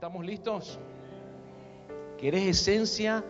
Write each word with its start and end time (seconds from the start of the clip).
¿Estamos 0.00 0.24
listos? 0.24 0.78
¿Querés 2.16 2.46
esencia 2.46 3.22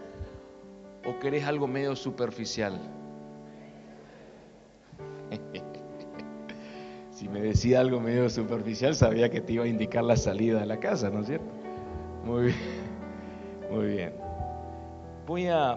o 1.05 1.19
querés 1.19 1.45
algo 1.45 1.67
medio 1.67 1.97
superficial? 1.97 2.79
si 7.11 7.29
me 7.29 7.41
decía 7.41 7.81
algo 7.81 7.99
medio 7.99 8.31
superficial, 8.31 8.95
sabía 8.95 9.29
que 9.29 9.41
te 9.41 9.55
iba 9.55 9.65
a 9.65 9.67
indicar 9.67 10.05
la 10.05 10.17
salida 10.17 10.61
de 10.61 10.67
la 10.67 10.79
casa, 10.79 11.11
¿no 11.11 11.23
es 11.23 11.27
cierto? 11.27 11.51
Muy 12.25 12.45
bien, 12.45 12.57
muy 13.73 13.87
bien. 13.87 14.13
Voy 15.27 15.49
a 15.49 15.77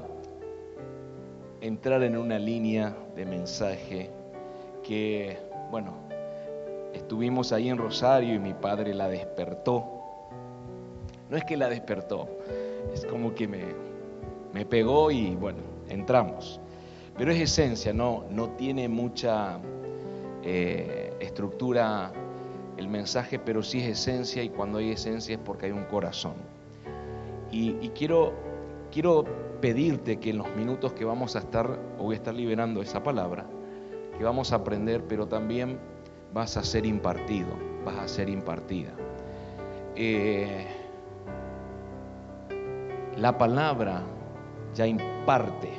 entrar 1.62 2.04
en 2.04 2.16
una 2.16 2.38
línea 2.38 2.96
de 3.16 3.25
mensaje 3.25 4.12
que, 4.84 5.39
bueno, 5.71 5.96
estuvimos 6.94 7.52
ahí 7.52 7.70
en 7.70 7.80
Rosario 7.80 8.36
y 8.36 8.38
mi 8.38 8.54
padre 8.54 8.94
la 8.94 9.07
despertó. 9.07 9.93
No 11.29 11.37
es 11.37 11.43
que 11.45 11.57
la 11.57 11.69
despertó, 11.69 12.27
es 12.93 13.05
como 13.05 13.33
que 13.33 13.47
me, 13.47 13.64
me 14.54 14.65
pegó 14.65 15.11
y 15.11 15.36
bueno, 15.36 15.59
entramos. 15.89 16.59
Pero 17.18 17.31
es 17.31 17.39
esencia, 17.39 17.93
no, 17.93 18.25
no 18.29 18.50
tiene 18.51 18.87
mucha 18.87 19.59
eh, 20.43 21.14
estructura 21.19 22.11
el 22.78 22.87
mensaje, 22.87 23.39
pero 23.39 23.61
sí 23.61 23.79
es 23.79 24.00
esencia 24.00 24.43
y 24.43 24.50
cuando 24.50 24.79
hay 24.79 24.91
esencia 24.91 25.36
es 25.36 25.41
porque 25.43 25.67
hay 25.67 25.71
un 25.71 25.86
corazón. 25.86 26.33
Y, 27.51 27.89
quiero, 27.89 28.33
quiero 28.92 29.25
pedirte 29.61 30.17
que 30.17 30.31
en 30.31 30.39
los 30.39 30.55
minutos 30.55 30.93
que 30.93 31.05
vamos 31.05 31.36
a 31.36 31.39
estar, 31.39 31.79
o 32.00 32.03
voy 32.05 32.16
a 32.16 32.17
estar 32.17 32.33
liberando 32.33 32.81
esa 32.81 33.03
palabra, 33.03 33.45
que 34.17 34.23
vamos 34.23 34.52
a 34.52 34.55
aprender, 34.55 35.03
pero 35.08 35.28
también 35.28 35.78
vas 36.33 36.58
a 36.58 36.64
ser 36.64 36.88
impartido, 36.88 37.50
vas 37.86 37.97
a 38.00 38.08
ser 38.08 38.28
impartida. 38.28 38.89
Eh, 39.95 40.66
la 43.17 43.38
palabra 43.38 44.02
ya 44.73 44.88
imparte 44.88 45.72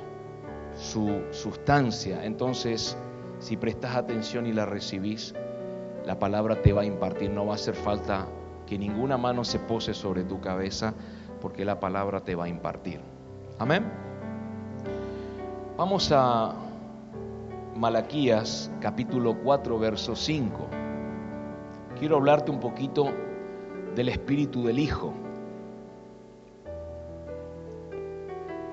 su 0.77 1.23
sustancia, 1.31 2.25
entonces 2.25 2.97
si 3.39 3.57
prestas 3.57 3.97
atención 3.97 4.47
y 4.47 4.53
la 4.53 4.67
recibís, 4.67 5.35
la 6.05 6.19
palabra 6.19 6.63
te 6.63 6.73
va 6.73 6.83
a 6.83 6.85
impartir, 6.85 7.31
no 7.31 7.47
va 7.47 7.53
a 7.53 7.55
hacer 7.57 7.75
falta 7.75 8.27
que 8.67 8.79
ninguna 8.79 9.17
mano 9.17 9.45
se 9.45 9.59
pose 9.59 9.95
sobre 9.95 10.25
tu 10.25 10.41
cabeza, 10.41 10.95
porque 11.41 11.65
la 11.65 11.81
palabra 11.81 12.21
te 12.21 12.35
va 12.35 12.45
a 12.45 12.49
impartir. 12.49 13.01
Amén. 13.59 13.85
Vamos 15.77 16.11
a 16.13 16.55
Malaquías 17.77 18.71
capítulo 18.81 19.37
4, 19.43 19.79
verso 19.79 20.17
5. 20.17 20.69
Quiero 21.99 22.17
hablarte 22.17 22.51
un 22.51 22.61
poquito 22.61 23.13
del 23.95 24.09
espíritu 24.09 24.65
del 24.65 24.79
Hijo. 24.79 25.13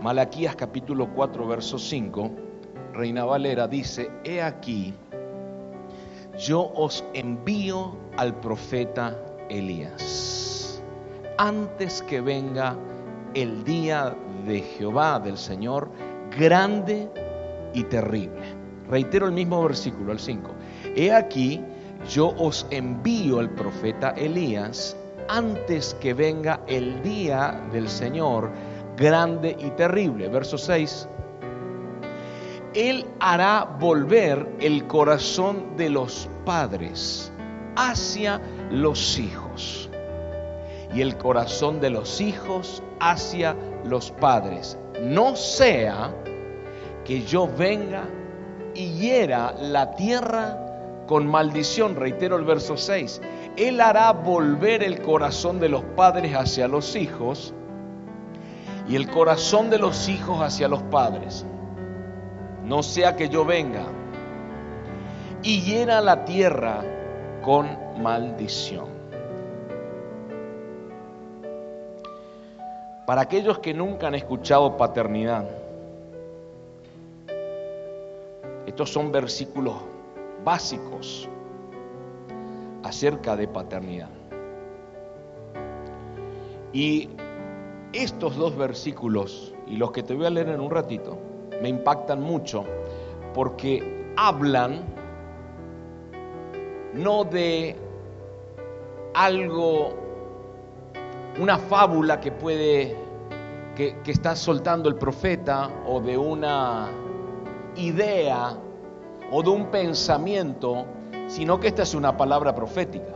Malaquías 0.02 0.56
capítulo 0.56 1.14
4, 1.14 1.48
verso 1.48 1.78
5, 1.78 2.32
Reina 2.94 3.24
Valera 3.24 3.68
dice, 3.68 4.10
he 4.24 4.42
aquí, 4.42 4.96
yo 6.40 6.72
os 6.74 7.06
envío 7.14 7.96
al 8.18 8.34
profeta 8.40 9.16
Elías, 9.50 10.82
antes 11.38 12.02
que 12.02 12.20
venga 12.20 12.76
el 13.36 13.64
día 13.64 14.16
de 14.48 14.62
Jehová, 14.62 15.20
del 15.20 15.38
Señor, 15.38 15.92
grande 16.36 17.08
y 17.76 17.84
terrible. 17.84 18.56
Reitero 18.90 19.28
el 19.28 19.34
mismo 19.34 19.62
versículo, 19.62 20.14
el 20.14 20.20
5. 20.20 20.50
He 20.96 21.14
aquí, 21.14 21.64
yo 22.10 22.34
os 22.40 22.66
envío 22.72 23.38
al 23.38 23.52
profeta 23.52 24.10
Elías 24.18 24.98
antes 25.28 25.94
que 26.02 26.16
venga 26.16 26.60
el 26.66 27.04
día 27.04 27.62
del 27.72 27.88
Señor 27.88 28.50
grande 29.02 29.58
y 29.60 29.72
terrible. 29.72 30.30
Verso 30.30 30.58
6. 30.58 31.10
Él 32.74 33.06
hará 33.20 33.66
volver 33.80 34.48
el 34.60 34.88
corazón 34.88 35.76
de 35.76 35.90
los 35.90 36.30
padres 36.46 37.34
hacia 37.76 38.40
los 38.70 39.20
hijos 39.20 39.90
y 40.94 41.02
el 41.02 41.18
corazón 41.18 41.82
de 41.82 41.90
los 41.90 42.22
hijos 42.22 42.82
hacia 43.00 43.56
los 43.84 44.12
padres. 44.12 44.78
No 45.02 45.36
sea 45.36 46.14
que 47.04 47.24
yo 47.24 47.50
venga 47.58 48.04
y 48.74 48.92
hiera 48.94 49.54
la 49.60 49.92
tierra 49.96 50.58
con 51.08 51.28
maldición. 51.28 51.96
Reitero 51.96 52.38
el 52.38 52.46
verso 52.46 52.78
6. 52.78 53.22
Él 53.58 53.82
hará 53.82 54.14
volver 54.14 54.84
el 54.84 55.02
corazón 55.02 55.60
de 55.60 55.68
los 55.68 55.84
padres 55.96 56.34
hacia 56.36 56.70
los 56.70 56.96
hijos 56.96 57.54
y 58.92 58.98
el 58.98 59.10
corazón 59.10 59.70
de 59.70 59.80
los 59.80 60.10
hijos 60.10 60.42
hacia 60.42 60.68
los 60.68 60.82
padres. 60.84 61.46
No 62.66 62.84
sea 62.84 63.16
que 63.16 63.30
yo 63.30 63.46
venga 63.46 63.86
y 65.42 65.62
hiera 65.62 66.02
la 66.02 66.26
tierra 66.26 66.84
con 67.42 67.70
maldición. 68.02 68.88
Para 73.06 73.22
aquellos 73.22 73.60
que 73.60 73.74
nunca 73.74 74.08
han 74.08 74.16
escuchado 74.16 74.76
paternidad, 74.76 75.46
estos 78.66 78.92
son 78.92 79.10
versículos 79.10 79.76
básicos 80.44 81.30
acerca 82.84 83.38
de 83.38 83.48
paternidad. 83.48 84.10
Y 86.74 87.10
estos 87.94 88.36
dos 88.38 88.56
versículos, 88.58 89.54
y 89.68 89.76
los 89.76 89.92
que 89.92 90.04
te 90.04 90.16
voy 90.16 90.26
a 90.26 90.30
leer 90.30 90.50
en 90.50 90.60
un 90.60 90.72
ratito, 90.72 91.18
me 91.62 91.70
impactan 91.70 92.22
mucho 92.22 92.66
porque 93.34 94.14
hablan 94.18 94.84
no 96.94 97.24
de 97.24 97.76
algo, 99.14 99.94
una 101.40 101.58
fábula 101.58 102.20
que 102.20 102.32
puede, 102.32 102.96
que, 103.76 103.98
que 104.04 104.12
está 104.12 104.36
soltando 104.36 104.90
el 104.90 104.96
profeta 104.96 105.70
o 105.88 106.00
de 106.00 106.18
una 106.18 106.90
idea 107.76 108.58
o 109.32 109.42
de 109.42 109.50
un 109.50 109.68
pensamiento, 109.68 110.86
sino 111.28 111.60
que 111.60 111.68
esta 111.68 111.84
es 111.84 111.94
una 111.94 112.16
palabra 112.18 112.54
profética. 112.54 113.14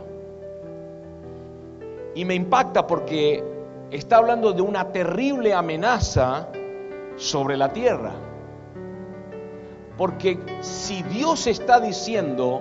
Y 2.14 2.24
me 2.24 2.34
impacta 2.34 2.86
porque 2.86 3.55
está 3.90 4.16
hablando 4.16 4.52
de 4.52 4.62
una 4.62 4.92
terrible 4.92 5.54
amenaza 5.54 6.48
sobre 7.16 7.56
la 7.56 7.72
tierra. 7.72 8.12
Porque 9.96 10.38
si 10.60 11.02
Dios 11.04 11.46
está 11.46 11.80
diciendo 11.80 12.60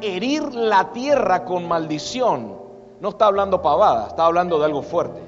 herir 0.00 0.54
la 0.54 0.92
tierra 0.92 1.44
con 1.44 1.66
maldición, 1.66 2.56
no 3.00 3.08
está 3.08 3.26
hablando 3.26 3.62
pavada, 3.62 4.08
está 4.08 4.26
hablando 4.26 4.58
de 4.58 4.64
algo 4.64 4.82
fuerte. 4.82 5.20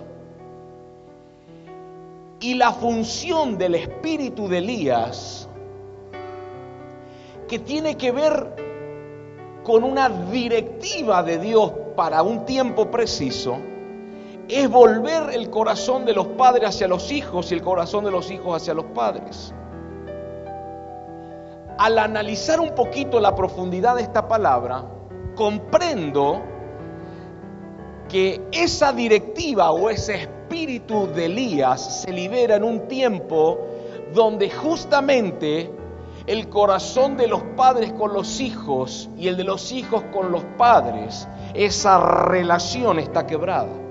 Y 2.40 2.54
la 2.54 2.72
función 2.72 3.58
del 3.58 3.74
espíritu 3.74 4.48
de 4.48 4.58
Elías 4.58 5.48
que 7.48 7.58
tiene 7.58 7.96
que 7.96 8.12
ver 8.12 8.64
con 9.64 9.82
una 9.82 10.08
directiva 10.08 11.22
de 11.22 11.38
Dios 11.38 11.72
para 11.96 12.22
un 12.22 12.44
tiempo 12.44 12.90
preciso, 12.90 13.56
es 14.48 14.68
volver 14.70 15.30
el 15.32 15.50
corazón 15.50 16.04
de 16.04 16.12
los 16.12 16.26
padres 16.28 16.70
hacia 16.70 16.88
los 16.88 17.10
hijos 17.10 17.50
y 17.50 17.54
el 17.54 17.62
corazón 17.62 18.04
de 18.04 18.10
los 18.10 18.30
hijos 18.30 18.60
hacia 18.60 18.74
los 18.74 18.86
padres. 18.86 19.54
Al 21.78 21.98
analizar 21.98 22.60
un 22.60 22.74
poquito 22.74 23.20
la 23.20 23.34
profundidad 23.34 23.96
de 23.96 24.02
esta 24.02 24.28
palabra, 24.28 24.84
comprendo 25.34 26.42
que 28.08 28.40
esa 28.52 28.92
directiva 28.92 29.72
o 29.72 29.90
ese 29.90 30.14
espíritu 30.14 31.08
de 31.08 31.26
Elías 31.26 32.02
se 32.02 32.12
libera 32.12 32.56
en 32.56 32.64
un 32.64 32.86
tiempo 32.86 33.58
donde 34.12 34.50
justamente 34.50 35.72
el 36.26 36.48
corazón 36.48 37.16
de 37.16 37.26
los 37.26 37.42
padres 37.56 37.92
con 37.92 38.12
los 38.12 38.40
hijos 38.40 39.10
y 39.16 39.28
el 39.28 39.36
de 39.36 39.44
los 39.44 39.72
hijos 39.72 40.04
con 40.12 40.30
los 40.30 40.44
padres, 40.56 41.26
esa 41.54 41.98
relación 41.98 42.98
está 42.98 43.26
quebrada. 43.26 43.83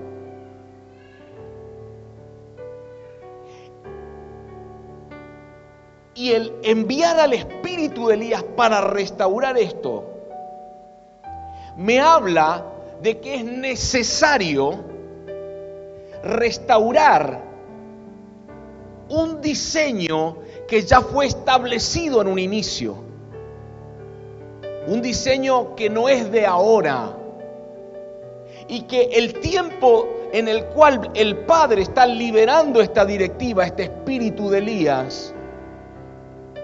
Y 6.14 6.32
el 6.32 6.52
enviar 6.62 7.18
al 7.18 7.32
espíritu 7.32 8.08
de 8.08 8.14
Elías 8.14 8.44
para 8.56 8.80
restaurar 8.80 9.58
esto, 9.58 10.04
me 11.76 12.00
habla 12.00 12.64
de 13.02 13.18
que 13.18 13.34
es 13.34 13.44
necesario 13.44 14.84
restaurar 16.22 17.42
un 19.08 19.40
diseño 19.40 20.38
que 20.66 20.82
ya 20.82 21.00
fue 21.00 21.26
establecido 21.26 22.22
en 22.22 22.28
un 22.28 22.38
inicio. 22.38 22.96
Un 24.86 25.02
diseño 25.02 25.74
que 25.74 25.90
no 25.90 26.08
es 26.08 26.30
de 26.30 26.46
ahora. 26.46 27.16
Y 28.68 28.82
que 28.82 29.02
el 29.12 29.34
tiempo 29.40 30.08
en 30.32 30.48
el 30.48 30.64
cual 30.66 31.10
el 31.14 31.36
Padre 31.38 31.82
está 31.82 32.06
liberando 32.06 32.80
esta 32.80 33.04
directiva, 33.04 33.66
este 33.66 33.84
espíritu 33.84 34.48
de 34.48 34.58
Elías, 34.58 35.33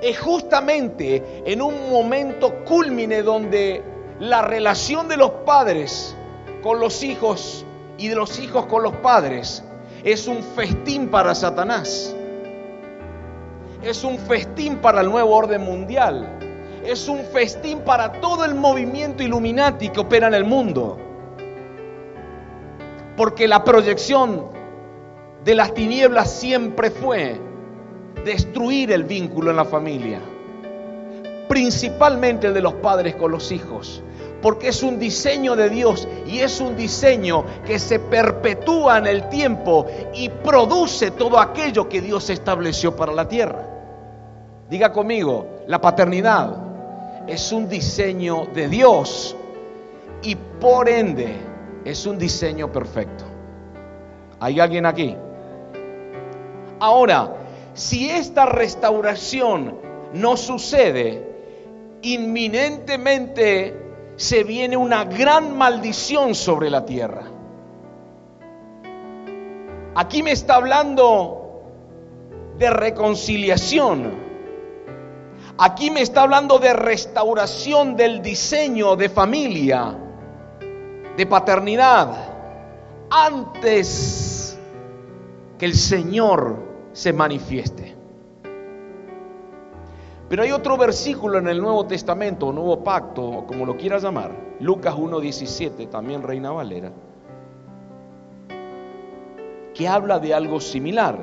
es 0.02 0.18
justamente 0.18 1.42
en 1.44 1.60
un 1.60 1.90
momento 1.90 2.64
culmine 2.64 3.22
donde 3.22 3.82
la 4.18 4.42
relación 4.42 5.08
de 5.08 5.16
los 5.16 5.30
padres 5.46 6.16
con 6.62 6.80
los 6.80 7.02
hijos 7.02 7.64
y 7.98 8.08
de 8.08 8.14
los 8.14 8.38
hijos 8.38 8.66
con 8.66 8.82
los 8.82 8.94
padres 8.96 9.62
es 10.04 10.26
un 10.26 10.42
festín 10.42 11.08
para 11.08 11.34
Satanás. 11.34 12.14
Es 13.82 14.04
un 14.04 14.18
festín 14.18 14.76
para 14.78 15.00
el 15.00 15.10
nuevo 15.10 15.34
orden 15.34 15.62
mundial. 15.62 16.38
Es 16.84 17.08
un 17.08 17.20
festín 17.24 17.80
para 17.80 18.12
todo 18.20 18.44
el 18.44 18.54
movimiento 18.54 19.22
Illuminati 19.22 19.90
que 19.90 20.00
opera 20.00 20.28
en 20.28 20.34
el 20.34 20.44
mundo. 20.44 20.98
Porque 23.16 23.46
la 23.46 23.64
proyección 23.64 24.48
de 25.44 25.54
las 25.54 25.74
tinieblas 25.74 26.30
siempre 26.30 26.90
fue 26.90 27.38
destruir 28.24 28.92
el 28.92 29.04
vínculo 29.04 29.50
en 29.50 29.56
la 29.56 29.64
familia. 29.64 30.20
Principalmente 31.48 32.46
el 32.48 32.54
de 32.54 32.60
los 32.60 32.74
padres 32.74 33.16
con 33.16 33.30
los 33.32 33.50
hijos 33.50 34.02
porque 34.42 34.68
es 34.68 34.82
un 34.82 34.98
diseño 34.98 35.54
de 35.56 35.68
Dios 35.68 36.08
y 36.26 36.40
es 36.40 36.60
un 36.60 36.76
diseño 36.76 37.44
que 37.66 37.78
se 37.78 37.98
perpetúa 37.98 38.98
en 38.98 39.06
el 39.06 39.28
tiempo 39.28 39.86
y 40.14 40.28
produce 40.28 41.10
todo 41.10 41.38
aquello 41.38 41.88
que 41.88 42.00
Dios 42.00 42.30
estableció 42.30 42.96
para 42.96 43.12
la 43.12 43.28
tierra. 43.28 43.66
Diga 44.68 44.92
conmigo, 44.92 45.46
la 45.66 45.80
paternidad 45.80 46.56
es 47.26 47.52
un 47.52 47.68
diseño 47.68 48.46
de 48.54 48.68
Dios 48.68 49.36
y 50.22 50.34
por 50.34 50.88
ende 50.88 51.36
es 51.84 52.06
un 52.06 52.18
diseño 52.18 52.70
perfecto. 52.70 53.24
¿Hay 54.38 54.58
alguien 54.58 54.86
aquí? 54.86 55.16
Ahora, 56.78 57.30
si 57.80 58.10
esta 58.10 58.44
restauración 58.44 59.78
no 60.12 60.36
sucede, 60.36 61.26
inminentemente 62.02 63.74
se 64.16 64.44
viene 64.44 64.76
una 64.76 65.04
gran 65.04 65.56
maldición 65.56 66.34
sobre 66.34 66.68
la 66.68 66.84
tierra. 66.84 67.22
Aquí 69.94 70.22
me 70.22 70.32
está 70.32 70.56
hablando 70.56 71.62
de 72.58 72.68
reconciliación. 72.68 74.12
Aquí 75.56 75.90
me 75.90 76.02
está 76.02 76.24
hablando 76.24 76.58
de 76.58 76.74
restauración 76.74 77.96
del 77.96 78.20
diseño 78.20 78.94
de 78.94 79.08
familia, 79.08 79.96
de 81.16 81.26
paternidad, 81.26 82.14
antes 83.08 84.58
que 85.58 85.64
el 85.64 85.74
Señor 85.74 86.69
se 86.92 87.12
manifieste. 87.12 87.96
Pero 90.28 90.44
hay 90.44 90.52
otro 90.52 90.76
versículo 90.76 91.38
en 91.38 91.48
el 91.48 91.60
Nuevo 91.60 91.86
Testamento, 91.86 92.46
o 92.46 92.52
Nuevo 92.52 92.84
Pacto, 92.84 93.22
o 93.22 93.46
como 93.46 93.66
lo 93.66 93.76
quieras 93.76 94.02
llamar, 94.02 94.30
Lucas 94.60 94.94
1.17, 94.94 95.90
también 95.90 96.22
Reina 96.22 96.52
Valera, 96.52 96.92
que 99.74 99.88
habla 99.88 100.20
de 100.20 100.32
algo 100.32 100.60
similar. 100.60 101.18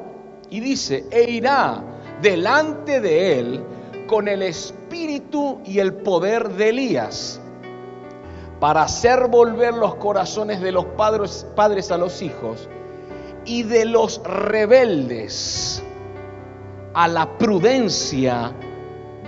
Y 0.50 0.60
dice, 0.60 1.06
e 1.10 1.32
irá 1.32 1.82
delante 2.22 3.00
de 3.00 3.40
él 3.40 3.64
con 4.08 4.28
el 4.28 4.42
espíritu 4.42 5.60
y 5.64 5.80
el 5.80 5.94
poder 5.94 6.50
de 6.50 6.70
Elías, 6.70 7.40
para 8.60 8.82
hacer 8.82 9.28
volver 9.30 9.74
los 9.74 9.96
corazones 9.96 10.60
de 10.60 10.74
los 10.74 10.84
padres, 10.84 11.48
padres 11.56 11.92
a 11.92 11.98
los 11.98 12.22
hijos 12.22 12.68
y 13.48 13.64
de 13.64 13.86
los 13.86 14.22
rebeldes 14.24 15.82
a 16.94 17.08
la 17.08 17.38
prudencia 17.38 18.54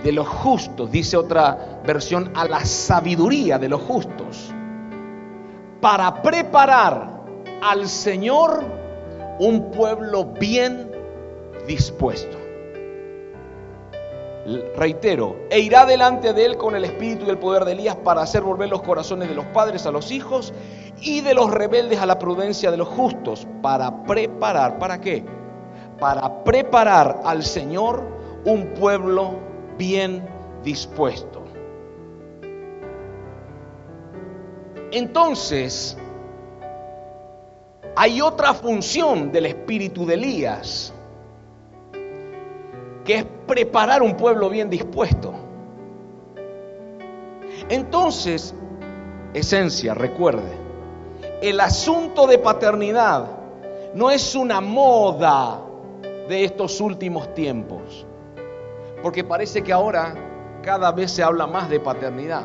de 0.04 0.12
los 0.12 0.28
justos, 0.28 0.90
dice 0.90 1.16
otra 1.16 1.80
versión, 1.84 2.30
a 2.34 2.44
la 2.46 2.64
sabiduría 2.64 3.58
de 3.58 3.68
los 3.68 3.80
justos, 3.80 4.52
para 5.80 6.22
preparar 6.22 7.22
al 7.62 7.88
Señor 7.88 8.64
un 9.38 9.70
pueblo 9.70 10.26
bien 10.26 10.90
dispuesto. 11.66 12.39
Reitero, 14.74 15.36
e 15.50 15.60
irá 15.60 15.84
delante 15.84 16.32
de 16.32 16.46
él 16.46 16.56
con 16.56 16.74
el 16.74 16.84
espíritu 16.84 17.26
y 17.26 17.30
el 17.30 17.38
poder 17.38 17.64
de 17.66 17.72
Elías 17.72 17.96
para 17.96 18.22
hacer 18.22 18.42
volver 18.42 18.70
los 18.70 18.82
corazones 18.82 19.28
de 19.28 19.34
los 19.34 19.44
padres 19.46 19.84
a 19.84 19.90
los 19.90 20.10
hijos 20.10 20.54
y 21.00 21.20
de 21.20 21.34
los 21.34 21.50
rebeldes 21.50 22.00
a 22.00 22.06
la 22.06 22.18
prudencia 22.18 22.70
de 22.70 22.78
los 22.78 22.88
justos, 22.88 23.46
para 23.60 24.04
preparar, 24.04 24.78
¿para 24.78 25.00
qué? 25.00 25.24
Para 25.98 26.42
preparar 26.42 27.20
al 27.24 27.42
Señor 27.42 28.02
un 28.44 28.68
pueblo 28.74 29.34
bien 29.76 30.26
dispuesto. 30.62 31.44
Entonces, 34.92 35.96
hay 37.94 38.20
otra 38.20 38.54
función 38.54 39.30
del 39.30 39.46
espíritu 39.46 40.06
de 40.06 40.14
Elías, 40.14 40.92
que 43.10 43.16
es 43.16 43.24
preparar 43.44 44.04
un 44.04 44.16
pueblo 44.16 44.48
bien 44.48 44.70
dispuesto. 44.70 45.34
Entonces, 47.68 48.54
esencia, 49.34 49.94
recuerde, 49.94 50.52
el 51.42 51.58
asunto 51.58 52.28
de 52.28 52.38
paternidad 52.38 53.26
no 53.96 54.12
es 54.12 54.36
una 54.36 54.60
moda 54.60 55.60
de 56.28 56.44
estos 56.44 56.80
últimos 56.80 57.34
tiempos. 57.34 58.06
Porque 59.02 59.24
parece 59.24 59.62
que 59.62 59.72
ahora 59.72 60.14
cada 60.62 60.92
vez 60.92 61.10
se 61.10 61.24
habla 61.24 61.48
más 61.48 61.68
de 61.68 61.80
paternidad. 61.80 62.44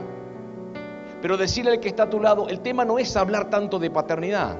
Pero 1.21 1.37
decirle 1.37 1.73
al 1.73 1.79
que 1.79 1.89
está 1.89 2.03
a 2.03 2.09
tu 2.09 2.19
lado, 2.19 2.49
el 2.49 2.61
tema 2.61 2.85
no 2.85 2.97
es 2.97 3.15
hablar 3.15 3.51
tanto 3.51 3.77
de 3.77 3.91
paternidad. 3.91 4.55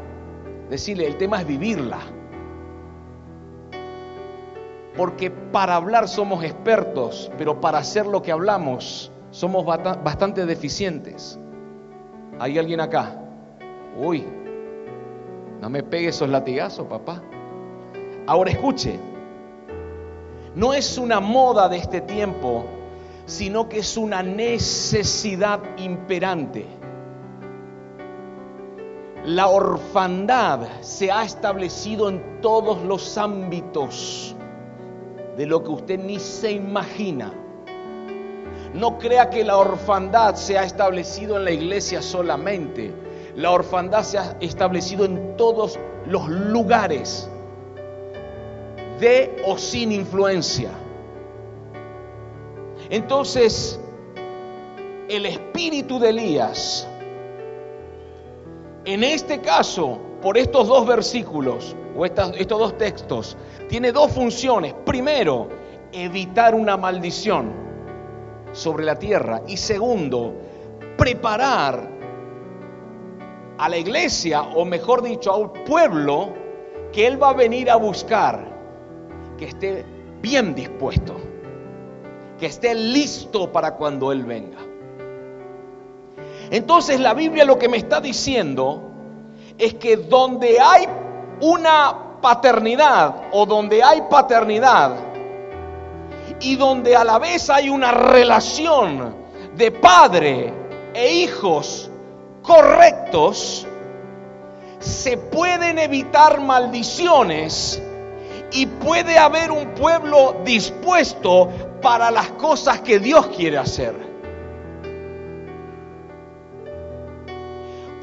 Decirle, 0.69 1.07
el 1.07 1.17
tema 1.17 1.41
es 1.41 1.47
vivirla. 1.47 1.97
Porque 4.95 5.29
para 5.29 5.75
hablar 5.75 6.07
somos 6.07 6.43
expertos, 6.43 7.31
pero 7.37 7.59
para 7.59 7.79
hacer 7.79 8.05
lo 8.05 8.21
que 8.21 8.31
hablamos 8.31 9.11
somos 9.31 9.65
bastante 9.65 10.45
deficientes. 10.45 11.37
¿Hay 12.39 12.57
alguien 12.57 12.79
acá? 12.79 13.21
Uy, 13.97 14.25
no 15.59 15.69
me 15.69 15.83
pegue 15.83 16.09
esos 16.09 16.29
latigazos, 16.29 16.87
papá. 16.87 17.21
Ahora 18.27 18.51
escuche, 18.51 18.97
no 20.55 20.73
es 20.73 20.97
una 20.97 21.19
moda 21.19 21.67
de 21.67 21.77
este 21.77 22.01
tiempo, 22.01 22.65
sino 23.25 23.67
que 23.67 23.79
es 23.79 23.97
una 23.97 24.23
necesidad 24.23 25.59
imperante. 25.77 26.65
La 29.25 29.47
orfandad 29.47 30.81
se 30.81 31.11
ha 31.11 31.23
establecido 31.23 32.09
en 32.09 32.41
todos 32.41 32.83
los 32.83 33.17
ámbitos 33.17 34.34
de 35.37 35.45
lo 35.45 35.63
que 35.63 35.69
usted 35.69 35.99
ni 35.99 36.19
se 36.19 36.51
imagina. 36.51 37.33
No 38.73 38.97
crea 38.97 39.29
que 39.29 39.43
la 39.43 39.57
orfandad 39.57 40.35
se 40.35 40.57
ha 40.57 40.63
establecido 40.63 41.37
en 41.37 41.45
la 41.45 41.51
iglesia 41.51 42.01
solamente. 42.01 42.93
La 43.35 43.51
orfandad 43.51 44.03
se 44.03 44.17
ha 44.17 44.37
establecido 44.39 45.05
en 45.05 45.37
todos 45.37 45.79
los 46.07 46.27
lugares 46.27 47.29
de 48.99 49.43
o 49.45 49.57
sin 49.57 49.91
influencia. 49.91 50.71
Entonces, 52.89 53.79
el 55.09 55.25
espíritu 55.25 55.99
de 55.99 56.09
Elías, 56.09 56.87
en 58.85 59.03
este 59.03 59.41
caso, 59.41 59.99
por 60.25 60.39
estos 60.39 60.67
dos 60.67 60.87
versículos 60.87 61.75
o 61.95 62.03
estos 62.03 62.33
dos 62.47 62.75
textos, 62.79 63.37
tiene 63.69 63.91
dos 63.91 64.11
funciones. 64.11 64.73
Primero, 64.83 65.49
evitar 65.91 66.55
una 66.55 66.75
maldición 66.77 67.53
sobre 68.51 68.85
la 68.85 68.95
tierra. 68.97 69.43
Y 69.45 69.57
segundo, 69.57 70.33
preparar 70.97 71.87
a 73.59 73.69
la 73.69 73.77
iglesia, 73.77 74.41
o 74.41 74.65
mejor 74.65 75.03
dicho, 75.03 75.31
a 75.31 75.37
un 75.37 75.53
pueblo 75.63 76.33
que 76.91 77.05
Él 77.05 77.21
va 77.21 77.29
a 77.29 77.33
venir 77.33 77.69
a 77.69 77.75
buscar 77.75 78.51
que 79.37 79.45
esté 79.45 79.85
bien 80.23 80.55
dispuesto, 80.55 81.17
que 82.39 82.47
esté 82.47 82.73
listo 82.73 83.51
para 83.51 83.75
cuando 83.75 84.11
Él 84.11 84.23
venga. 84.25 84.57
Entonces 86.49 86.99
la 86.99 87.13
Biblia 87.13 87.45
lo 87.45 87.59
que 87.59 87.69
me 87.69 87.77
está 87.77 88.01
diciendo 88.01 88.93
es 89.57 89.73
que 89.75 89.97
donde 89.97 90.59
hay 90.59 90.87
una 91.41 92.19
paternidad 92.21 93.27
o 93.31 93.45
donde 93.45 93.83
hay 93.83 94.01
paternidad 94.09 94.95
y 96.39 96.55
donde 96.55 96.95
a 96.95 97.03
la 97.03 97.19
vez 97.19 97.49
hay 97.49 97.69
una 97.69 97.91
relación 97.91 99.15
de 99.55 99.71
padre 99.71 100.53
e 100.93 101.13
hijos 101.13 101.89
correctos, 102.41 103.65
se 104.79 105.17
pueden 105.17 105.79
evitar 105.79 106.41
maldiciones 106.41 107.81
y 108.51 108.65
puede 108.65 109.17
haber 109.17 109.51
un 109.51 109.69
pueblo 109.69 110.37
dispuesto 110.43 111.49
para 111.81 112.11
las 112.11 112.29
cosas 112.31 112.81
que 112.81 112.99
Dios 112.99 113.27
quiere 113.27 113.57
hacer. 113.57 114.04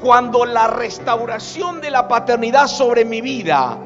Cuando 0.03 0.45
la 0.45 0.67
restauración 0.67 1.81
de 1.81 1.89
la 1.89 2.09
paternidad 2.09 2.67
sobre 2.67 3.05
mi 3.05 3.21
vida 3.21 3.79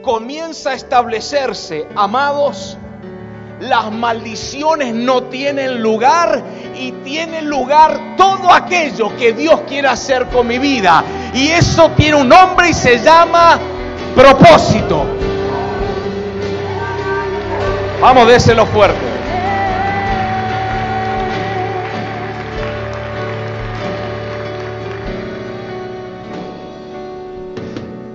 comienza 0.00 0.70
a 0.70 0.74
establecerse, 0.74 1.88
amados, 1.96 2.78
las 3.58 3.90
maldiciones 3.90 4.94
no 4.94 5.24
tienen 5.24 5.82
lugar 5.82 6.40
y 6.76 6.92
tiene 7.02 7.42
lugar 7.42 8.14
todo 8.16 8.52
aquello 8.52 9.16
que 9.16 9.32
Dios 9.32 9.62
quiere 9.66 9.88
hacer 9.88 10.26
con 10.28 10.46
mi 10.46 10.60
vida. 10.60 11.02
Y 11.34 11.48
eso 11.48 11.90
tiene 11.96 12.18
un 12.18 12.28
nombre 12.28 12.70
y 12.70 12.74
se 12.74 13.02
llama 13.02 13.58
propósito. 14.14 15.04
Vamos, 18.00 18.28
déselo 18.28 18.64
fuerte. 18.66 19.17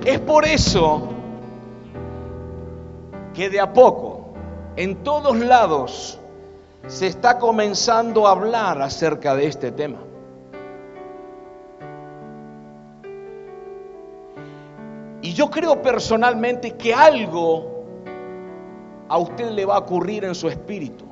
Es 0.05 0.19
por 0.19 0.45
eso 0.45 1.07
que 3.33 3.49
de 3.49 3.59
a 3.61 3.71
poco, 3.71 4.33
en 4.75 4.97
todos 4.97 5.37
lados, 5.37 6.19
se 6.87 7.07
está 7.07 7.39
comenzando 7.39 8.27
a 8.27 8.31
hablar 8.31 8.81
acerca 8.81 9.33
de 9.33 9.47
este 9.47 9.71
tema. 9.71 9.99
Y 15.21 15.31
yo 15.31 15.49
creo 15.49 15.81
personalmente 15.81 16.71
que 16.71 16.93
algo 16.93 17.85
a 19.07 19.17
usted 19.17 19.51
le 19.51 19.63
va 19.63 19.75
a 19.75 19.79
ocurrir 19.79 20.25
en 20.25 20.35
su 20.35 20.49
espíritu. 20.49 21.05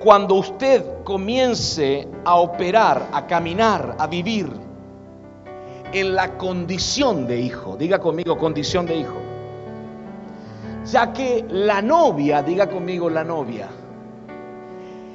Cuando 0.00 0.34
usted 0.34 1.04
comience 1.04 2.08
a 2.24 2.34
operar, 2.34 3.06
a 3.12 3.26
caminar, 3.28 3.94
a 3.96 4.08
vivir 4.08 4.64
en 5.94 6.14
la 6.14 6.36
condición 6.36 7.26
de 7.28 7.38
hijo, 7.40 7.76
diga 7.76 8.00
conmigo 8.00 8.36
condición 8.36 8.84
de 8.84 8.96
hijo, 8.96 9.16
ya 10.84 11.12
que 11.12 11.44
la 11.48 11.80
novia, 11.80 12.42
diga 12.42 12.68
conmigo 12.68 13.08
la 13.08 13.22
novia, 13.22 13.68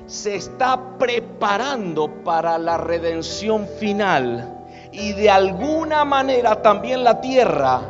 se 0.07 0.35
está 0.35 0.97
preparando 0.97 2.23
para 2.23 2.57
la 2.57 2.77
redención 2.77 3.67
final 3.67 4.65
y 4.93 5.11
de 5.13 5.29
alguna 5.29 6.05
manera 6.05 6.61
también 6.61 7.03
la 7.03 7.19
tierra 7.19 7.81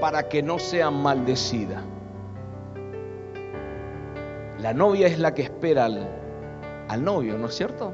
para 0.00 0.28
que 0.28 0.42
no 0.42 0.58
sea 0.58 0.90
maldecida. 0.90 1.82
La 4.58 4.74
novia 4.74 5.06
es 5.06 5.20
la 5.20 5.32
que 5.34 5.42
espera 5.42 5.84
al, 5.84 7.04
novio, 7.04 7.38
¿no 7.38 7.46
es 7.46 7.54
cierto? 7.54 7.92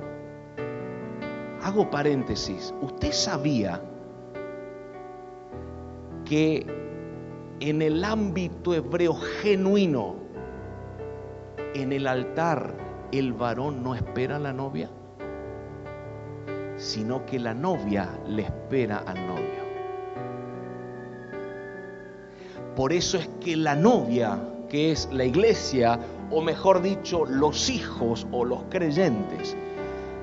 Hago 1.63 1.91
paréntesis. 1.91 2.73
¿Usted 2.81 3.13
sabía 3.13 3.81
que 6.25 6.67
en 7.61 7.83
el 7.83 8.05
ámbito 8.05 8.75
hebreo 8.75 9.15
genuino, 9.15 10.17
en 11.75 11.93
el 11.93 12.07
altar, 12.07 12.75
el 13.13 13.33
varón 13.33 13.83
no 13.83 13.95
espera 13.95 14.37
a 14.37 14.39
la 14.39 14.53
novia, 14.53 14.91
sino 16.77 17.25
que 17.27 17.39
la 17.39 17.55
novia 17.55 18.09
le 18.27 18.43
espera 18.43 18.99
al 19.07 19.27
novio. 19.27 19.65
Por 22.77 22.93
eso 22.93 23.19
es 23.19 23.29
que 23.41 23.57
la 23.57 23.77
novia, 23.77 24.39
que 24.69 24.91
es 24.91 25.09
la 25.13 25.25
iglesia, 25.25 25.99
o 26.31 26.43
mejor 26.43 26.83
dicho, 26.83 27.25
los 27.25 27.71
hijos 27.71 28.27
o 28.33 28.45
los 28.45 28.65
creyentes, 28.69 29.57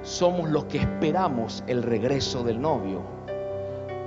somos 0.04 0.50
los 0.50 0.66
que 0.66 0.80
esperamos 0.80 1.64
el 1.68 1.84
regreso 1.84 2.44
del 2.44 2.60
novio 2.60 3.02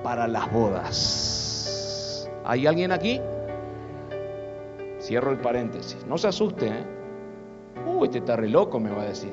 para 0.02 0.28
las 0.28 0.52
bodas. 0.52 1.43
¿Hay 2.44 2.66
alguien 2.66 2.92
aquí? 2.92 3.20
Cierro 5.00 5.30
el 5.30 5.38
paréntesis. 5.38 6.04
No 6.06 6.18
se 6.18 6.28
asuste, 6.28 6.66
¿eh? 6.66 6.84
Uy, 7.86 8.06
este 8.06 8.18
está 8.18 8.36
re 8.36 8.48
loco, 8.48 8.78
me 8.78 8.90
va 8.90 9.02
a 9.02 9.06
decir. 9.06 9.32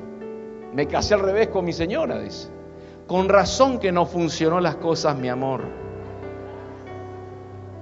Me 0.74 0.86
casé 0.86 1.14
al 1.14 1.20
revés 1.20 1.48
con 1.48 1.64
mi 1.64 1.72
señora, 1.72 2.18
dice. 2.18 2.48
Con 3.06 3.28
razón 3.28 3.78
que 3.78 3.92
no 3.92 4.06
funcionó 4.06 4.60
las 4.60 4.76
cosas, 4.76 5.18
mi 5.18 5.28
amor. 5.28 5.62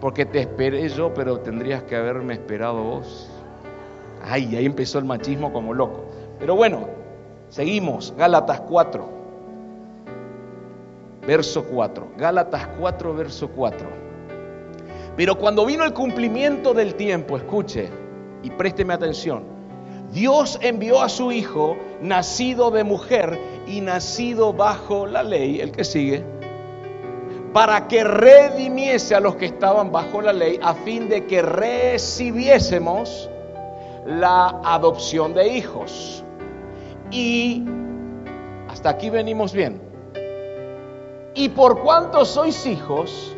Porque 0.00 0.26
te 0.26 0.40
esperé 0.40 0.88
yo, 0.88 1.14
pero 1.14 1.38
tendrías 1.40 1.84
que 1.84 1.94
haberme 1.94 2.34
esperado 2.34 2.82
vos. 2.82 3.30
Ay, 4.22 4.56
ahí 4.56 4.66
empezó 4.66 4.98
el 4.98 5.04
machismo 5.04 5.52
como 5.52 5.74
loco. 5.74 6.06
Pero 6.38 6.56
bueno, 6.56 6.88
seguimos. 7.48 8.14
Gálatas 8.16 8.62
4, 8.62 9.08
verso 11.26 11.64
4. 11.64 12.08
Gálatas 12.16 12.66
4, 12.78 13.14
verso 13.14 13.48
4. 13.48 14.09
Pero 15.20 15.36
cuando 15.36 15.66
vino 15.66 15.84
el 15.84 15.92
cumplimiento 15.92 16.72
del 16.72 16.94
tiempo, 16.94 17.36
escuche 17.36 17.90
y 18.42 18.48
présteme 18.48 18.94
atención. 18.94 19.44
Dios 20.14 20.58
envió 20.62 21.02
a 21.02 21.10
su 21.10 21.30
Hijo, 21.30 21.76
nacido 22.00 22.70
de 22.70 22.84
mujer 22.84 23.38
y 23.66 23.82
nacido 23.82 24.54
bajo 24.54 25.06
la 25.06 25.22
ley, 25.22 25.60
el 25.60 25.72
que 25.72 25.84
sigue, 25.84 26.24
para 27.52 27.86
que 27.86 28.02
redimiese 28.02 29.14
a 29.14 29.20
los 29.20 29.36
que 29.36 29.44
estaban 29.44 29.92
bajo 29.92 30.22
la 30.22 30.32
ley, 30.32 30.58
a 30.62 30.72
fin 30.72 31.10
de 31.10 31.26
que 31.26 31.42
recibiésemos 31.42 33.28
la 34.06 34.58
adopción 34.64 35.34
de 35.34 35.48
hijos. 35.48 36.24
Y 37.10 37.62
hasta 38.70 38.88
aquí 38.88 39.10
venimos 39.10 39.52
bien. 39.52 39.82
Y 41.34 41.50
por 41.50 41.82
cuanto 41.82 42.24
sois 42.24 42.64
hijos, 42.64 43.36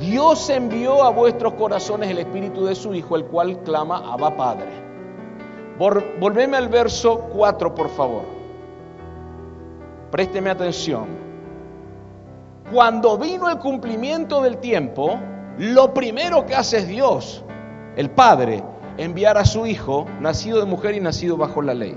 Dios 0.00 0.50
envió 0.50 1.02
a 1.02 1.10
vuestros 1.10 1.54
corazones 1.54 2.10
el 2.10 2.18
espíritu 2.18 2.66
de 2.66 2.74
su 2.74 2.94
Hijo, 2.94 3.16
el 3.16 3.24
cual 3.24 3.58
clama 3.62 4.12
Abba 4.12 4.36
Padre. 4.36 4.68
Volveme 5.78 6.56
al 6.56 6.68
verso 6.68 7.18
4, 7.32 7.74
por 7.74 7.88
favor. 7.88 8.22
Présteme 10.10 10.50
atención. 10.50 11.06
Cuando 12.72 13.16
vino 13.16 13.48
el 13.48 13.58
cumplimiento 13.58 14.42
del 14.42 14.58
tiempo, 14.58 15.18
lo 15.58 15.94
primero 15.94 16.44
que 16.44 16.54
hace 16.54 16.78
es 16.78 16.88
Dios, 16.88 17.44
el 17.96 18.10
Padre, 18.10 18.62
enviar 18.98 19.38
a 19.38 19.44
su 19.44 19.66
Hijo, 19.66 20.06
nacido 20.20 20.58
de 20.60 20.66
mujer 20.66 20.94
y 20.94 21.00
nacido 21.00 21.36
bajo 21.36 21.62
la 21.62 21.74
ley. 21.74 21.96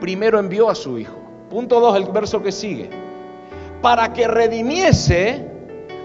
Primero 0.00 0.38
envió 0.38 0.68
a 0.68 0.74
su 0.74 0.98
Hijo. 0.98 1.16
Punto 1.50 1.78
2, 1.80 1.96
el 1.96 2.04
verso 2.06 2.42
que 2.42 2.50
sigue. 2.50 2.90
Para 3.82 4.12
que 4.12 4.26
redimiese 4.26 5.53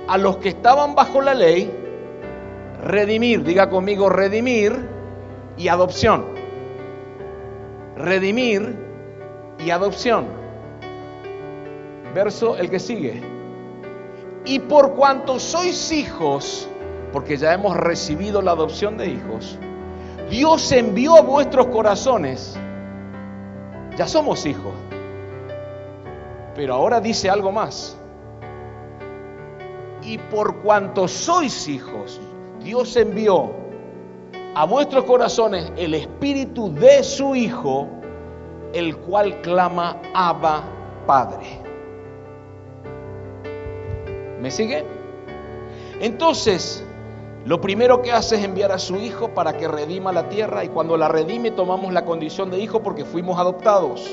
a 0.10 0.18
los 0.18 0.38
que 0.38 0.50
estaban 0.50 0.96
bajo 0.96 1.22
la 1.22 1.34
ley, 1.34 1.72
redimir, 2.84 3.44
diga 3.44 3.70
conmigo, 3.70 4.10
redimir 4.10 4.88
y 5.58 5.68
adopción 5.68 6.39
redimir 8.00 8.78
y 9.60 9.70
adopción. 9.70 10.28
Verso 12.16 12.56
el 12.58 12.70
que 12.70 12.80
sigue. 12.80 13.22
Y 14.46 14.60
por 14.60 14.96
cuanto 14.96 15.38
sois 15.39 15.92
hijos, 15.92 16.68
porque 17.12 17.38
ya 17.38 17.54
hemos 17.54 17.75
recibido 17.75 18.42
la 18.42 18.51
adopción 18.51 18.98
de 18.98 19.10
hijos, 19.10 19.60
Dios 20.30 20.72
envió 20.72 21.18
a 21.18 21.22
vuestros 21.22 21.68
corazones, 21.68 22.58
ya 23.98 24.08
somos 24.08 24.46
hijos, 24.46 24.74
pero 26.56 26.74
ahora 26.74 27.01
dice 27.01 27.30
algo 27.30 27.51
más. 27.51 27.99
Y 30.10 30.18
por 30.18 30.63
cuanto 30.63 31.08
sois 31.08 31.68
hijos, 31.68 32.20
Dios 32.63 32.96
envió 32.96 33.51
a 34.56 34.66
vuestros 34.66 35.04
corazones 35.04 35.72
el 35.78 35.94
espíritu 35.94 36.74
de 36.74 37.04
su 37.04 37.36
Hijo, 37.36 37.88
el 38.74 38.98
cual 38.98 39.39
clama 39.42 40.01
Abba 40.16 40.63
Padre. 41.06 41.62
¿Me 44.42 44.50
sigue? 44.50 44.84
Entonces, 46.01 46.84
lo 47.46 47.62
primero 47.62 48.01
que 48.01 48.12
hace 48.12 48.38
es 48.38 48.44
enviar 48.44 48.72
a 48.72 48.80
su 48.80 48.96
Hijo 48.96 49.36
para 49.36 49.58
que 49.58 49.68
redima 49.68 50.12
la 50.12 50.28
tierra 50.28 50.63
y 50.63 50.70
cuando 50.70 50.98
la 50.98 51.08
redime 51.08 51.51
tomamos 51.51 51.94
la 51.94 52.04
condición 52.04 52.50
de 52.50 52.58
hijo 52.58 52.82
porque 52.82 53.06
fuimos 53.06 53.38
adoptados. 53.38 54.10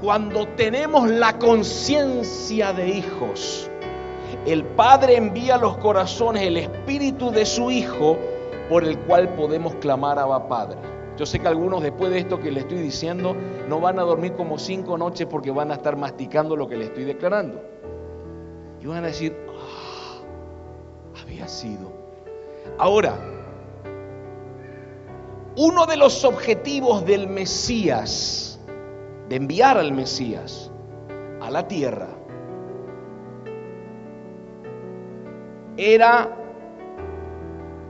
Cuando 0.00 0.48
tenemos 0.56 1.10
la 1.10 1.38
conciencia 1.38 2.72
de 2.72 2.88
hijos, 2.88 3.68
el 4.46 4.64
Padre 4.64 5.16
envía 5.16 5.56
a 5.56 5.58
los 5.58 5.76
corazones 5.78 6.42
el 6.42 6.56
espíritu 6.56 7.30
de 7.30 7.46
su 7.46 7.70
Hijo 7.70 8.18
por 8.68 8.84
el 8.84 8.98
cual 9.00 9.28
podemos 9.30 9.74
clamar 9.76 10.18
a 10.18 10.48
Padre. 10.48 10.78
Yo 11.16 11.26
sé 11.26 11.38
que 11.38 11.48
algunos 11.48 11.82
después 11.82 12.10
de 12.10 12.20
esto 12.20 12.40
que 12.40 12.50
le 12.50 12.60
estoy 12.60 12.78
diciendo 12.78 13.36
no 13.68 13.80
van 13.80 13.98
a 13.98 14.02
dormir 14.02 14.32
como 14.32 14.58
cinco 14.58 14.96
noches 14.96 15.26
porque 15.26 15.50
van 15.50 15.70
a 15.70 15.74
estar 15.74 15.96
masticando 15.96 16.56
lo 16.56 16.68
que 16.68 16.76
le 16.76 16.86
estoy 16.86 17.04
declarando. 17.04 17.62
Y 18.80 18.86
van 18.86 19.04
a 19.04 19.08
decir, 19.08 19.36
ah, 19.48 21.20
había 21.22 21.46
sido. 21.46 21.92
Ahora, 22.78 23.14
uno 25.56 25.86
de 25.86 25.96
los 25.96 26.24
objetivos 26.24 27.04
del 27.04 27.28
Mesías, 27.28 28.58
de 29.28 29.36
enviar 29.36 29.76
al 29.76 29.92
Mesías 29.92 30.70
a 31.40 31.50
la 31.50 31.68
tierra, 31.68 32.08
era 35.76 36.28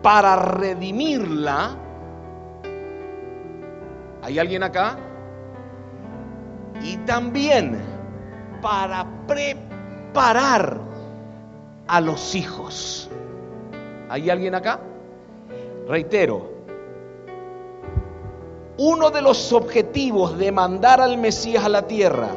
para 0.02 0.36
redimirla. 0.36 1.76
¿Hay 4.22 4.38
alguien 4.38 4.62
acá? 4.62 4.96
Y 6.82 6.96
también 6.98 7.80
para 8.60 9.06
preparar 9.26 10.80
a 11.86 12.00
los 12.00 12.34
hijos. 12.34 13.10
¿Hay 14.08 14.30
alguien 14.30 14.54
acá? 14.54 14.80
Reitero, 15.88 16.50
uno 18.78 19.10
de 19.10 19.22
los 19.22 19.52
objetivos 19.52 20.38
de 20.38 20.52
mandar 20.52 21.00
al 21.00 21.18
Mesías 21.18 21.64
a 21.64 21.68
la 21.68 21.86
tierra 21.86 22.28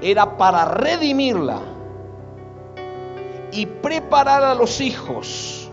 era 0.00 0.36
para 0.36 0.64
redimirla 0.64 1.71
y 3.52 3.66
preparar 3.66 4.42
a 4.42 4.54
los 4.54 4.80
hijos. 4.80 5.70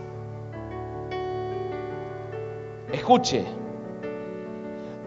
Escuche, 2.92 3.46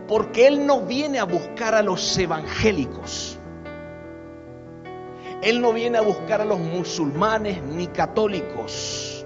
porque 0.08 0.48
Él 0.48 0.66
no 0.66 0.82
viene 0.82 1.20
a 1.20 1.24
buscar 1.24 1.76
a 1.76 1.82
los 1.82 2.18
evangélicos. 2.18 3.38
Él 5.42 5.62
no 5.62 5.74
viene 5.74 5.98
a 5.98 6.02
buscar 6.02 6.42
a 6.42 6.46
los 6.46 6.60
musulmanes 6.60 7.62
ni 7.62 7.88
católicos. 7.88 9.26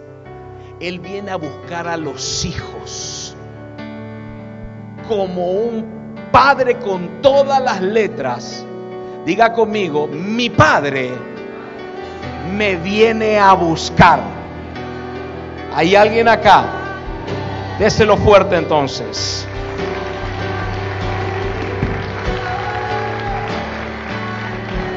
Él 0.80 1.00
viene 1.00 1.32
a 1.32 1.36
buscar 1.36 1.88
a 1.88 1.96
los 1.96 2.44
hijos. 2.44 3.36
Como 5.08 5.52
un 5.52 6.16
padre 6.32 6.80
con 6.80 7.22
todas 7.22 7.62
las 7.62 7.82
letras. 7.82 8.66
Diga 9.26 9.54
conmigo, 9.54 10.08
mi 10.08 10.50
padre 10.50 11.37
me 12.48 12.76
viene 12.76 13.38
a 13.38 13.54
buscar. 13.54 14.20
¿Hay 15.74 15.96
alguien 15.96 16.28
acá? 16.28 16.66
Déselo 17.80 18.18
fuerte 18.18 18.56
entonces. 18.56 19.48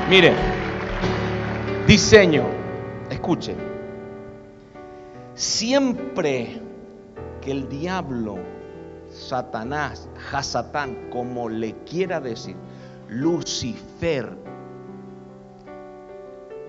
Mire, 0.08 0.32
diseño, 1.86 2.44
escuche, 3.10 3.54
siempre 5.34 6.60
que 7.40 7.52
el 7.52 7.68
diablo, 7.68 8.38
Satanás, 9.08 10.08
Hasatán, 10.32 11.10
como 11.10 11.48
le 11.48 11.74
quiera 11.84 12.20
decir, 12.20 12.56
Lucifer, 13.08 14.36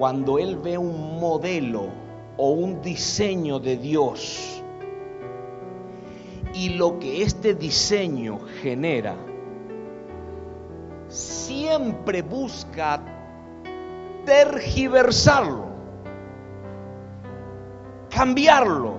cuando 0.02 0.40
él 0.40 0.58
ve 0.58 0.80
un 0.80 1.20
modelo 1.20 1.90
o 2.36 2.50
un 2.54 2.82
diseño 2.82 3.60
de 3.60 3.78
Dios 3.78 4.64
y 6.56 6.70
lo 6.70 6.98
que 6.98 7.22
este 7.22 7.54
diseño 7.54 8.40
genera, 8.64 9.16
siempre 11.08 12.24
busca 12.24 13.00
tergiversarlo, 14.26 15.68
cambiarlo, 18.10 18.96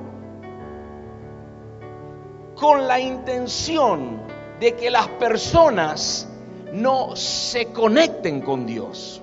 con 2.54 2.86
la 2.86 3.00
intención 3.00 4.20
de 4.60 4.76
que 4.76 4.88
las 4.88 5.08
personas 5.08 6.28
no 6.72 7.16
se 7.16 7.72
conecten 7.72 8.40
con 8.40 8.66
Dios. 8.66 9.21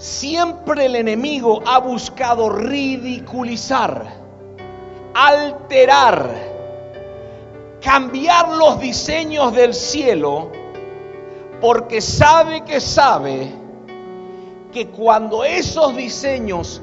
Siempre 0.00 0.86
el 0.86 0.96
enemigo 0.96 1.60
ha 1.66 1.78
buscado 1.78 2.48
ridiculizar, 2.48 4.06
alterar, 5.12 6.34
cambiar 7.82 8.48
los 8.48 8.80
diseños 8.80 9.52
del 9.52 9.74
cielo, 9.74 10.50
porque 11.60 12.00
sabe 12.00 12.64
que 12.64 12.80
sabe 12.80 13.52
que 14.72 14.88
cuando 14.88 15.44
esos 15.44 15.94
diseños 15.94 16.80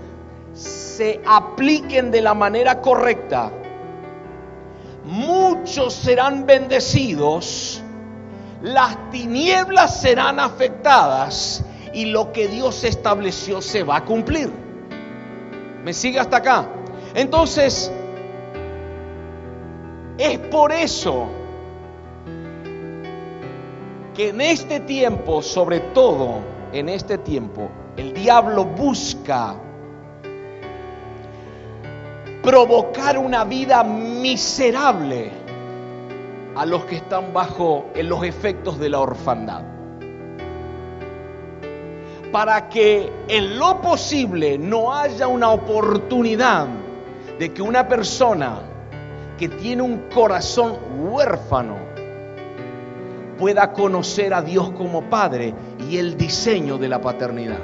se 0.54 1.20
apliquen 1.26 2.12
de 2.12 2.22
la 2.22 2.36
manera 2.36 2.82
correcta, 2.82 3.52
muchos 5.06 5.92
serán 5.96 6.46
bendecidos, 6.46 7.82
las 8.62 9.10
tinieblas 9.10 10.02
serán 10.02 10.40
afectadas 10.40 11.64
y 11.94 12.06
lo 12.06 12.32
que 12.32 12.48
Dios 12.48 12.84
estableció 12.84 13.62
se 13.62 13.84
va 13.84 13.98
a 13.98 14.06
cumplir. 14.06 14.52
¿Me 15.84 15.94
sigue 15.94 16.20
hasta 16.20 16.38
acá? 16.38 16.68
Entonces, 17.14 17.92
es 20.18 20.40
por 20.40 20.72
eso 20.72 21.28
que 24.14 24.30
en 24.30 24.42
este 24.42 24.80
tiempo, 24.82 25.42
sobre 25.42 25.80
todo 25.80 26.40
en 26.74 26.90
este 26.90 27.18
tiempo, 27.20 27.70
el 27.96 28.14
diablo 28.14 28.66
busca 28.66 29.56
provocar 32.44 33.18
una 33.18 33.44
vida 33.44 33.84
miserable 33.84 35.32
a 36.56 36.66
los 36.66 36.86
que 36.86 36.96
están 36.98 37.34
bajo 37.34 37.86
en 37.94 38.10
los 38.10 38.24
efectos 38.24 38.80
de 38.80 38.90
la 38.90 39.00
orfandad 39.00 39.77
para 42.32 42.70
que 42.70 43.12
en 43.28 43.58
lo 43.58 43.82
posible 43.82 44.58
no 44.58 44.94
haya 44.94 45.28
una 45.28 45.50
oportunidad 45.52 46.68
de 47.40 47.54
que 47.54 47.62
una 47.62 47.88
persona 47.88 48.62
que 49.38 49.48
tiene 49.48 49.82
un 49.82 50.10
corazón 50.14 50.78
huérfano 50.98 51.78
pueda 53.38 53.72
conocer 53.72 54.34
a 54.34 54.42
Dios 54.42 54.72
como 54.72 55.04
Padre 55.10 55.54
y 55.90 55.98
el 55.98 56.18
diseño 56.18 56.78
de 56.78 56.90
la 56.90 57.00
paternidad. 57.00 57.60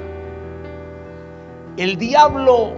El 1.76 1.96
diablo, 1.96 2.72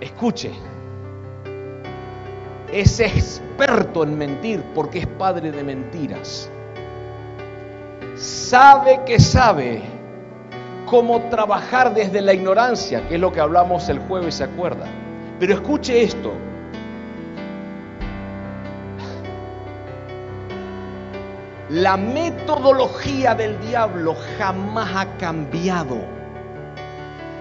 escuche, 0.00 0.50
es 2.72 2.98
experto 2.98 4.02
en 4.02 4.18
mentir 4.18 4.64
porque 4.74 4.98
es 5.00 5.06
padre 5.06 5.52
de 5.52 5.62
mentiras 5.62 6.50
sabe 8.20 9.00
que 9.06 9.18
sabe 9.18 9.82
cómo 10.84 11.22
trabajar 11.30 11.94
desde 11.94 12.20
la 12.20 12.34
ignorancia, 12.34 13.08
que 13.08 13.14
es 13.14 13.20
lo 13.20 13.32
que 13.32 13.40
hablamos 13.40 13.88
el 13.88 13.98
jueves, 14.00 14.34
¿se 14.34 14.44
acuerda? 14.44 14.86
Pero 15.38 15.54
escuche 15.54 16.02
esto. 16.02 16.32
La 21.70 21.96
metodología 21.96 23.34
del 23.34 23.58
diablo 23.60 24.16
jamás 24.36 24.90
ha 24.96 25.16
cambiado. 25.16 25.98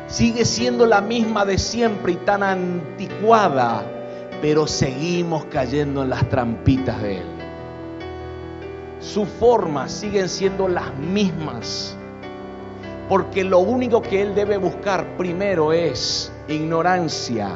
Sigue 0.07 0.45
siendo 0.45 0.85
la 0.85 1.01
misma 1.01 1.45
de 1.45 1.57
siempre 1.57 2.13
y 2.13 2.15
tan 2.17 2.41
anticuada, 2.41 3.83
pero 4.41 4.65
seguimos 4.65 5.45
cayendo 5.45 6.03
en 6.03 6.11
las 6.11 6.29
trampitas 6.29 7.01
de 7.01 7.17
él 7.17 7.38
sus 8.99 9.27
formas 9.27 9.91
siguen 9.91 10.29
siendo 10.29 10.67
las 10.67 10.95
mismas. 10.95 11.95
Porque 13.07 13.43
lo 13.43 13.59
único 13.59 14.01
que 14.01 14.21
él 14.21 14.35
debe 14.35 14.57
buscar 14.57 15.17
primero 15.17 15.73
es 15.73 16.31
ignorancia. 16.47 17.49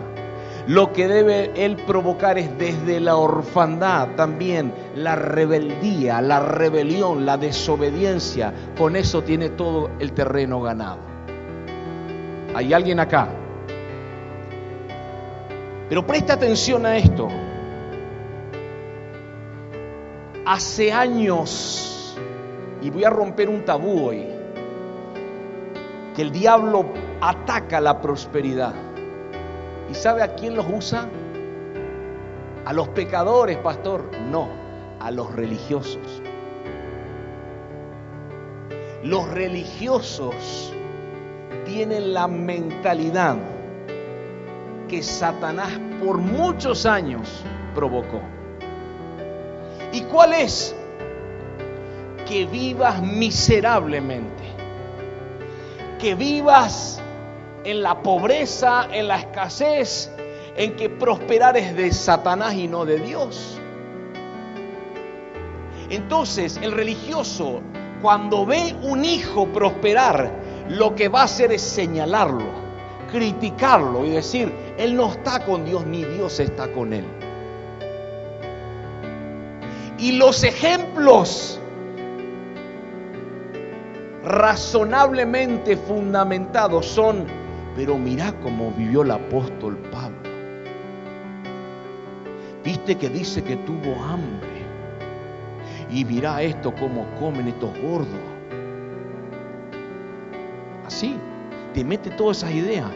Lo 0.65 0.93
que 0.93 1.07
debe 1.09 1.51
él 1.55 1.75
provocar 1.75 2.37
es 2.37 2.57
desde 2.57 3.01
la 3.01 3.17
orfandad 3.17 4.15
también 4.15 4.73
la 4.95 5.15
rebeldía, 5.15 6.21
la 6.21 6.39
rebelión, 6.39 7.25
la 7.25 7.37
desobediencia. 7.37 8.53
Con 8.77 8.95
eso 8.95 9.21
tiene 9.23 9.49
todo 9.49 9.91
el 9.99 10.13
terreno 10.13 10.61
ganado. 10.61 10.99
¿Hay 12.55 12.73
alguien 12.73 12.99
acá? 12.99 13.27
Pero 15.89 16.07
presta 16.07 16.33
atención 16.33 16.85
a 16.85 16.97
esto. 16.97 17.27
Hace 20.45 20.91
años, 20.91 22.15
y 22.81 22.89
voy 22.89 23.03
a 23.03 23.09
romper 23.09 23.49
un 23.49 23.63
tabú 23.63 24.07
hoy, 24.07 24.27
que 26.15 26.21
el 26.21 26.31
diablo 26.31 26.85
ataca 27.21 27.79
la 27.79 28.01
prosperidad. 28.01 28.73
¿Y 29.89 29.93
sabe 29.93 30.21
a 30.21 30.35
quién 30.35 30.55
los 30.55 30.65
usa? 30.71 31.07
A 32.65 32.73
los 32.73 32.89
pecadores, 32.89 33.57
pastor. 33.57 34.09
No, 34.29 34.49
a 34.99 35.11
los 35.11 35.33
religiosos. 35.33 36.21
los 39.03 39.29
religiosos 39.29 40.73
tienen 41.65 42.13
la 42.13 42.27
mentalidad 42.27 43.35
que 44.87 45.03
Satanás 45.03 45.77
por 46.03 46.19
muchos 46.19 46.85
años 46.85 47.43
provocó. 47.75 48.21
¿Y 49.93 50.01
cuál 50.01 50.33
es? 50.33 50.75
Que 52.25 52.47
vivas 52.47 53.01
miserablemente, 53.03 54.43
que 55.99 56.15
vivas 56.15 56.99
en 57.63 57.83
la 57.83 58.01
pobreza, 58.01 58.87
en 58.91 59.07
la 59.07 59.19
escasez, 59.19 60.11
en 60.57 60.75
que 60.75 60.89
prosperar 60.89 61.57
es 61.57 61.75
de 61.75 61.91
Satanás 61.91 62.55
y 62.55 62.67
no 62.67 62.85
de 62.85 62.99
Dios. 62.99 63.59
Entonces 65.91 66.57
el 66.57 66.71
religioso, 66.71 67.61
cuando 68.01 68.47
ve 68.47 68.75
un 68.81 69.05
hijo 69.05 69.47
prosperar, 69.49 70.33
lo 70.69 70.95
que 70.95 71.07
va 71.07 71.21
a 71.21 71.25
hacer 71.25 71.51
es 71.51 71.61
señalarlo, 71.61 72.45
criticarlo 73.11 74.03
y 74.05 74.09
decir, 74.09 74.51
él 74.79 74.95
no 74.95 75.11
está 75.11 75.45
con 75.45 75.65
Dios 75.65 75.85
ni 75.85 76.03
Dios 76.03 76.39
está 76.39 76.71
con 76.71 76.93
él. 76.93 77.05
Y 80.03 80.11
los 80.11 80.43
ejemplos 80.43 81.57
razonablemente 84.25 85.77
fundamentados 85.77 86.85
son, 86.87 87.25
pero 87.77 87.97
mira 87.97 88.33
cómo 88.41 88.71
vivió 88.71 89.03
el 89.03 89.11
apóstol 89.11 89.77
Pablo. 89.93 90.17
Viste 92.65 92.97
que 92.97 93.07
dice 93.07 93.41
que 93.45 93.55
tuvo 93.55 93.95
hambre. 94.03 94.65
Y 95.89 96.03
mira 96.03 96.41
esto 96.41 96.75
como 96.75 97.05
comen 97.17 97.47
estos 97.47 97.71
gordos. 97.79 98.09
Así, 100.85 101.15
te 101.73 101.85
mete 101.85 102.09
todas 102.09 102.39
esas 102.39 102.51
ideas. 102.51 102.91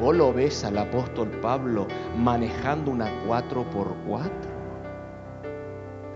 Vos 0.00 0.16
lo 0.16 0.32
ves 0.32 0.64
al 0.64 0.76
apóstol 0.78 1.28
Pablo 1.40 1.86
manejando 2.16 2.90
una 2.90 3.08
4x4. 3.28 4.55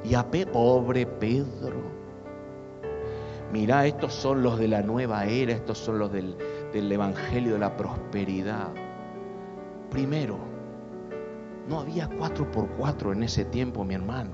Y 0.05 0.15
a 0.15 0.27
pobre 0.53 1.07
Pedro. 1.07 2.01
Mira, 3.53 3.85
estos 3.87 4.15
son 4.15 4.43
los 4.43 4.59
de 4.59 4.69
la 4.69 4.83
nueva 4.83 5.27
era, 5.27 5.53
estos 5.53 5.79
son 5.79 5.99
los 5.99 6.13
del, 6.13 6.37
Evangelio 6.73 7.55
de 7.55 7.59
la 7.59 7.77
prosperidad. 7.77 8.69
Primero, 9.91 10.39
no 11.69 11.81
había 11.81 12.09
4x4 12.09 13.13
en 13.13 13.25
ese 13.25 13.45
tiempo, 13.45 13.85
mi 13.85 13.95
hermano. 13.95 14.31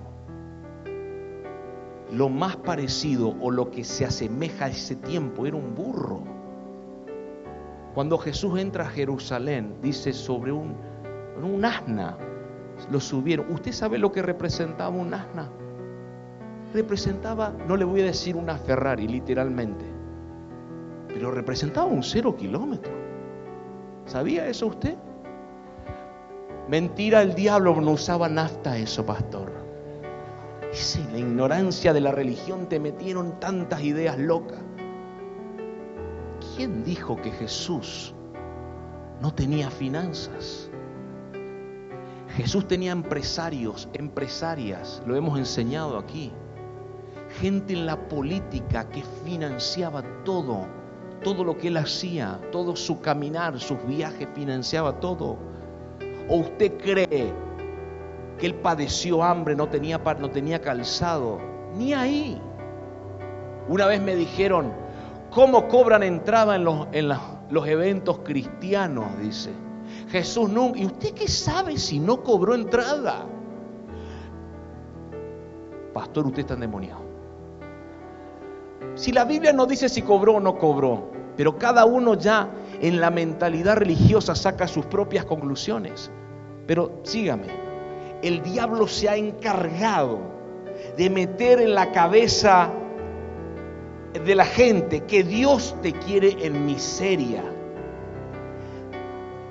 Lo 2.12 2.28
más 2.28 2.56
parecido 2.56 3.34
o 3.40 3.50
lo 3.50 3.70
que 3.70 3.84
se 3.84 4.04
asemeja 4.04 4.66
a 4.66 4.68
ese 4.68 4.96
tiempo 4.96 5.46
era 5.46 5.56
un 5.56 5.74
burro. 5.74 6.22
Cuando 7.94 8.18
Jesús 8.18 8.60
entra 8.60 8.84
a 8.84 8.90
Jerusalén, 8.90 9.76
dice 9.80 10.12
sobre 10.12 10.52
un, 10.52 10.76
un 11.42 11.64
asna, 11.64 12.18
lo 12.90 13.00
subieron. 13.00 13.52
¿Usted 13.52 13.72
sabe 13.72 13.98
lo 13.98 14.12
que 14.12 14.22
representaba 14.22 14.90
un 14.90 15.12
asna? 15.14 15.48
Representaba, 16.74 17.52
no 17.66 17.76
le 17.76 17.84
voy 17.84 18.02
a 18.02 18.06
decir 18.06 18.36
una 18.36 18.56
Ferrari 18.58 19.08
literalmente, 19.08 19.84
pero 21.08 21.30
representaba 21.30 21.86
un 21.86 22.02
cero 22.02 22.36
kilómetro. 22.36 22.92
¿Sabía 24.04 24.46
eso 24.46 24.66
usted? 24.66 24.94
Mentira, 26.68 27.22
el 27.22 27.34
diablo 27.34 27.80
no 27.80 27.92
usaba 27.92 28.28
nafta 28.28 28.76
eso, 28.76 29.06
pastor. 29.06 29.52
Y 30.72 31.12
la 31.12 31.18
ignorancia 31.18 31.92
de 31.94 32.00
la 32.00 32.12
religión 32.12 32.68
te 32.68 32.78
metieron 32.78 33.40
tantas 33.40 33.82
ideas 33.82 34.18
locas. 34.18 34.58
¿Quién 36.54 36.84
dijo 36.84 37.16
que 37.16 37.30
Jesús 37.30 38.14
no 39.22 39.32
tenía 39.32 39.70
finanzas? 39.70 40.70
Jesús 42.36 42.68
tenía 42.68 42.92
empresarios, 42.92 43.88
empresarias, 43.94 45.02
lo 45.06 45.16
hemos 45.16 45.38
enseñado 45.38 45.96
aquí. 45.96 46.30
Gente 47.40 47.72
en 47.72 47.86
la 47.86 47.96
política 48.08 48.86
que 48.90 49.02
financiaba 49.24 50.02
todo, 50.22 50.66
todo 51.22 51.44
lo 51.44 51.56
que 51.56 51.68
él 51.68 51.78
hacía, 51.78 52.38
todo 52.52 52.76
su 52.76 53.00
caminar, 53.00 53.58
sus 53.58 53.82
viajes, 53.86 54.28
financiaba 54.34 55.00
todo. 55.00 55.38
¿O 56.28 56.36
usted 56.40 56.76
cree 56.76 57.32
que 58.38 58.46
él 58.46 58.54
padeció 58.56 59.22
hambre, 59.22 59.56
no 59.56 59.70
tenía, 59.70 59.96
no 59.96 60.30
tenía 60.30 60.60
calzado? 60.60 61.38
Ni 61.74 61.94
ahí. 61.94 62.38
Una 63.66 63.86
vez 63.86 64.02
me 64.02 64.14
dijeron, 64.14 64.74
¿cómo 65.30 65.68
cobran 65.68 66.02
entrada 66.02 66.56
en 66.56 66.64
los, 66.64 66.86
en 66.92 67.08
los 67.48 67.66
eventos 67.66 68.18
cristianos? 68.18 69.06
Dice. 69.18 69.65
Jesús 70.08 70.48
nunca. 70.48 70.78
¿Y 70.78 70.86
usted 70.86 71.12
qué 71.12 71.28
sabe 71.28 71.78
si 71.78 71.98
no 71.98 72.22
cobró 72.22 72.54
entrada? 72.54 73.26
Pastor, 75.92 76.26
usted 76.26 76.40
está 76.40 76.54
endemoniado. 76.54 77.00
Si 78.94 79.12
la 79.12 79.24
Biblia 79.24 79.52
no 79.52 79.66
dice 79.66 79.88
si 79.88 80.02
cobró 80.02 80.34
o 80.34 80.40
no 80.40 80.58
cobró, 80.58 81.10
pero 81.36 81.58
cada 81.58 81.84
uno 81.84 82.14
ya 82.14 82.50
en 82.80 83.00
la 83.00 83.10
mentalidad 83.10 83.76
religiosa 83.76 84.34
saca 84.34 84.66
sus 84.66 84.86
propias 84.86 85.24
conclusiones. 85.24 86.10
Pero 86.66 87.00
sígame, 87.02 87.48
el 88.22 88.42
diablo 88.42 88.86
se 88.86 89.08
ha 89.08 89.16
encargado 89.16 90.18
de 90.96 91.10
meter 91.10 91.60
en 91.60 91.74
la 91.74 91.92
cabeza 91.92 92.70
de 94.24 94.34
la 94.34 94.46
gente 94.46 95.04
que 95.04 95.22
Dios 95.22 95.74
te 95.82 95.92
quiere 95.92 96.44
en 96.44 96.64
miseria. 96.64 97.42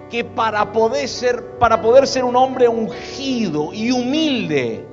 Que 0.09 0.23
para 0.23 0.71
poder 0.71 1.07
ser, 1.07 1.57
para 1.57 1.81
poder 1.81 2.07
ser 2.07 2.23
un 2.23 2.35
hombre 2.35 2.67
ungido 2.67 3.73
y 3.73 3.91
humilde, 3.91 4.85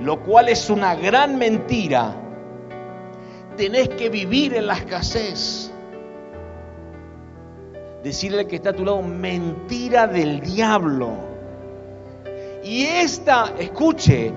lo 0.00 0.22
cual 0.22 0.48
es 0.48 0.68
una 0.70 0.94
gran 0.94 1.38
mentira, 1.38 2.14
tenés 3.56 3.88
que 3.90 4.10
vivir 4.10 4.54
en 4.54 4.66
la 4.66 4.74
escasez 4.74 5.72
decirle 8.06 8.46
que 8.46 8.56
está 8.56 8.70
a 8.70 8.72
tu 8.72 8.84
lado, 8.84 9.02
mentira 9.02 10.06
del 10.06 10.40
diablo. 10.40 11.10
Y 12.62 12.84
esta, 12.84 13.52
escuche, 13.58 14.32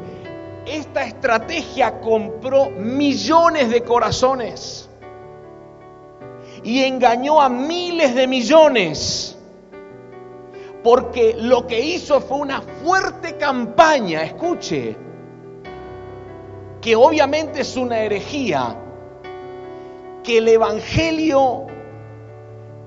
esta 0.66 1.04
estrategia 1.04 2.00
compró 2.02 2.72
millones 2.72 3.70
de 3.70 3.82
corazones 3.84 4.90
y 6.64 6.84
engañó 6.84 7.40
a 7.40 7.50
miles 7.50 8.16
de 8.16 8.28
millones. 8.28 9.38
Porque 10.84 11.36
lo 11.38 11.68
que 11.68 11.80
hizo 11.80 12.22
fue 12.22 12.38
una 12.38 12.62
fuerte 12.62 13.36
campaña, 13.36 14.24
escuche, 14.24 14.96
que 16.82 16.96
obviamente 16.96 17.62
es 17.62 17.76
una 17.76 18.00
herejía, 18.00 18.76
que 20.24 20.38
el 20.38 20.48
Evangelio 20.48 21.68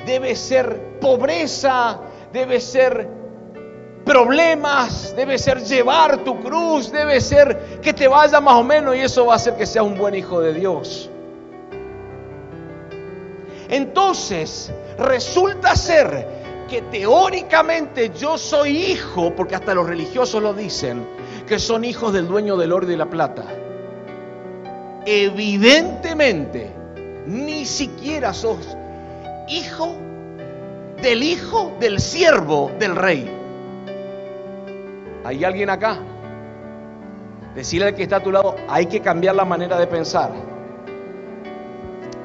debe 0.07 0.35
ser 0.35 0.99
pobreza, 1.01 1.99
debe 2.33 2.61
ser 2.61 3.09
problemas, 4.05 5.15
debe 5.15 5.39
ser 5.39 5.63
llevar 5.63 6.25
tu 6.25 6.41
cruz, 6.41 6.91
debe 6.91 7.21
ser 7.21 7.81
que 7.81 7.93
te 7.93 8.09
vaya 8.09 8.41
más 8.41 8.55
o 8.55 8.65
menos 8.65 8.97
y 8.97 9.01
eso 9.01 9.27
va 9.27 9.35
a 9.35 9.37
hacer 9.37 9.57
que 9.57 9.67
seas 9.67 9.85
un 9.85 9.97
buen 9.97 10.15
hijo 10.15 10.41
de 10.41 10.55
Dios. 10.55 11.11
Entonces, 13.69 14.73
resulta 14.99 15.75
ser 15.77 16.27
que 16.73 16.81
teóricamente 16.81 18.13
yo 18.19 18.39
soy 18.39 18.71
hijo, 18.93 19.35
porque 19.37 19.55
hasta 19.55 19.75
los 19.75 19.87
religiosos 19.87 20.43
lo 20.43 20.55
dicen, 20.55 21.07
que 21.47 21.59
son 21.59 21.85
hijos 21.85 22.15
del 22.15 22.27
dueño 22.27 22.57
del 22.57 22.73
oro 22.73 22.87
y 22.87 22.89
de 22.89 22.97
la 22.97 23.11
plata. 23.11 23.45
Evidentemente, 25.05 26.73
ni 27.27 27.67
siquiera 27.67 28.33
sos 28.33 28.75
hijo 29.49 29.95
del 31.03 31.23
hijo 31.23 31.77
del 31.79 32.01
siervo 32.01 32.71
del 32.79 32.97
rey. 32.97 33.31
¿Hay 35.25 35.45
alguien 35.45 35.69
acá? 35.69 35.99
Decirle 37.55 37.89
al 37.89 37.95
que 37.95 38.05
está 38.05 38.17
a 38.17 38.23
tu 38.23 38.33
lado, 38.33 38.57
hay 38.67 38.87
que 38.87 39.01
cambiar 39.01 39.35
la 39.35 39.45
manera 39.45 39.79
de 39.79 39.87
pensar. 39.87 40.31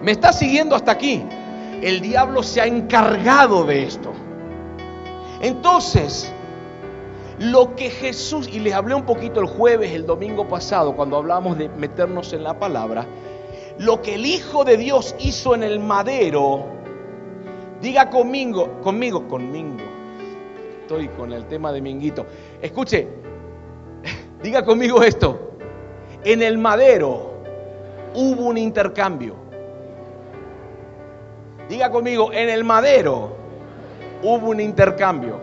¿Me 0.01 0.13
está 0.13 0.31
siguiendo 0.31 0.73
hasta 0.73 0.93
aquí? 0.93 1.21
El 1.81 1.99
diablo 1.99 2.41
se 2.43 2.61
ha 2.61 2.65
encargado 2.65 3.65
de 3.65 3.83
esto. 3.83 4.13
Entonces, 5.41 6.31
lo 7.39 7.75
que 7.75 7.89
Jesús, 7.89 8.47
y 8.51 8.59
les 8.59 8.73
hablé 8.73 8.95
un 8.95 9.05
poquito 9.05 9.39
el 9.39 9.47
jueves, 9.47 9.91
el 9.91 10.05
domingo 10.05 10.47
pasado, 10.47 10.95
cuando 10.95 11.17
hablamos 11.17 11.57
de 11.57 11.69
meternos 11.69 12.33
en 12.33 12.43
la 12.43 12.57
palabra, 12.57 13.05
lo 13.77 14.01
que 14.01 14.15
el 14.15 14.25
Hijo 14.25 14.63
de 14.63 14.77
Dios 14.77 15.15
hizo 15.19 15.53
en 15.53 15.63
el 15.63 15.79
madero, 15.79 16.77
Diga 17.81 18.09
conmigo, 18.09 18.81
conmigo, 18.81 19.27
conmigo. 19.27 19.85
Estoy 20.81 21.09
con 21.09 21.31
el 21.31 21.45
tema 21.45 21.71
de 21.71 21.81
Minguito. 21.81 22.25
Escuche, 22.61 23.07
diga 24.41 24.65
conmigo 24.65 25.03
esto. 25.03 25.51
En 26.23 26.41
el 26.41 26.57
madero 26.57 27.33
hubo 28.15 28.45
un 28.45 28.57
intercambio. 28.57 29.35
Diga 31.69 31.91
conmigo, 31.91 32.31
en 32.33 32.49
el 32.49 32.63
madero 32.63 33.36
hubo 34.23 34.49
un 34.49 34.59
intercambio. 34.59 35.39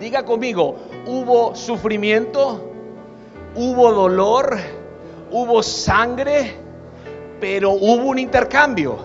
Diga 0.00 0.24
conmigo, 0.24 0.76
hubo 1.06 1.54
sufrimiento, 1.56 2.70
hubo 3.54 3.92
dolor, 3.92 4.56
hubo 5.30 5.62
sangre, 5.62 6.54
pero 7.40 7.72
hubo 7.72 8.04
un 8.04 8.18
intercambio. 8.18 8.96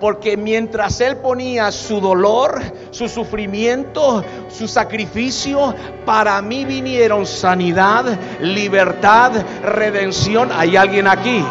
Porque 0.00 0.38
mientras 0.38 1.02
Él 1.02 1.18
ponía 1.18 1.70
su 1.70 2.00
dolor, 2.00 2.62
su 2.90 3.06
sufrimiento, 3.06 4.24
su 4.48 4.66
sacrificio, 4.66 5.74
para 6.06 6.40
mí 6.40 6.64
vinieron 6.64 7.26
sanidad, 7.26 8.06
libertad, 8.40 9.32
redención. 9.62 10.48
¿Hay 10.52 10.76
alguien 10.76 11.06
aquí? 11.06 11.44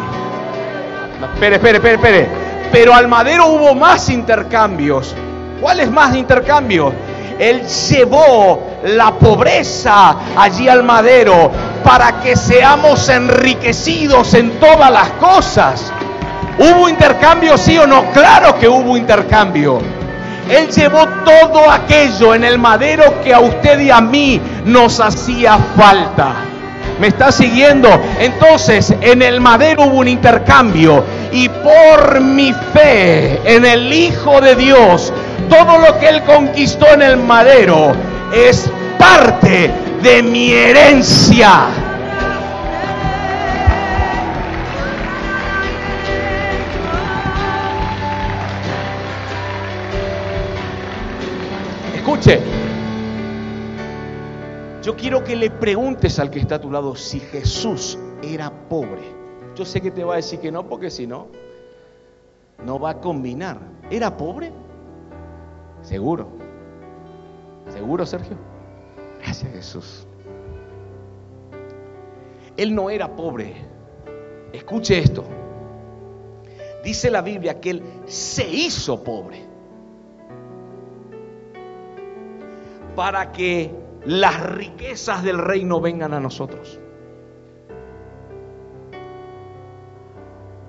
espere, 1.34 1.56
espere, 1.56 1.76
espere, 1.76 1.94
espere. 1.94 2.28
Pero 2.72 2.92
al 2.92 3.06
madero 3.06 3.46
hubo 3.46 3.74
más 3.76 4.08
intercambios. 4.10 5.14
¿Cuáles 5.60 5.90
más 5.90 6.16
intercambios? 6.16 6.92
Él 7.38 7.62
llevó 7.66 8.62
la 8.84 9.12
pobreza 9.12 10.16
allí 10.36 10.68
al 10.68 10.82
madero 10.82 11.50
para 11.82 12.20
que 12.20 12.36
seamos 12.36 13.08
enriquecidos 13.08 14.34
en 14.34 14.58
todas 14.58 14.90
las 14.90 15.08
cosas. 15.12 15.92
¿Hubo 16.58 16.88
intercambio, 16.88 17.56
sí 17.56 17.78
o 17.78 17.86
no? 17.86 18.10
Claro 18.12 18.58
que 18.58 18.68
hubo 18.68 18.96
intercambio. 18.96 19.80
Él 20.50 20.68
llevó 20.68 21.06
todo 21.24 21.70
aquello 21.70 22.34
en 22.34 22.44
el 22.44 22.58
madero 22.58 23.22
que 23.22 23.32
a 23.32 23.40
usted 23.40 23.80
y 23.80 23.90
a 23.90 24.00
mí 24.00 24.40
nos 24.64 25.00
hacía 25.00 25.58
falta. 25.76 26.34
¿Me 27.00 27.06
está 27.06 27.32
siguiendo? 27.32 27.88
Entonces, 28.18 28.94
en 29.00 29.22
el 29.22 29.40
madero 29.40 29.84
hubo 29.84 30.00
un 30.00 30.08
intercambio 30.08 31.02
y 31.32 31.48
por 31.48 32.20
mi 32.20 32.52
fe 32.74 33.40
en 33.44 33.64
el 33.64 33.90
Hijo 33.92 34.40
de 34.40 34.54
Dios, 34.56 35.12
todo 35.50 35.78
lo 35.78 35.98
que 35.98 36.08
Él 36.08 36.22
conquistó 36.24 36.86
en 36.94 37.02
el 37.02 37.16
madero 37.16 37.92
es 38.32 38.70
parte 38.98 39.70
de 40.02 40.22
mi 40.22 40.52
herencia. 40.52 41.68
Escuche, 51.94 52.40
yo 54.82 54.96
quiero 54.96 55.22
que 55.24 55.36
le 55.36 55.50
preguntes 55.50 56.18
al 56.18 56.30
que 56.30 56.38
está 56.38 56.54
a 56.54 56.60
tu 56.60 56.70
lado 56.70 56.94
si 56.94 57.20
Jesús 57.20 57.98
era 58.22 58.50
pobre. 58.68 59.02
Yo 59.56 59.64
sé 59.64 59.80
que 59.80 59.90
te 59.90 60.04
va 60.04 60.14
a 60.14 60.16
decir 60.16 60.38
que 60.38 60.52
no, 60.52 60.66
porque 60.66 60.90
si 60.90 61.06
no, 61.06 61.26
no 62.64 62.78
va 62.78 62.90
a 62.90 63.00
combinar. 63.00 63.58
¿Era 63.90 64.16
pobre? 64.16 64.52
Seguro. 65.90 66.28
¿Seguro, 67.66 68.06
Sergio? 68.06 68.36
Gracias, 69.18 69.52
Jesús. 69.52 70.06
Él 72.56 72.72
no 72.76 72.90
era 72.90 73.16
pobre. 73.16 73.56
Escuche 74.52 75.00
esto. 75.00 75.24
Dice 76.84 77.10
la 77.10 77.22
Biblia 77.22 77.60
que 77.60 77.70
él 77.70 77.82
se 78.06 78.48
hizo 78.48 79.02
pobre. 79.02 79.44
Para 82.94 83.32
que 83.32 83.74
las 84.04 84.48
riquezas 84.48 85.24
del 85.24 85.38
reino 85.38 85.80
vengan 85.80 86.14
a 86.14 86.20
nosotros. 86.20 86.78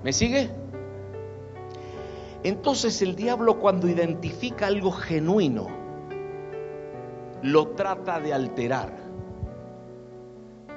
¿Me 0.02 0.12
sigue? 0.12 0.61
Entonces 2.44 3.00
el 3.02 3.14
diablo 3.14 3.58
cuando 3.58 3.88
identifica 3.88 4.66
algo 4.66 4.90
genuino, 4.90 5.68
lo 7.42 7.68
trata 7.68 8.20
de 8.20 8.32
alterar 8.32 8.90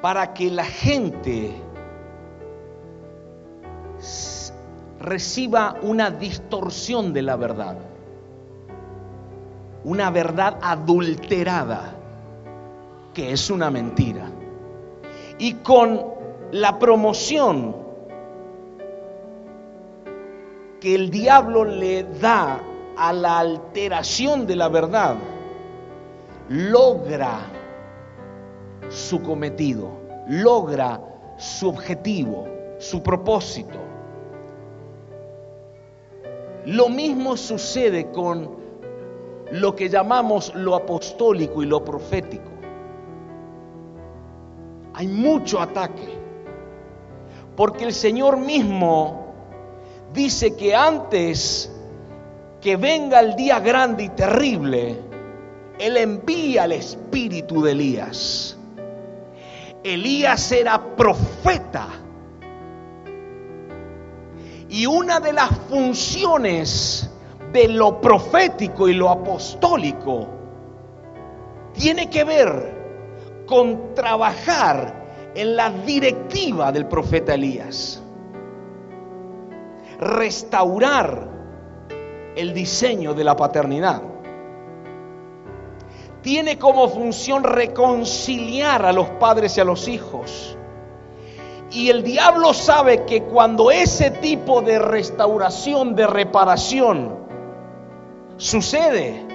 para 0.02 0.34
que 0.34 0.52
la 0.52 0.66
gente 0.66 1.56
reciba 5.00 5.78
una 5.82 6.12
distorsión 6.12 7.14
de 7.14 7.22
la 7.24 7.36
verdad, 7.36 7.78
una 9.84 10.12
verdad 10.12 10.60
adulterada, 10.62 11.96
que 13.14 13.32
es 13.32 13.50
una 13.50 13.72
mentira. 13.72 14.30
Y 15.38 15.56
con 15.56 16.02
la 16.52 16.78
promoción 16.78 17.85
que 20.86 20.94
el 20.94 21.10
diablo 21.10 21.66
le 21.66 22.04
da 22.04 22.62
a 22.96 23.12
la 23.12 23.40
alteración 23.40 24.46
de 24.46 24.56
la 24.56 24.70
verdad, 24.70 25.16
logra 26.48 27.40
su 28.90 29.20
cometido, 29.24 29.90
logra 30.28 31.02
su 31.40 31.70
objetivo, 31.70 32.48
su 32.78 33.02
propósito. 33.02 33.80
Lo 36.68 36.88
mismo 36.90 37.36
sucede 37.36 38.12
con 38.12 38.52
lo 39.54 39.76
que 39.76 39.90
llamamos 39.90 40.54
lo 40.54 40.76
apostólico 40.76 41.64
y 41.64 41.66
lo 41.66 41.84
profético. 41.84 42.52
Hay 44.94 45.08
mucho 45.08 45.60
ataque, 45.60 46.20
porque 47.56 47.86
el 47.86 47.94
Señor 47.94 48.38
mismo 48.38 49.25
dice 50.16 50.56
que 50.56 50.74
antes 50.74 51.70
que 52.62 52.78
venga 52.78 53.20
el 53.20 53.36
día 53.36 53.60
grande 53.60 54.06
y 54.06 54.10
terrible, 54.10 55.00
Él 55.78 55.98
envía 55.98 56.66
el 56.66 56.72
espíritu 56.72 57.62
de 57.62 57.74
Elías. 57.74 58.58
Elías 59.84 60.52
era 60.52 60.82
profeta. 60.96 61.88
Y 64.70 64.88
una 64.88 65.20
de 65.20 65.34
las 65.34 65.52
funciones 65.70 67.10
de 67.54 67.68
lo 67.68 68.02
profético 68.02 68.88
y 68.90 68.94
lo 68.94 69.10
apostólico 69.10 70.28
tiene 71.74 72.10
que 72.10 72.24
ver 72.24 73.44
con 73.46 73.94
trabajar 73.94 75.32
en 75.36 75.56
la 75.56 75.70
directiva 75.70 76.72
del 76.72 76.88
profeta 76.88 77.36
Elías 77.36 78.02
restaurar 80.00 81.28
el 82.36 82.54
diseño 82.54 83.14
de 83.14 83.24
la 83.24 83.36
paternidad. 83.36 84.02
Tiene 86.22 86.58
como 86.58 86.90
función 86.90 87.44
reconciliar 87.44 88.86
a 88.86 88.92
los 88.92 89.10
padres 89.12 89.58
y 89.58 89.62
a 89.62 89.64
los 89.64 89.88
hijos. 89.88 90.58
Y 91.72 91.90
el 91.90 92.04
diablo 92.04 92.54
sabe 92.54 93.06
que 93.06 93.24
cuando 93.24 93.72
ese 93.72 94.12
tipo 94.12 94.62
de 94.62 94.80
restauración, 94.80 95.96
de 95.96 96.08
reparación 96.08 97.16
sucede, 98.38 99.26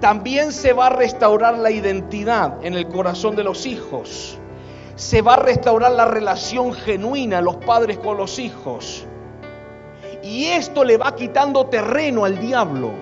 también 0.00 0.52
se 0.52 0.72
va 0.72 0.86
a 0.86 0.90
restaurar 0.90 1.58
la 1.58 1.70
identidad 1.70 2.64
en 2.64 2.74
el 2.74 2.88
corazón 2.88 3.36
de 3.36 3.44
los 3.44 3.66
hijos. 3.66 4.38
Se 4.96 5.22
va 5.22 5.34
a 5.34 5.36
restaurar 5.36 5.92
la 5.92 6.06
relación 6.06 6.72
genuina 6.72 7.40
los 7.40 7.56
padres 7.56 7.98
con 7.98 8.16
los 8.16 8.38
hijos. 8.38 9.06
Y 10.22 10.46
esto 10.46 10.84
le 10.84 10.96
va 10.96 11.14
quitando 11.14 11.66
terreno 11.66 12.24
al 12.24 12.38
diablo. 12.38 12.92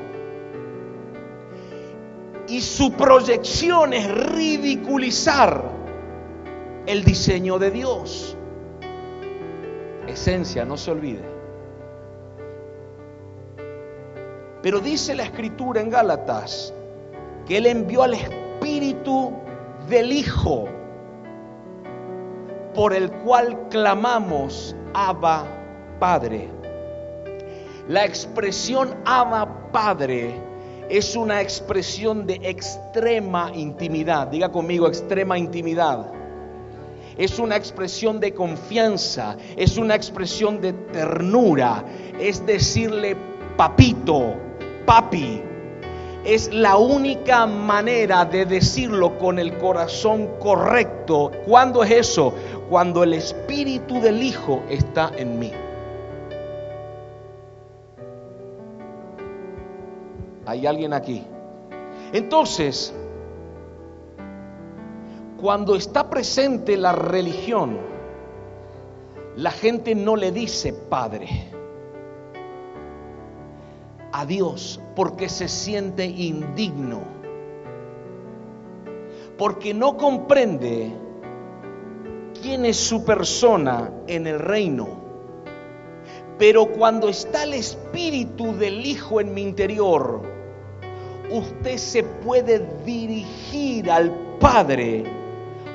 Y 2.48 2.61
su 2.61 2.92
proyección 2.92 3.92
es 3.92 4.11
ridiculizar 4.33 5.62
el 6.87 7.04
diseño 7.04 7.59
de 7.59 7.70
Dios. 7.70 8.37
Esencia, 10.06 10.64
no 10.64 10.76
se 10.76 10.90
olvide. 10.90 11.40
Pero 14.62 14.80
dice 14.80 15.14
la 15.14 15.24
escritura 15.24 15.80
en 15.80 15.90
Gálatas 15.90 16.74
que 17.46 17.59
Él 17.59 17.66
envió 17.66 18.02
al 18.02 18.14
Espíritu 18.14 19.33
del 19.88 20.12
Hijo, 20.12 20.68
por 22.74 22.92
el 22.92 23.11
cual 23.11 23.68
clamamos, 23.68 24.74
Abba 24.92 25.44
Padre. 25.98 26.60
La 27.90 28.05
expresión 28.05 28.94
ama 29.05 29.72
Padre 29.72 30.33
es 30.88 31.16
una 31.16 31.40
expresión 31.40 32.24
de 32.24 32.35
extrema 32.35 33.50
intimidad. 33.53 34.29
Diga 34.29 34.48
conmigo, 34.48 34.87
extrema 34.87 35.37
intimidad. 35.37 36.07
Es 37.18 37.40
una 37.40 37.57
expresión 37.57 38.20
de 38.20 38.33
confianza, 38.33 39.37
es 39.57 39.76
una 39.76 39.96
expresión 39.96 40.61
de 40.61 40.72
ternura, 40.72 41.85
es 42.20 42.46
decirle 42.46 43.16
papito, 43.57 44.37
papi. 44.87 45.42
Es 46.24 46.55
la 46.55 46.76
única 46.76 47.44
manera 47.44 48.24
de 48.24 48.46
decirlo 48.46 49.18
con 49.18 49.40
el 49.40 49.59
corazón 49.59 50.29
correcto. 50.38 51.33
¿Cuándo 51.44 51.83
es 51.83 51.90
eso? 51.90 52.33
Cuando 52.68 53.03
el 53.03 53.14
espíritu 53.14 54.00
del 54.00 54.22
Hijo 54.22 54.62
está 54.68 55.11
en 55.16 55.40
mí. 55.40 55.53
¿Hay 60.46 60.66
alguien 60.66 60.92
aquí? 60.92 61.24
Entonces, 62.12 62.94
cuando 65.40 65.76
está 65.76 66.11
presente 66.11 66.76
la 66.76 66.92
religión, 66.92 67.79
la 69.37 69.50
gente 69.50 69.94
no 69.94 70.16
le 70.16 70.33
dice 70.33 70.72
Padre 70.72 71.29
a 74.12 74.26
Dios 74.26 74.81
porque 74.96 75.29
se 75.29 75.48
siente 75.48 76.05
indigno, 76.05 77.00
porque 79.38 79.72
no 79.72 79.96
comprende 79.96 80.92
quién 82.42 82.66
es 82.66 82.76
su 82.76 83.05
persona 83.05 83.90
en 84.07 84.26
el 84.26 84.38
reino. 84.38 84.88
Pero 86.38 86.66
cuando 86.66 87.09
está 87.09 87.44
el 87.44 87.55
espíritu 87.55 88.55
del 88.57 88.85
Hijo 88.85 89.20
en 89.20 89.33
mi 89.33 89.42
interior, 89.42 90.22
usted 91.30 91.76
se 91.76 92.02
puede 92.02 92.58
dirigir 92.84 93.90
al 93.90 94.10
Padre 94.38 95.04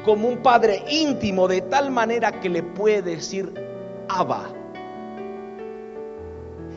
como 0.03 0.27
un 0.27 0.37
Padre 0.37 0.83
íntimo 0.89 1.47
de 1.47 1.61
tal 1.61 1.89
manera 1.89 2.39
que 2.39 2.49
le 2.49 2.61
puede 2.61 3.15
decir 3.15 3.51
Abba. 4.07 4.49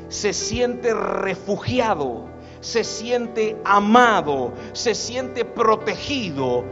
Se 0.09 0.33
siente 0.33 0.95
refugiado, 0.95 2.25
se 2.61 2.83
siente 2.85 3.57
amado, 3.65 4.53
se 4.73 4.95
siente 4.95 5.45
protegido, 5.45 6.65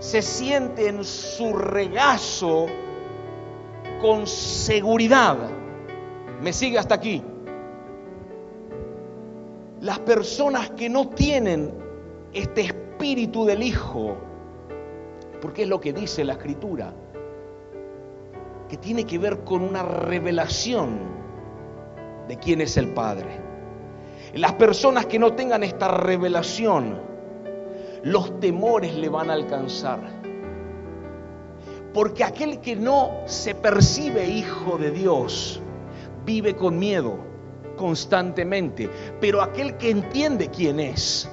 se 0.00 0.20
siente 0.22 0.88
en 0.88 1.04
su 1.04 1.54
regazo 1.54 2.66
con 4.00 4.26
seguridad. 4.26 5.36
¿Me 6.42 6.52
sigue 6.52 6.78
hasta 6.78 6.96
aquí? 6.96 7.22
Las 9.84 9.98
personas 9.98 10.70
que 10.70 10.88
no 10.88 11.10
tienen 11.10 11.70
este 12.32 12.62
espíritu 12.62 13.44
del 13.44 13.62
Hijo, 13.62 14.16
porque 15.42 15.64
es 15.64 15.68
lo 15.68 15.78
que 15.78 15.92
dice 15.92 16.24
la 16.24 16.32
Escritura, 16.32 16.90
que 18.66 18.78
tiene 18.78 19.04
que 19.04 19.18
ver 19.18 19.40
con 19.40 19.60
una 19.60 19.82
revelación 19.82 21.00
de 22.26 22.38
quién 22.38 22.62
es 22.62 22.78
el 22.78 22.94
Padre. 22.94 23.26
Las 24.32 24.54
personas 24.54 25.04
que 25.04 25.18
no 25.18 25.34
tengan 25.34 25.62
esta 25.62 25.88
revelación, 25.88 26.98
los 28.04 28.40
temores 28.40 28.94
le 28.94 29.10
van 29.10 29.28
a 29.28 29.34
alcanzar. 29.34 30.00
Porque 31.92 32.24
aquel 32.24 32.60
que 32.60 32.74
no 32.74 33.10
se 33.26 33.54
percibe 33.54 34.26
hijo 34.28 34.78
de 34.78 34.92
Dios, 34.92 35.60
vive 36.24 36.56
con 36.56 36.78
miedo 36.78 37.33
constantemente, 37.76 38.88
pero 39.20 39.42
aquel 39.42 39.76
que 39.76 39.90
entiende 39.90 40.48
quién 40.48 40.80
es 40.80 41.28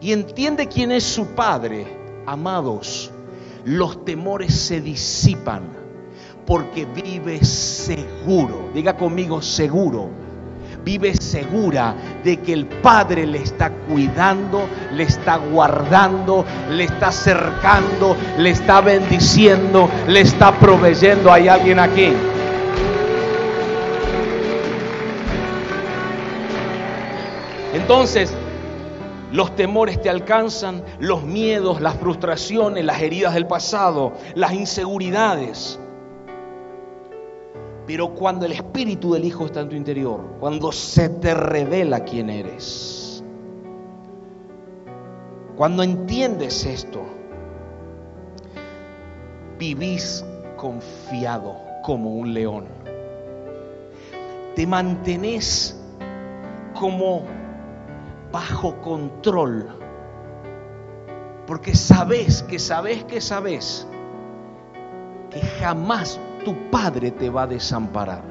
y 0.00 0.12
entiende 0.12 0.68
quién 0.68 0.92
es 0.92 1.04
su 1.04 1.26
Padre, 1.28 1.86
amados, 2.26 3.10
los 3.64 4.04
temores 4.04 4.54
se 4.54 4.80
disipan 4.80 5.62
porque 6.46 6.86
vive 6.86 7.44
seguro, 7.44 8.70
diga 8.72 8.96
conmigo 8.96 9.42
seguro, 9.42 10.08
vive 10.82 11.14
segura 11.14 11.94
de 12.24 12.38
que 12.38 12.54
el 12.54 12.64
Padre 12.66 13.26
le 13.26 13.42
está 13.42 13.70
cuidando, 13.70 14.66
le 14.94 15.02
está 15.02 15.36
guardando, 15.36 16.46
le 16.70 16.84
está 16.84 17.08
acercando, 17.08 18.16
le 18.38 18.50
está 18.50 18.80
bendiciendo, 18.80 19.90
le 20.06 20.22
está 20.22 20.58
proveyendo. 20.58 21.30
¿Hay 21.30 21.48
alguien 21.48 21.78
aquí? 21.78 22.12
Entonces, 27.88 28.30
los 29.32 29.56
temores 29.56 29.98
te 30.02 30.10
alcanzan, 30.10 30.84
los 30.98 31.24
miedos, 31.24 31.80
las 31.80 31.94
frustraciones, 31.94 32.84
las 32.84 33.00
heridas 33.00 33.32
del 33.32 33.46
pasado, 33.46 34.12
las 34.34 34.52
inseguridades. 34.52 35.80
Pero 37.86 38.10
cuando 38.10 38.44
el 38.44 38.52
Espíritu 38.52 39.14
del 39.14 39.24
Hijo 39.24 39.46
está 39.46 39.60
en 39.60 39.70
tu 39.70 39.74
interior, 39.74 40.20
cuando 40.38 40.70
se 40.70 41.08
te 41.08 41.32
revela 41.32 42.00
quién 42.00 42.28
eres, 42.28 43.24
cuando 45.56 45.82
entiendes 45.82 46.66
esto, 46.66 47.00
vivís 49.58 50.26
confiado 50.58 51.56
como 51.82 52.16
un 52.16 52.34
león. 52.34 52.66
Te 54.54 54.66
mantenés 54.66 55.74
como 56.78 57.37
bajo 58.30 58.80
control. 58.80 59.66
Porque 61.46 61.74
sabes 61.74 62.42
que 62.42 62.58
sabes 62.58 63.04
que 63.04 63.20
sabes 63.20 63.86
que 65.30 65.40
jamás 65.40 66.20
tu 66.44 66.54
padre 66.70 67.10
te 67.10 67.30
va 67.30 67.42
a 67.42 67.46
desamparar. 67.46 68.22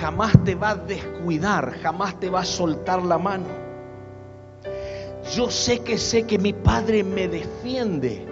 Jamás 0.00 0.32
te 0.44 0.54
va 0.54 0.70
a 0.70 0.76
descuidar, 0.76 1.72
jamás 1.80 2.18
te 2.20 2.30
va 2.30 2.40
a 2.40 2.44
soltar 2.44 3.02
la 3.02 3.18
mano. 3.18 3.46
Yo 5.34 5.50
sé 5.50 5.80
que 5.80 5.98
sé 5.98 6.24
que 6.24 6.38
mi 6.38 6.52
padre 6.52 7.04
me 7.04 7.28
defiende. 7.28 8.26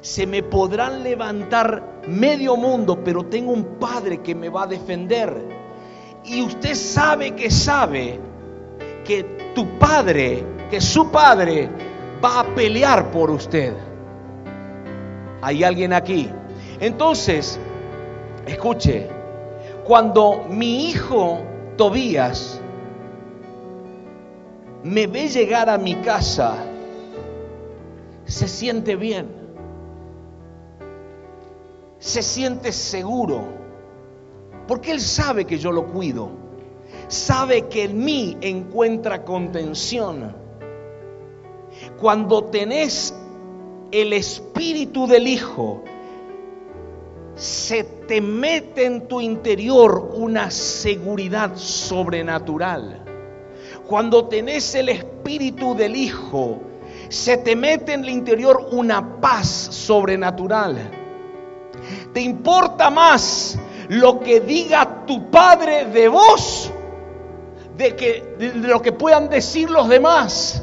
Se 0.00 0.26
me 0.26 0.42
podrán 0.42 1.02
levantar 1.02 2.02
medio 2.06 2.56
mundo, 2.56 3.02
pero 3.02 3.24
tengo 3.24 3.52
un 3.52 3.78
padre 3.78 4.20
que 4.20 4.34
me 4.34 4.48
va 4.48 4.64
a 4.64 4.66
defender. 4.66 5.32
Y 6.24 6.42
usted 6.42 6.74
sabe 6.74 7.34
que 7.34 7.50
sabe 7.50 8.20
que 9.04 9.52
tu 9.54 9.78
padre, 9.78 10.44
que 10.70 10.80
su 10.80 11.10
padre 11.10 11.68
va 12.24 12.40
a 12.40 12.44
pelear 12.54 13.10
por 13.10 13.30
usted. 13.30 13.74
¿Hay 15.42 15.62
alguien 15.62 15.92
aquí? 15.92 16.30
Entonces, 16.80 17.58
escuche, 18.46 19.08
cuando 19.84 20.44
mi 20.48 20.88
hijo 20.88 21.38
Tobías 21.76 22.60
me 24.82 25.06
ve 25.06 25.28
llegar 25.28 25.68
a 25.68 25.78
mi 25.78 25.96
casa, 25.96 26.56
se 28.24 28.48
siente 28.48 28.96
bien, 28.96 29.28
se 31.98 32.22
siente 32.22 32.72
seguro, 32.72 33.44
porque 34.66 34.92
él 34.92 35.00
sabe 35.00 35.44
que 35.44 35.58
yo 35.58 35.72
lo 35.72 35.86
cuido, 35.86 36.43
sabe 37.08 37.68
que 37.68 37.84
en 37.84 38.04
mí 38.04 38.36
encuentra 38.40 39.24
contención. 39.24 40.34
Cuando 42.00 42.44
tenés 42.44 43.14
el 43.90 44.12
espíritu 44.12 45.06
del 45.06 45.26
Hijo, 45.26 45.82
se 47.34 47.84
te 47.84 48.20
mete 48.20 48.84
en 48.84 49.08
tu 49.08 49.20
interior 49.20 50.10
una 50.14 50.50
seguridad 50.50 51.56
sobrenatural. 51.56 53.04
Cuando 53.86 54.26
tenés 54.26 54.74
el 54.74 54.88
espíritu 54.88 55.74
del 55.74 55.96
Hijo, 55.96 56.60
se 57.08 57.36
te 57.38 57.54
mete 57.54 57.92
en 57.92 58.04
el 58.04 58.10
interior 58.10 58.68
una 58.72 59.20
paz 59.20 59.48
sobrenatural. 59.48 60.90
Te 62.12 62.20
importa 62.20 62.88
más 62.90 63.58
lo 63.88 64.20
que 64.20 64.40
diga 64.40 65.04
tu 65.06 65.30
padre 65.30 65.86
de 65.86 66.08
vos 66.08 66.70
de, 67.76 67.96
que, 67.96 68.36
de 68.38 68.54
lo 68.54 68.80
que 68.80 68.92
puedan 68.92 69.28
decir 69.28 69.70
los 69.70 69.88
demás. 69.88 70.62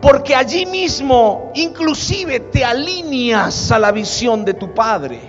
Porque 0.00 0.34
allí 0.34 0.66
mismo 0.66 1.50
inclusive 1.54 2.40
te 2.40 2.64
alineas 2.64 3.72
a 3.72 3.78
la 3.78 3.90
visión 3.92 4.44
de 4.44 4.54
tu 4.54 4.74
padre. 4.74 5.20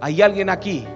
¿Hay 0.00 0.22
alguien 0.22 0.50
aquí? 0.50 0.86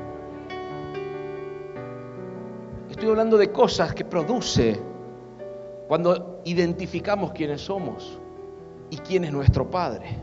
Estoy 2.91 3.09
hablando 3.09 3.37
de 3.37 3.51
cosas 3.51 3.95
que 3.95 4.05
produce 4.05 4.81
cuando 5.89 6.41
identificamos 6.45 7.33
quiénes 7.33 7.61
somos 7.61 8.19
y 8.91 8.97
quién 8.99 9.25
es 9.25 9.33
nuestro 9.33 9.71
Padre. 9.71 10.19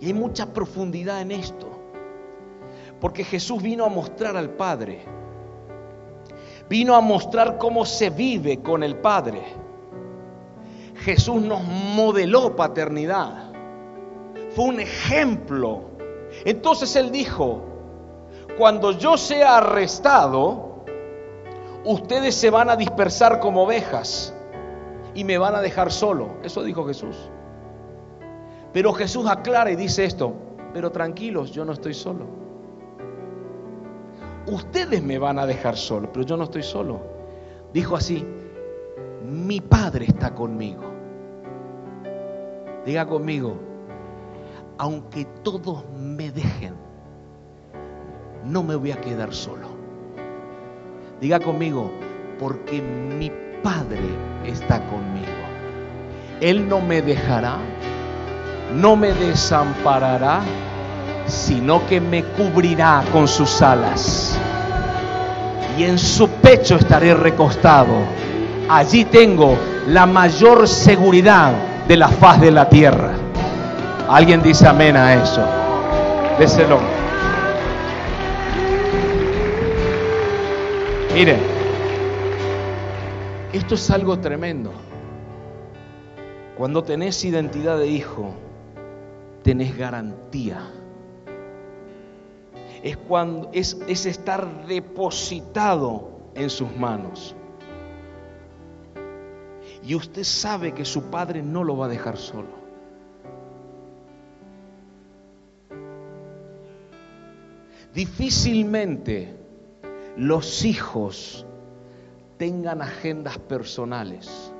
Y 0.00 0.06
hay 0.06 0.14
mucha 0.14 0.52
profundidad 0.52 1.20
en 1.20 1.30
esto. 1.30 1.68
Porque 3.00 3.24
Jesús 3.24 3.62
vino 3.62 3.84
a 3.84 3.88
mostrar 3.88 4.36
al 4.36 4.50
Padre. 4.50 5.04
Vino 6.68 6.94
a 6.94 7.00
mostrar 7.00 7.58
cómo 7.58 7.84
se 7.84 8.10
vive 8.10 8.60
con 8.60 8.82
el 8.82 8.96
Padre. 8.96 9.42
Jesús 10.96 11.42
nos 11.42 11.62
modeló 11.62 12.54
paternidad. 12.56 13.52
Fue 14.54 14.66
un 14.66 14.80
ejemplo 14.80 15.92
entonces 16.44 16.96
él 16.96 17.10
dijo, 17.12 17.62
cuando 18.58 18.92
yo 18.92 19.16
sea 19.16 19.58
arrestado, 19.58 20.84
ustedes 21.84 22.34
se 22.34 22.50
van 22.50 22.70
a 22.70 22.76
dispersar 22.76 23.40
como 23.40 23.64
ovejas 23.64 24.34
y 25.14 25.24
me 25.24 25.38
van 25.38 25.54
a 25.54 25.60
dejar 25.60 25.92
solo. 25.92 26.30
Eso 26.42 26.62
dijo 26.62 26.86
Jesús. 26.86 27.16
Pero 28.72 28.92
Jesús 28.92 29.26
aclara 29.28 29.70
y 29.70 29.76
dice 29.76 30.04
esto, 30.04 30.32
pero 30.72 30.90
tranquilos, 30.90 31.52
yo 31.52 31.64
no 31.64 31.72
estoy 31.72 31.94
solo. 31.94 32.41
Ustedes 34.46 35.02
me 35.02 35.18
van 35.18 35.38
a 35.38 35.46
dejar 35.46 35.76
solo, 35.76 36.12
pero 36.12 36.24
yo 36.24 36.36
no 36.36 36.44
estoy 36.44 36.62
solo. 36.62 37.00
Dijo 37.72 37.96
así, 37.96 38.26
mi 39.24 39.60
Padre 39.60 40.06
está 40.06 40.34
conmigo. 40.34 40.82
Diga 42.84 43.06
conmigo, 43.06 43.56
aunque 44.78 45.24
todos 45.42 45.84
me 45.96 46.32
dejen, 46.32 46.74
no 48.44 48.62
me 48.64 48.74
voy 48.74 48.90
a 48.90 49.00
quedar 49.00 49.32
solo. 49.32 49.68
Diga 51.20 51.38
conmigo, 51.38 51.90
porque 52.40 52.82
mi 52.82 53.30
Padre 53.62 54.00
está 54.44 54.84
conmigo. 54.86 55.26
Él 56.40 56.68
no 56.68 56.80
me 56.80 57.00
dejará, 57.00 57.58
no 58.74 58.96
me 58.96 59.12
desamparará, 59.12 60.42
sino 61.26 61.86
que 61.86 62.00
me 62.00 62.24
cubrirá 62.24 63.04
con 63.12 63.28
sus 63.28 63.62
alas. 63.62 64.38
Y 65.78 65.84
en 65.84 65.98
su 65.98 66.28
pecho 66.28 66.76
estaré 66.76 67.14
recostado. 67.14 67.94
Allí 68.68 69.04
tengo 69.04 69.56
la 69.88 70.06
mayor 70.06 70.68
seguridad 70.68 71.52
de 71.88 71.96
la 71.96 72.08
faz 72.08 72.40
de 72.40 72.50
la 72.50 72.68
tierra. 72.68 73.12
Alguien 74.08 74.42
dice 74.42 74.68
amén 74.68 74.96
a 74.96 75.14
eso. 75.14 75.44
Déselo. 76.38 76.78
Mire, 81.14 81.36
esto 83.52 83.74
es 83.74 83.90
algo 83.90 84.18
tremendo. 84.18 84.72
Cuando 86.56 86.82
tenés 86.82 87.24
identidad 87.24 87.78
de 87.78 87.86
hijo, 87.88 88.34
tenés 89.42 89.76
garantía. 89.76 90.60
Es, 92.82 92.96
cuando, 92.96 93.50
es, 93.52 93.78
es 93.86 94.06
estar 94.06 94.66
depositado 94.66 96.10
en 96.34 96.50
sus 96.50 96.74
manos. 96.76 97.34
Y 99.84 99.94
usted 99.94 100.24
sabe 100.24 100.72
que 100.72 100.84
su 100.84 101.04
padre 101.04 101.42
no 101.42 101.64
lo 101.64 101.76
va 101.76 101.86
a 101.86 101.88
dejar 101.88 102.16
solo. 102.16 102.62
Difícilmente 107.94 109.36
los 110.16 110.64
hijos 110.64 111.44
tengan 112.38 112.80
agendas 112.80 113.38
personales. 113.38 114.51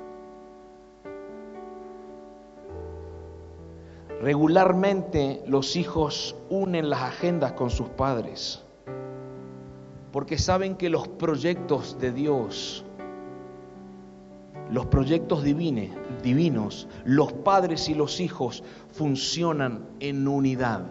Regularmente 4.23 5.43
los 5.47 5.75
hijos 5.75 6.33
unen 6.49 6.89
las 6.89 7.01
agendas 7.01 7.51
con 7.51 7.69
sus 7.69 7.89
padres 7.89 8.63
porque 10.13 10.37
saben 10.37 10.75
que 10.77 10.89
los 10.89 11.09
proyectos 11.09 11.99
de 11.99 12.13
Dios, 12.13 12.85
los 14.71 14.85
proyectos 14.85 15.43
divinos, 15.43 16.87
los 17.03 17.33
padres 17.33 17.89
y 17.89 17.95
los 17.95 18.21
hijos 18.21 18.63
funcionan 18.93 19.89
en 19.99 20.25
unidad. 20.25 20.85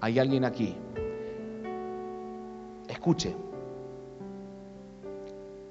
¿Hay 0.00 0.18
alguien 0.18 0.44
aquí? 0.44 0.74
Escuche, 2.88 3.36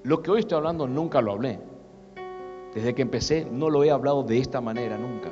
lo 0.04 0.22
que 0.22 0.32
hoy 0.32 0.40
estoy 0.40 0.60
hablando 0.60 0.88
nunca 0.88 1.20
lo 1.20 1.34
hablé. 1.34 1.75
Desde 2.76 2.94
que 2.94 3.02
empecé 3.02 3.48
no 3.50 3.70
lo 3.70 3.86
he 3.86 3.90
hablado 3.90 4.22
de 4.22 4.38
esta 4.38 4.60
manera 4.60 4.98
nunca. 4.98 5.30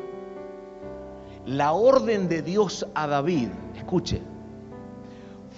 La 1.46 1.74
orden 1.74 2.30
de 2.30 2.42
Dios 2.42 2.88
a 2.96 3.06
David, 3.06 3.50
escuche, 3.76 4.22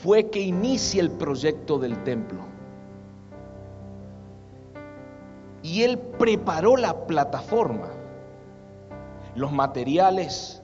fue 0.02 0.32
que 0.32 0.42
inicie 0.42 1.00
el 1.00 1.12
proyecto 1.12 1.78
del 1.78 2.04
templo. 2.04 2.40
Y 5.62 5.84
él 5.84 6.00
preparó 6.00 6.76
la 6.76 7.06
plataforma, 7.06 7.90
los 9.36 9.52
materiales, 9.52 10.64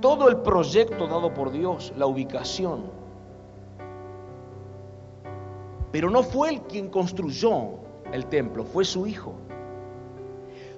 todo 0.00 0.28
el 0.28 0.36
proyecto 0.38 1.08
dado 1.08 1.34
por 1.34 1.50
Dios, 1.50 1.92
la 1.96 2.06
ubicación. 2.06 2.84
Pero 5.90 6.08
no 6.08 6.22
fue 6.22 6.50
él 6.50 6.60
quien 6.62 6.88
construyó 6.88 7.80
el 8.12 8.26
templo, 8.26 8.64
fue 8.64 8.84
su 8.84 9.04
hijo. 9.08 9.34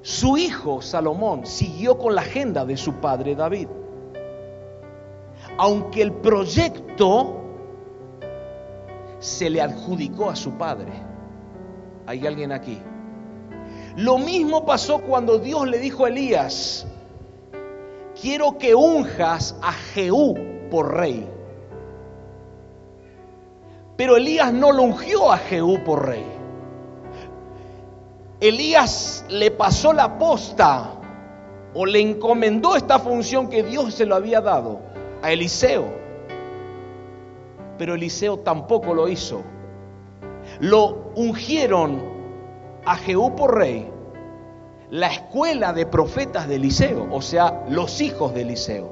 Su 0.02 0.38
hijo 0.38 0.80
Salomón 0.80 1.44
siguió 1.46 1.98
con 1.98 2.14
la 2.14 2.22
agenda 2.22 2.64
de 2.64 2.76
su 2.76 2.94
padre 2.94 3.34
David. 3.34 3.68
Aunque 5.58 6.00
el 6.02 6.12
proyecto 6.12 7.40
se 9.18 9.50
le 9.50 9.60
adjudicó 9.60 10.30
a 10.30 10.36
su 10.36 10.52
padre. 10.52 10.92
¿Hay 12.06 12.26
alguien 12.26 12.52
aquí? 12.52 12.80
Lo 13.96 14.18
mismo 14.18 14.64
pasó 14.64 15.00
cuando 15.00 15.38
Dios 15.38 15.68
le 15.68 15.78
dijo 15.78 16.06
a 16.06 16.08
Elías, 16.08 16.86
quiero 18.20 18.56
que 18.56 18.74
unjas 18.74 19.56
a 19.62 19.72
Jehú 19.72 20.34
por 20.70 20.96
rey. 20.96 21.28
Pero 23.96 24.16
Elías 24.16 24.52
no 24.52 24.72
lo 24.72 24.84
ungió 24.84 25.30
a 25.30 25.36
Jehú 25.36 25.84
por 25.84 26.06
rey. 26.06 26.24
Elías 28.40 29.24
le 29.28 29.50
pasó 29.50 29.92
la 29.92 30.18
posta 30.18 30.94
o 31.74 31.84
le 31.84 32.00
encomendó 32.00 32.74
esta 32.74 32.98
función 32.98 33.48
que 33.48 33.62
Dios 33.62 33.94
se 33.94 34.06
lo 34.06 34.14
había 34.16 34.40
dado 34.40 34.80
a 35.22 35.30
Eliseo. 35.30 35.84
Pero 37.76 37.94
Eliseo 37.94 38.38
tampoco 38.38 38.94
lo 38.94 39.08
hizo. 39.08 39.42
Lo 40.58 41.12
ungieron 41.16 42.02
a 42.86 42.96
Jehú 42.96 43.36
por 43.36 43.58
rey, 43.58 43.88
la 44.90 45.08
escuela 45.08 45.74
de 45.74 45.84
profetas 45.84 46.48
de 46.48 46.56
Eliseo, 46.56 47.08
o 47.10 47.20
sea, 47.20 47.66
los 47.68 48.00
hijos 48.00 48.32
de 48.32 48.42
Eliseo. 48.42 48.90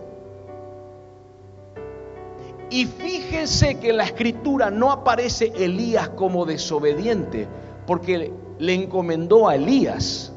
Y 2.71 2.85
fíjense 2.85 3.79
que 3.79 3.91
en 3.91 3.97
la 3.97 4.05
escritura 4.05 4.71
no 4.71 4.93
aparece 4.93 5.53
Elías 5.57 6.11
como 6.11 6.45
desobediente, 6.45 7.49
porque 7.87 8.31
le 8.59 8.75
encomendó 8.75 9.49
a 9.49 9.55
Elías, 9.55 10.33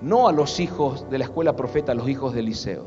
no 0.00 0.28
a 0.28 0.32
los 0.32 0.58
hijos 0.60 1.08
de 1.10 1.18
la 1.18 1.24
escuela 1.24 1.54
profeta, 1.54 1.92
a 1.92 1.94
los 1.94 2.08
hijos 2.08 2.32
de 2.34 2.40
Eliseo. 2.40 2.86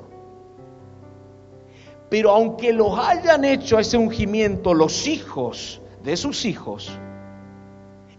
Pero 2.09 2.31
aunque 2.31 2.73
los 2.73 2.97
hayan 2.99 3.45
hecho 3.45 3.79
ese 3.79 3.97
ungimiento 3.97 4.73
los 4.73 5.07
hijos 5.07 5.81
de 6.03 6.17
sus 6.17 6.45
hijos, 6.45 6.91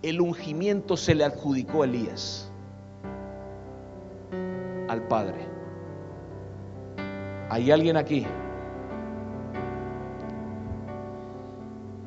el 0.03 0.21
ungimiento 0.21 0.97
se 0.97 1.15
le 1.15 1.25
adjudicó 1.25 1.83
a 1.83 1.87
Elías, 1.87 2.51
al 4.89 5.07
Padre. 5.07 5.47
¿Hay 7.51 7.71
alguien 7.71 7.97
aquí? 7.97 8.27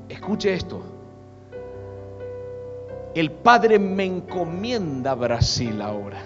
Escuche 0.09 0.53
esto 0.53 0.96
el 3.19 3.31
Padre 3.31 3.79
me 3.79 4.03
encomienda 4.03 5.15
Brasil 5.15 5.81
ahora. 5.81 6.21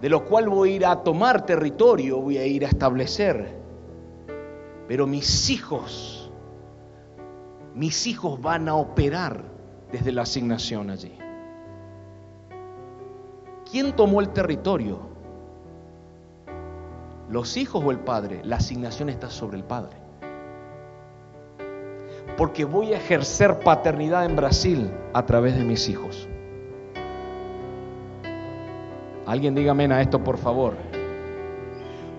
De 0.00 0.08
lo 0.08 0.24
cual 0.24 0.48
voy 0.48 0.72
a 0.72 0.76
ir 0.76 0.86
a 0.86 1.02
tomar 1.02 1.44
territorio, 1.44 2.20
voy 2.20 2.38
a 2.38 2.46
ir 2.46 2.64
a 2.64 2.68
establecer. 2.68 3.58
Pero 4.86 5.08
mis 5.08 5.50
hijos, 5.50 6.30
mis 7.74 8.06
hijos 8.06 8.40
van 8.40 8.68
a 8.68 8.76
operar 8.76 9.42
desde 9.90 10.12
la 10.12 10.22
asignación 10.22 10.90
allí. 10.90 11.18
¿Quién 13.70 13.96
tomó 13.96 14.20
el 14.20 14.28
territorio? 14.30 15.00
¿Los 17.28 17.56
hijos 17.56 17.82
o 17.84 17.90
el 17.90 17.98
padre? 17.98 18.40
La 18.44 18.56
asignación 18.56 19.08
está 19.08 19.28
sobre 19.28 19.56
el 19.56 19.64
padre 19.64 20.07
porque 22.38 22.64
voy 22.64 22.94
a 22.94 22.98
ejercer 22.98 23.58
paternidad 23.58 24.24
en 24.24 24.36
Brasil 24.36 24.92
a 25.12 25.26
través 25.26 25.56
de 25.58 25.64
mis 25.64 25.88
hijos. 25.88 26.28
Alguien 29.26 29.56
dígame 29.56 29.92
a 29.92 30.00
esto, 30.00 30.22
por 30.22 30.38
favor. 30.38 30.74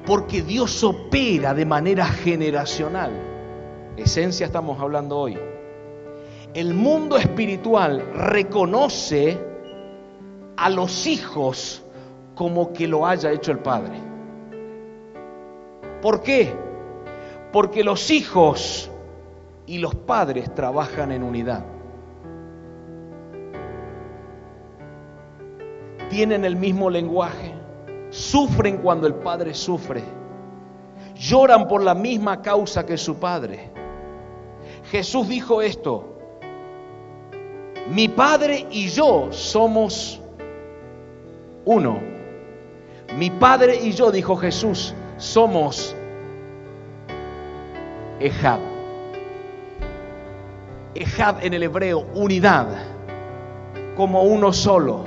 Porque 0.06 0.42
Dios 0.42 0.84
opera 0.84 1.54
de 1.54 1.66
manera 1.66 2.06
generacional. 2.06 3.14
Esencia 3.96 4.46
estamos 4.46 4.78
hablando 4.82 5.18
hoy. 5.18 5.40
El 6.54 6.74
mundo 6.74 7.16
espiritual 7.16 8.04
reconoce 8.14 9.40
a 10.58 10.70
los 10.70 11.08
hijos 11.08 11.82
como 12.36 12.74
que 12.74 12.90
lo 12.90 13.08
haya 13.08 13.32
hecho 13.32 13.54
el 13.54 13.60
Padre. 13.60 14.02
¿Por 16.02 16.22
qué? 16.22 16.54
Porque 17.54 17.86
los 17.86 18.12
hijos 18.12 18.92
y 19.70 19.78
los 19.78 19.94
padres 19.94 20.52
trabajan 20.56 21.12
en 21.12 21.22
unidad. 21.22 21.64
Tienen 26.10 26.44
el 26.44 26.56
mismo 26.56 26.90
lenguaje, 26.90 27.54
sufren 28.10 28.78
cuando 28.78 29.06
el 29.06 29.14
padre 29.14 29.54
sufre, 29.54 30.02
lloran 31.14 31.68
por 31.68 31.84
la 31.84 31.94
misma 31.94 32.42
causa 32.42 32.84
que 32.84 32.98
su 32.98 33.18
padre. 33.18 33.70
Jesús 34.90 35.28
dijo 35.28 35.62
esto, 35.62 36.16
Mi 37.90 38.08
Padre 38.08 38.66
y 38.72 38.88
yo 38.88 39.28
somos 39.32 40.20
uno. 41.66 42.00
Mi 43.16 43.30
Padre 43.30 43.76
y 43.84 43.92
yo, 43.92 44.12
dijo 44.12 44.36
Jesús, 44.36 44.96
somos 45.18 45.96
Ejab. 48.20 48.69
Ejab 50.96 51.44
en 51.44 51.54
el 51.54 51.64
hebreo, 51.64 52.06
unidad, 52.14 52.68
como 53.96 54.24
uno 54.24 54.52
solo, 54.52 55.04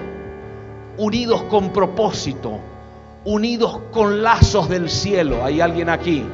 unidos 0.96 1.42
con 1.44 1.70
propósito, 1.70 2.58
unidos 3.24 3.80
con 3.90 4.22
lazos 4.22 4.68
del 4.68 4.88
cielo. 4.88 5.44
¿Hay 5.44 5.60
alguien 5.60 5.88
aquí? 5.88 6.24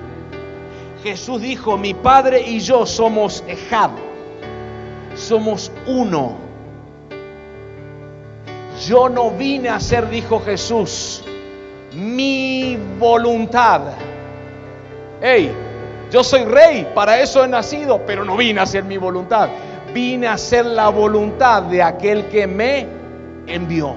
Jesús 1.03 1.41
dijo, 1.41 1.79
mi 1.79 1.95
Padre 1.95 2.43
y 2.43 2.61
yo 2.61 2.85
somos 2.85 3.43
Ejab, 3.47 3.93
somos 5.15 5.73
uno. 5.87 6.37
Yo 8.87 9.09
no 9.09 9.31
vine 9.31 9.71
a 9.71 9.81
ser, 9.81 10.09
dijo 10.09 10.41
Jesús, 10.41 11.25
mi 11.95 12.79
voluntad. 12.99 13.81
Hey, 15.21 15.53
yo 16.11 16.25
soy 16.25 16.45
rey, 16.45 16.91
para 16.95 17.21
eso 17.21 17.45
he 17.45 17.49
nacido, 17.49 18.01
pero 18.07 18.25
no 18.25 18.37
vine 18.37 18.61
a 18.61 18.63
hacer 18.63 18.85
mi 18.85 18.97
voluntad. 18.97 19.51
Vine 19.93 20.27
a 20.27 20.35
hacer 20.35 20.65
la 20.65 20.89
voluntad 20.89 21.63
de 21.65 21.83
aquel 21.83 22.29
que 22.29 22.47
me 22.47 22.87
envió. 23.47 23.95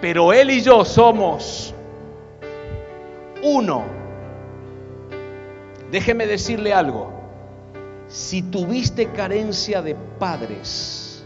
Pero 0.00 0.32
Él 0.32 0.50
y 0.50 0.60
yo 0.60 0.84
somos 0.84 1.74
uno. 3.42 3.82
Déjeme 5.90 6.26
decirle 6.26 6.72
algo. 6.72 7.12
Si 8.06 8.42
tuviste 8.42 9.10
carencia 9.10 9.82
de 9.82 9.94
padres, 10.18 11.24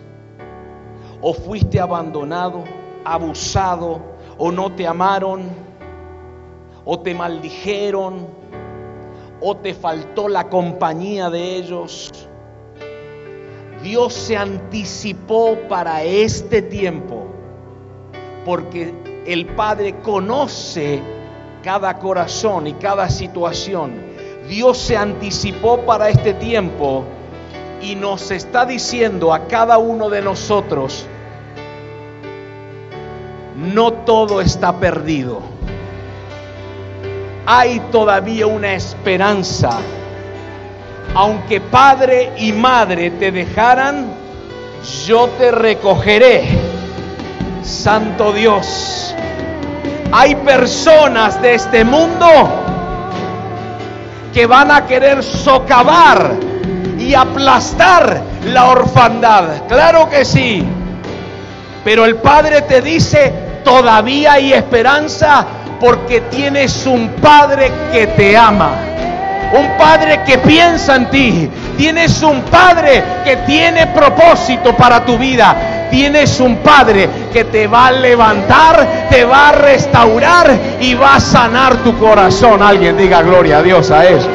o 1.20 1.32
fuiste 1.34 1.78
abandonado, 1.78 2.64
abusado, 3.04 4.00
o 4.38 4.50
no 4.50 4.72
te 4.72 4.86
amaron, 4.86 5.71
o 6.85 7.01
te 7.01 7.14
maldijeron, 7.14 8.26
o 9.41 9.57
te 9.57 9.74
faltó 9.74 10.28
la 10.28 10.49
compañía 10.49 11.30
de 11.30 11.57
ellos. 11.57 12.11
Dios 13.83 14.14
se 14.14 14.37
anticipó 14.37 15.57
para 15.68 16.05
este 16.05 16.62
tiempo, 16.62 17.26
porque 18.45 18.95
el 19.26 19.47
Padre 19.47 19.97
conoce 20.01 21.01
cada 21.62 21.99
corazón 21.99 22.66
y 22.68 22.74
cada 22.74 23.09
situación. 23.11 24.12
Dios 24.49 24.78
se 24.78 24.97
anticipó 24.97 25.78
para 25.80 26.09
este 26.09 26.35
tiempo 26.35 27.05
y 27.80 27.95
nos 27.97 28.30
está 28.30 28.64
diciendo 28.64 29.33
a 29.33 29.47
cada 29.47 29.78
uno 29.78 30.09
de 30.09 30.22
nosotros, 30.22 31.07
no 33.57 33.93
todo 33.93 34.41
está 34.41 34.78
perdido 34.78 35.61
hay 37.47 37.80
todavía 37.90 38.47
una 38.47 38.74
esperanza. 38.74 39.70
Aunque 41.14 41.61
padre 41.61 42.32
y 42.38 42.53
madre 42.53 43.11
te 43.11 43.32
dejaran, 43.32 44.07
yo 45.07 45.28
te 45.38 45.51
recogeré. 45.51 46.45
Santo 47.62 48.32
Dios. 48.32 49.14
Hay 50.12 50.34
personas 50.36 51.40
de 51.40 51.55
este 51.55 51.84
mundo 51.84 52.26
que 54.32 54.47
van 54.47 54.70
a 54.70 54.86
querer 54.86 55.22
socavar 55.22 56.34
y 56.99 57.14
aplastar 57.14 58.22
la 58.47 58.70
orfandad. 58.70 59.66
Claro 59.68 60.09
que 60.09 60.24
sí. 60.24 60.64
Pero 61.84 62.05
el 62.05 62.16
Padre 62.16 62.62
te 62.62 62.80
dice, 62.80 63.32
todavía 63.64 64.34
hay 64.34 64.53
esperanza 64.53 65.47
porque 65.83 66.20
tienes 66.30 66.87
un 66.87 67.09
Padre 67.20 67.72
que 67.93 68.07
te 68.07 68.37
ama. 68.37 68.70
Un 69.53 69.76
Padre 69.76 70.20
que 70.24 70.39
piensa 70.39 70.95
en 70.95 71.11
ti. 71.11 71.51
Tienes 71.76 72.22
un 72.22 72.41
Padre 72.43 73.03
que 73.24 73.39
tiene 73.39 73.89
propósito 73.89 74.76
para 74.76 75.05
tu 75.05 75.18
vida. 75.18 75.89
Tienes 75.91 76.39
un 76.39 76.59
Padre 76.59 77.09
que 77.33 77.45
te 77.45 77.66
va 77.66 77.89
a 77.89 77.93
levantar, 77.93 79.09
te 79.11 79.24
va 79.24 79.49
a 79.49 79.53
restaurar 79.53 80.57
y 80.80 80.95
va 80.95 81.16
a 81.16 81.20
sanar 81.20 81.74
tu 81.78 81.99
corazón. 81.99 82.62
Alguien 82.62 82.97
diga 82.97 83.20
gloria 83.20 83.59
a 83.59 83.62
Dios 83.62 83.91
a 83.91 84.07
eso. 84.07 84.28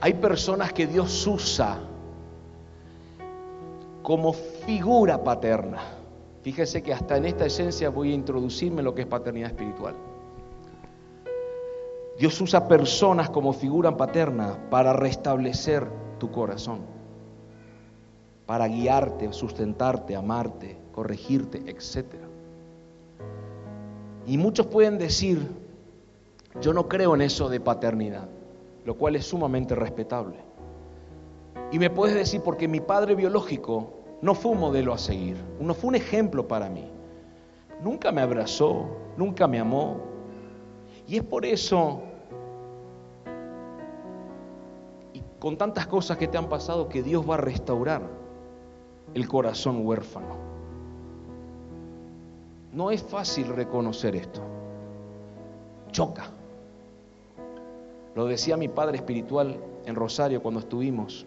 Hay 0.00 0.12
personas 0.12 0.72
que 0.72 0.86
Dios 0.86 1.26
usa 1.26 1.76
como 4.04 4.34
figura 4.34 5.24
paterna. 5.24 5.80
Fíjese 6.42 6.82
que 6.82 6.92
hasta 6.92 7.16
en 7.16 7.24
esta 7.24 7.46
esencia 7.46 7.88
voy 7.88 8.12
a 8.12 8.14
introducirme 8.14 8.82
lo 8.82 8.94
que 8.94 9.00
es 9.00 9.06
paternidad 9.08 9.48
espiritual. 9.48 9.94
Dios 12.18 12.38
usa 12.38 12.68
personas 12.68 13.30
como 13.30 13.54
figura 13.54 13.96
paterna 13.96 14.58
para 14.70 14.92
restablecer 14.92 15.88
tu 16.18 16.30
corazón, 16.30 16.80
para 18.44 18.68
guiarte, 18.68 19.32
sustentarte, 19.32 20.14
amarte, 20.14 20.76
corregirte, 20.92 21.62
etc. 21.66 22.04
Y 24.26 24.36
muchos 24.36 24.66
pueden 24.66 24.98
decir, 24.98 25.50
yo 26.60 26.74
no 26.74 26.88
creo 26.88 27.14
en 27.14 27.22
eso 27.22 27.48
de 27.48 27.58
paternidad, 27.58 28.28
lo 28.84 28.98
cual 28.98 29.16
es 29.16 29.24
sumamente 29.24 29.74
respetable. 29.74 30.53
Y 31.70 31.78
me 31.78 31.90
puedes 31.90 32.14
decir, 32.14 32.40
porque 32.42 32.68
mi 32.68 32.80
padre 32.80 33.14
biológico 33.14 33.92
no 34.20 34.34
fue 34.34 34.52
un 34.52 34.60
modelo 34.60 34.92
a 34.92 34.98
seguir, 34.98 35.36
no 35.60 35.74
fue 35.74 35.88
un 35.88 35.94
ejemplo 35.96 36.46
para 36.46 36.68
mí. 36.68 36.90
Nunca 37.82 38.12
me 38.12 38.22
abrazó, 38.22 38.86
nunca 39.16 39.46
me 39.46 39.58
amó. 39.58 40.00
Y 41.06 41.16
es 41.16 41.22
por 41.22 41.44
eso, 41.44 42.00
y 45.12 45.22
con 45.38 45.58
tantas 45.58 45.86
cosas 45.86 46.16
que 46.16 46.28
te 46.28 46.38
han 46.38 46.48
pasado, 46.48 46.88
que 46.88 47.02
Dios 47.02 47.28
va 47.28 47.34
a 47.34 47.38
restaurar 47.38 48.02
el 49.12 49.28
corazón 49.28 49.86
huérfano. 49.86 50.36
No 52.72 52.90
es 52.90 53.02
fácil 53.02 53.48
reconocer 53.48 54.16
esto. 54.16 54.40
Choca. 55.92 56.30
Lo 58.14 58.26
decía 58.26 58.56
mi 58.56 58.68
padre 58.68 58.96
espiritual 58.96 59.58
en 59.84 59.94
Rosario 59.94 60.42
cuando 60.42 60.60
estuvimos 60.60 61.26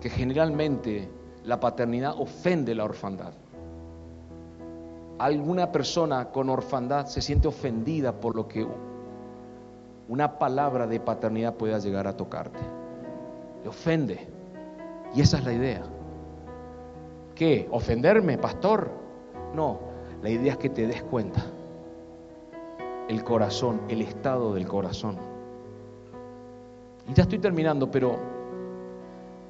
que 0.00 0.10
generalmente 0.10 1.08
la 1.44 1.58
paternidad 1.60 2.14
ofende 2.18 2.74
la 2.74 2.84
orfandad. 2.84 3.32
Alguna 5.18 5.72
persona 5.72 6.30
con 6.30 6.48
orfandad 6.48 7.06
se 7.06 7.20
siente 7.20 7.48
ofendida 7.48 8.12
por 8.20 8.36
lo 8.36 8.46
que 8.46 8.66
una 10.08 10.38
palabra 10.38 10.86
de 10.86 11.00
paternidad 11.00 11.54
pueda 11.54 11.78
llegar 11.78 12.06
a 12.06 12.16
tocarte. 12.16 12.60
Le 13.62 13.68
ofende. 13.68 14.28
Y 15.14 15.20
esa 15.20 15.38
es 15.38 15.44
la 15.44 15.52
idea. 15.52 15.82
¿Qué? 17.34 17.68
¿Ofenderme, 17.70 18.38
pastor? 18.38 18.90
No, 19.54 19.80
la 20.22 20.30
idea 20.30 20.52
es 20.52 20.58
que 20.58 20.68
te 20.68 20.86
des 20.86 21.02
cuenta. 21.02 21.44
El 23.08 23.24
corazón, 23.24 23.80
el 23.88 24.02
estado 24.02 24.54
del 24.54 24.66
corazón. 24.66 25.16
Y 27.08 27.14
ya 27.14 27.22
estoy 27.22 27.38
terminando, 27.38 27.90
pero 27.90 28.37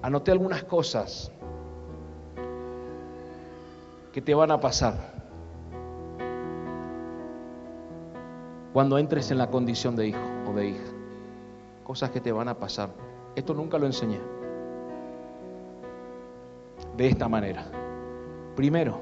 anoté 0.03 0.31
algunas 0.31 0.63
cosas 0.65 1.31
que 4.13 4.23
te 4.23 4.35
van 4.35 4.51
a 4.51 4.61
pasar 4.61 4.95
cuando 8.73 8.99
entres 8.99 9.31
en 9.31 9.39
la 9.39 9.49
condición 9.49 9.97
de 9.97 10.09
hijo 10.09 10.21
o 10.49 10.53
de 10.55 10.69
hija. 10.69 10.85
Cosas 11.85 12.11
que 12.11 12.21
te 12.21 12.33
van 12.33 12.49
a 12.49 12.55
pasar. 12.55 12.91
Esto 13.35 13.55
nunca 13.55 13.79
lo 13.79 13.87
enseñé. 13.87 14.21
De 16.97 17.09
esta 17.09 17.29
manera. 17.29 17.65
Primero, 18.57 19.01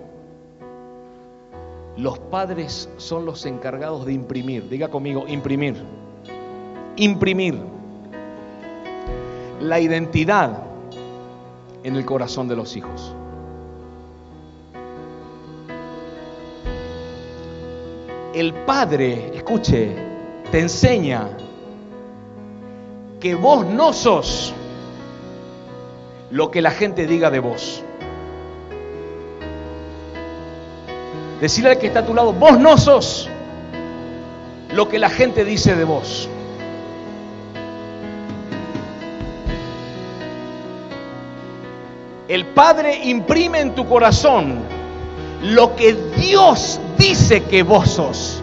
los 1.97 2.19
padres 2.19 2.89
son 2.97 3.25
los 3.25 3.45
encargados 3.47 4.07
de 4.07 4.13
imprimir. 4.13 4.69
Diga 4.69 4.89
conmigo, 4.89 5.25
imprimir. 5.27 5.77
Imprimir 6.97 7.59
la 9.61 9.81
identidad 9.81 10.66
en 11.87 11.95
el 11.95 12.05
corazón 12.05 12.49
de 12.49 12.57
los 12.57 12.77
hijos. 12.77 13.15
El 18.35 18.53
Padre, 18.53 19.31
escuche, 19.37 19.95
te 20.51 20.59
enseña 20.59 21.29
que 23.21 23.37
vos 23.37 23.65
no 23.65 23.93
sos 23.93 24.53
lo 26.33 26.51
que 26.51 26.61
la 26.61 26.73
gente 26.73 27.07
diga 27.07 27.31
de 27.31 27.39
vos. 27.39 27.85
Decirle 31.41 31.71
al 31.71 31.79
que 31.79 31.87
está 31.87 32.01
a 32.01 32.07
tu 32.07 32.15
lado, 32.15 32.33
vos 32.33 32.59
no 32.59 32.77
sos 32.79 33.29
lo 34.75 34.89
que 34.89 34.99
la 34.99 35.09
gente 35.09 35.45
dice 35.45 35.77
de 35.77 35.85
vos. 35.85 36.29
El 42.29 42.47
Padre 42.47 43.05
imprime 43.05 43.61
en 43.61 43.75
tu 43.75 43.87
corazón 43.87 44.59
lo 45.43 45.77
que 45.77 45.95
Dios 46.17 46.81
dice 46.99 47.45
que 47.45 47.63
vos 47.63 47.89
sos. 47.89 48.43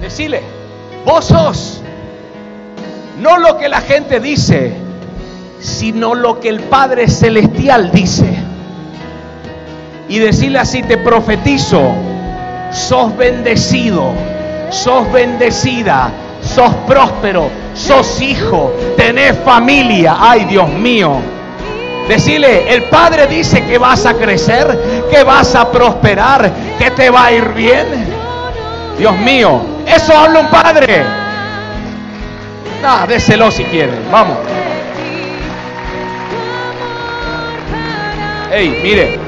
Decile, 0.00 0.40
vos 1.04 1.26
sos 1.26 1.82
no 3.20 3.38
lo 3.38 3.58
que 3.58 3.68
la 3.68 3.80
gente 3.80 4.20
dice, 4.20 4.72
sino 5.60 6.14
lo 6.14 6.40
que 6.40 6.48
el 6.48 6.60
Padre 6.60 7.08
Celestial 7.08 7.90
dice. 7.92 8.26
Y 10.08 10.18
decirle 10.18 10.58
así, 10.58 10.82
te 10.82 10.96
profetizo, 10.98 11.82
sos 12.70 13.16
bendecido, 13.16 14.12
sos 14.70 15.10
bendecida, 15.12 16.10
sos 16.42 16.72
próspero, 16.86 17.50
sos 17.76 18.20
hijo, 18.20 18.72
tenés 18.96 19.36
familia. 19.44 20.16
Ay, 20.18 20.44
Dios 20.46 20.68
mío. 20.68 21.20
Decirle, 22.08 22.72
el 22.72 22.84
Padre 22.84 23.26
dice 23.26 23.64
que 23.64 23.78
vas 23.78 24.06
a 24.06 24.14
crecer, 24.14 25.06
que 25.10 25.22
vas 25.24 25.54
a 25.54 25.70
prosperar, 25.70 26.50
que 26.78 26.90
te 26.92 27.10
va 27.10 27.26
a 27.26 27.32
ir 27.32 27.48
bien. 27.52 27.86
Dios 28.98 29.16
mío, 29.18 29.60
eso 29.86 30.16
habla 30.16 30.40
un 30.40 30.48
Padre. 30.48 31.02
Ah, 32.84 33.04
déselo 33.08 33.50
si 33.50 33.64
quiere. 33.64 33.92
Vamos. 34.10 34.38
Hey, 38.52 38.80
mire. 38.82 39.18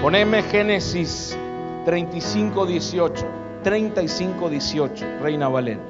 Poneme 0.00 0.42
Génesis 0.44 1.36
35, 1.84 2.66
18. 2.66 3.41
35, 3.62 4.48
18. 4.48 5.06
Reina 5.20 5.48
Valera. 5.48 5.80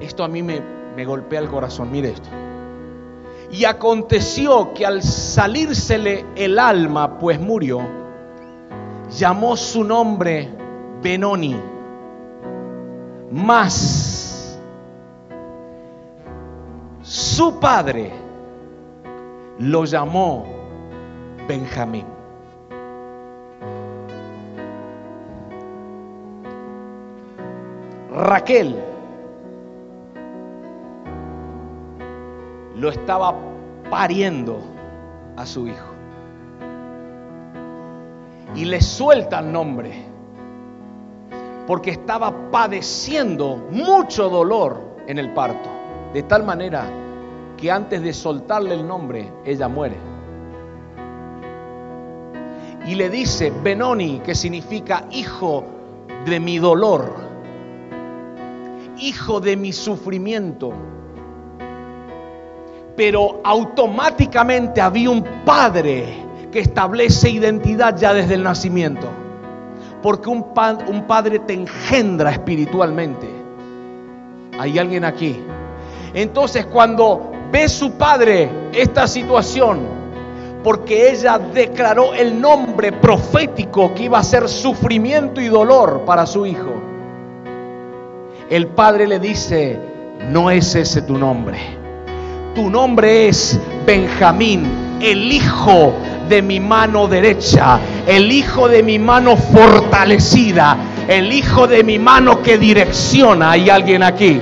Esto 0.00 0.24
a 0.24 0.28
mí 0.28 0.42
me, 0.42 0.60
me 0.94 1.04
golpea 1.04 1.40
el 1.40 1.48
corazón. 1.48 1.90
Mire 1.90 2.10
esto. 2.10 2.28
Y 3.50 3.64
aconteció 3.64 4.74
que 4.74 4.84
al 4.84 5.02
salírsele 5.02 6.24
el 6.34 6.58
alma, 6.58 7.18
pues 7.18 7.40
murió, 7.40 7.80
llamó 9.10 9.56
su 9.56 9.84
nombre 9.84 10.50
Benoni 11.00 11.56
más 13.30 14.58
su 17.02 17.60
padre 17.60 18.10
lo 19.58 19.84
llamó 19.84 20.46
Benjamín. 21.46 22.15
Raquel 28.16 28.74
lo 32.74 32.88
estaba 32.88 33.34
pariendo 33.90 34.58
a 35.36 35.44
su 35.44 35.66
hijo. 35.66 35.86
Y 38.54 38.64
le 38.64 38.80
suelta 38.80 39.40
el 39.40 39.52
nombre 39.52 39.92
porque 41.66 41.90
estaba 41.90 42.32
padeciendo 42.50 43.58
mucho 43.70 44.30
dolor 44.30 44.80
en 45.06 45.18
el 45.18 45.34
parto, 45.34 45.68
de 46.14 46.22
tal 46.22 46.42
manera 46.42 46.86
que 47.58 47.70
antes 47.70 48.00
de 48.00 48.14
soltarle 48.14 48.76
el 48.76 48.88
nombre, 48.88 49.30
ella 49.44 49.68
muere. 49.68 49.96
Y 52.86 52.94
le 52.94 53.10
dice 53.10 53.52
Benoni, 53.62 54.20
que 54.20 54.34
significa 54.34 55.04
hijo 55.10 55.64
de 56.24 56.40
mi 56.40 56.58
dolor, 56.58 57.25
hijo 58.98 59.40
de 59.40 59.56
mi 59.56 59.72
sufrimiento. 59.72 60.72
Pero 62.96 63.40
automáticamente 63.44 64.80
había 64.80 65.10
un 65.10 65.22
padre 65.44 66.04
que 66.50 66.60
establece 66.60 67.30
identidad 67.30 67.96
ya 67.96 68.14
desde 68.14 68.34
el 68.34 68.42
nacimiento 68.42 69.08
porque 70.06 70.28
un, 70.28 70.44
padre 71.08 71.40
te 71.40 71.52
engendra 71.52 72.30
espiritualmente. 72.30 73.28
¿Hay 74.56 74.78
alguien 74.78 75.04
aquí? 75.04 75.36
Entonces 76.14 76.66
cuando 76.66 77.32
ve 77.50 77.68
su 77.68 77.90
padre 77.90 78.48
esta 78.72 79.08
situación, 79.08 79.80
porque 80.62 81.10
ella 81.10 81.40
declaró 81.40 82.14
el 82.14 82.40
nombre 82.40 82.92
profético 82.92 83.94
que 83.94 84.04
iba 84.04 84.20
a 84.20 84.22
ser 84.22 84.48
sufrimiento 84.48 85.40
y 85.40 85.48
dolor 85.48 86.04
para 86.06 86.24
su 86.24 86.46
hijo, 86.46 86.72
el 88.50 88.68
padre 88.68 89.06
le 89.06 89.18
dice, 89.18 89.78
no 90.30 90.50
es 90.50 90.74
ese 90.74 91.02
tu 91.02 91.18
nombre, 91.18 91.58
tu 92.54 92.70
nombre 92.70 93.28
es 93.28 93.58
Benjamín, 93.84 94.64
el 95.00 95.32
hijo 95.32 95.94
de 96.28 96.42
mi 96.42 96.60
mano 96.60 97.08
derecha, 97.08 97.78
el 98.06 98.30
hijo 98.30 98.68
de 98.68 98.82
mi 98.82 98.98
mano 98.98 99.36
fortalecida, 99.36 100.76
el 101.08 101.32
hijo 101.32 101.66
de 101.66 101.84
mi 101.84 101.98
mano 101.98 102.42
que 102.42 102.58
direcciona. 102.58 103.52
¿Hay 103.52 103.68
alguien 103.68 104.02
aquí? 104.02 104.40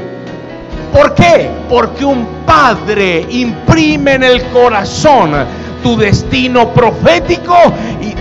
¿Por 0.92 1.14
qué? 1.14 1.50
Porque 1.68 2.04
un 2.04 2.26
padre 2.46 3.26
imprime 3.30 4.14
en 4.14 4.22
el 4.22 4.42
corazón 4.44 5.32
tu 5.82 5.96
destino 5.96 6.72
profético 6.72 7.56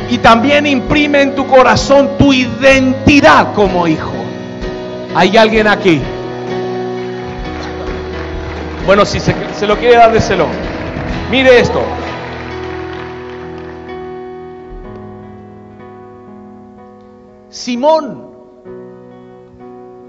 y, 0.10 0.18
también 0.20 0.68
imprime 0.68 1.22
en 1.24 1.36
tu 1.36 1.48
corazón 1.48 2.18
tu 2.20 2.32
identidad 2.32 3.54
como 3.54 3.88
hijo. 3.88 4.14
¿Hay 5.16 5.38
alguien 5.38 5.68
aquí? 5.68 6.02
Bueno, 8.86 9.06
si 9.06 9.20
se, 9.20 9.68
lo 9.68 9.78
quiere 9.78 9.96
dar, 9.96 10.12
déselo. 10.12 10.48
Mire 11.30 11.60
esto. 11.60 11.82
Simón, 17.50 18.28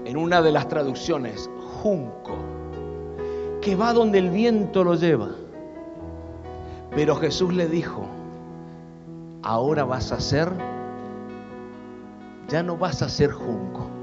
en 0.05 0.17
una 0.17 0.41
de 0.41 0.51
las 0.51 0.67
traducciones, 0.67 1.49
junco, 1.81 2.37
que 3.61 3.75
va 3.75 3.93
donde 3.93 4.17
el 4.17 4.31
viento 4.31 4.83
lo 4.83 4.95
lleva. 4.95 5.29
Pero 6.95 7.15
Jesús 7.15 7.53
le 7.53 7.67
dijo, 7.67 8.07
ahora 9.43 9.85
vas 9.85 10.11
a 10.11 10.19
ser, 10.19 10.49
ya 12.47 12.63
no 12.63 12.75
vas 12.75 13.03
a 13.03 13.09
ser 13.09 13.31
junco. 13.31 13.94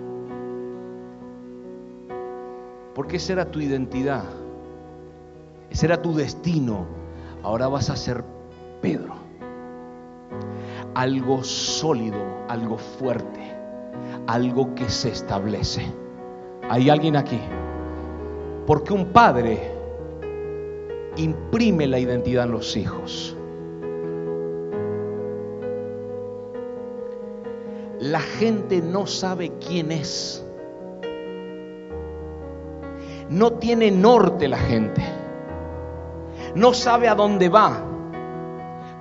Porque 2.94 3.16
esa 3.16 3.32
era 3.34 3.50
tu 3.50 3.60
identidad, 3.60 4.24
ese 5.70 5.86
era 5.86 6.00
tu 6.00 6.14
destino. 6.14 6.86
Ahora 7.42 7.68
vas 7.68 7.90
a 7.90 7.96
ser 7.96 8.22
Pedro 8.80 9.22
algo 10.94 11.42
sólido, 11.42 12.18
algo 12.48 12.78
fuerte, 12.78 13.40
algo 14.26 14.74
que 14.74 14.88
se 14.88 15.10
establece. 15.10 15.82
¿Hay 16.68 16.90
alguien 16.90 17.16
aquí? 17.16 17.40
Porque 18.66 18.92
un 18.92 19.06
padre 19.06 19.58
imprime 21.16 21.86
la 21.86 21.98
identidad 21.98 22.44
en 22.44 22.52
los 22.52 22.76
hijos. 22.76 23.36
La 28.00 28.20
gente 28.20 28.82
no 28.82 29.06
sabe 29.06 29.52
quién 29.66 29.92
es. 29.92 30.44
No 33.32 33.52
tiene 33.54 33.90
norte 33.90 34.46
la 34.46 34.58
gente. 34.58 35.02
No 36.54 36.74
sabe 36.74 37.08
a 37.08 37.14
dónde 37.14 37.48
va. 37.48 37.80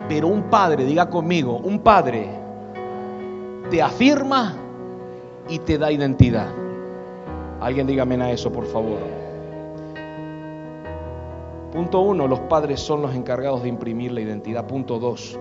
Pero 0.07 0.29
un 0.29 0.43
padre, 0.43 0.85
diga 0.85 1.09
conmigo, 1.09 1.57
un 1.57 1.79
padre 1.79 2.29
te 3.69 3.81
afirma 3.81 4.55
y 5.49 5.59
te 5.59 5.77
da 5.77 5.91
identidad. 5.91 6.47
Alguien 7.59 7.85
dígame 7.85 8.15
a 8.23 8.31
eso, 8.31 8.49
por 8.53 8.65
favor. 8.67 8.99
Punto 11.73 11.99
uno, 11.99 12.25
los 12.25 12.39
padres 12.39 12.79
son 12.79 13.01
los 13.01 13.13
encargados 13.13 13.63
de 13.63 13.67
imprimir 13.67 14.13
la 14.13 14.21
identidad. 14.21 14.65
Punto 14.65 14.97
dos, 14.97 15.37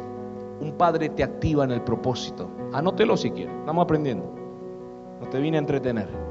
un 0.60 0.72
padre 0.72 1.10
te 1.10 1.22
activa 1.22 1.62
en 1.62 1.70
el 1.70 1.82
propósito. 1.82 2.50
Anótelo 2.72 3.16
si 3.16 3.30
quiere, 3.30 3.56
estamos 3.60 3.84
aprendiendo. 3.84 4.34
No 5.20 5.28
te 5.28 5.38
vine 5.38 5.58
a 5.58 5.60
entretener. 5.60 6.29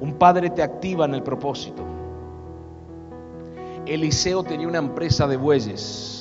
Un 0.00 0.14
padre 0.14 0.50
te 0.50 0.62
activa 0.62 1.04
en 1.04 1.14
el 1.14 1.22
propósito. 1.22 1.82
Eliseo 3.86 4.42
tenía 4.42 4.68
una 4.68 4.78
empresa 4.78 5.26
de 5.26 5.36
bueyes 5.36 6.16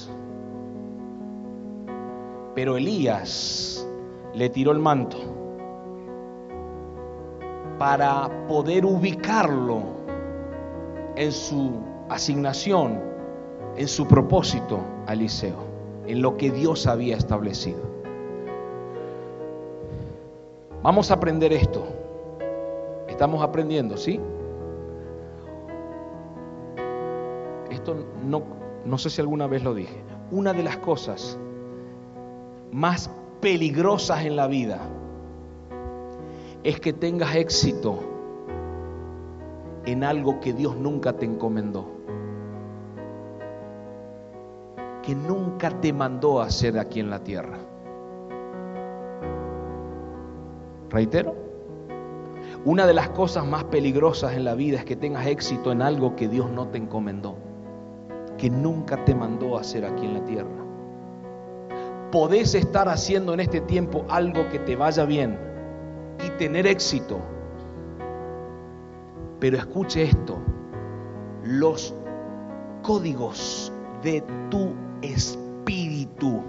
pero 2.55 2.77
Elías 2.77 3.85
le 4.33 4.49
tiró 4.49 4.71
el 4.71 4.79
manto 4.79 5.17
para 7.77 8.29
poder 8.47 8.85
ubicarlo 8.85 9.83
en 11.17 11.31
su 11.33 11.71
asignación 12.09 13.13
en 13.75 13.89
su 13.89 14.07
propósito 14.07 14.79
a 15.05 15.13
Eliseo, 15.13 15.57
en 16.07 16.21
lo 16.21 16.37
que 16.37 16.49
Dios 16.49 16.87
había 16.87 17.17
establecido. 17.17 17.81
Vamos 20.81 21.11
a 21.11 21.15
aprender 21.15 21.51
esto. 21.51 21.85
Estamos 23.15 23.41
aprendiendo, 23.41 23.95
¿sí? 23.95 24.19
Esto 27.71 27.95
no, 28.25 28.43
no 28.83 28.97
sé 28.97 29.09
si 29.09 29.21
alguna 29.21 29.47
vez 29.47 29.63
lo 29.63 29.73
dije. 29.73 30.03
Una 30.31 30.51
de 30.51 30.63
las 30.63 30.75
cosas 30.79 31.39
más 32.73 33.09
peligrosas 33.39 34.25
en 34.25 34.35
la 34.35 34.47
vida 34.47 34.81
es 36.65 36.77
que 36.81 36.91
tengas 36.91 37.33
éxito 37.35 37.99
en 39.85 40.03
algo 40.03 40.41
que 40.41 40.51
Dios 40.51 40.75
nunca 40.75 41.13
te 41.13 41.23
encomendó. 41.23 41.87
Que 45.03 45.15
nunca 45.15 45.69
te 45.79 45.93
mandó 45.93 46.41
a 46.41 46.47
hacer 46.47 46.77
aquí 46.77 46.99
en 46.99 47.09
la 47.09 47.23
tierra. 47.23 47.59
Reitero, 50.89 51.44
una 52.65 52.87
de 52.87 52.95
las 52.95 53.09
cosas 53.09 53.45
más 53.45 53.63
peligrosas 53.65 54.33
en 54.33 54.43
la 54.43 54.55
vida 54.55 54.79
es 54.79 54.85
que 54.85 54.95
tengas 54.95 55.27
éxito 55.27 55.71
en 55.71 55.83
algo 55.83 56.15
que 56.15 56.27
Dios 56.27 56.49
no 56.49 56.67
te 56.69 56.79
encomendó, 56.79 57.37
que 58.39 58.49
nunca 58.49 59.05
te 59.05 59.13
mandó 59.13 59.55
a 59.55 59.61
hacer 59.61 59.85
aquí 59.85 60.03
en 60.03 60.15
la 60.15 60.25
tierra. 60.25 60.65
Podés 62.11 62.55
estar 62.55 62.89
haciendo 62.89 63.35
en 63.35 63.41
este 63.41 63.61
tiempo 63.61 64.03
algo 64.09 64.49
que 64.49 64.57
te 64.57 64.75
vaya 64.75 65.05
bien 65.05 65.37
y 66.25 66.29
tener 66.39 66.65
éxito. 66.65 67.19
Pero 69.39 69.57
escuche 69.57 70.01
esto, 70.01 70.39
los 71.43 71.93
códigos 72.81 73.71
de 74.01 74.23
tu 74.49 74.73
espíritu, 75.03 76.41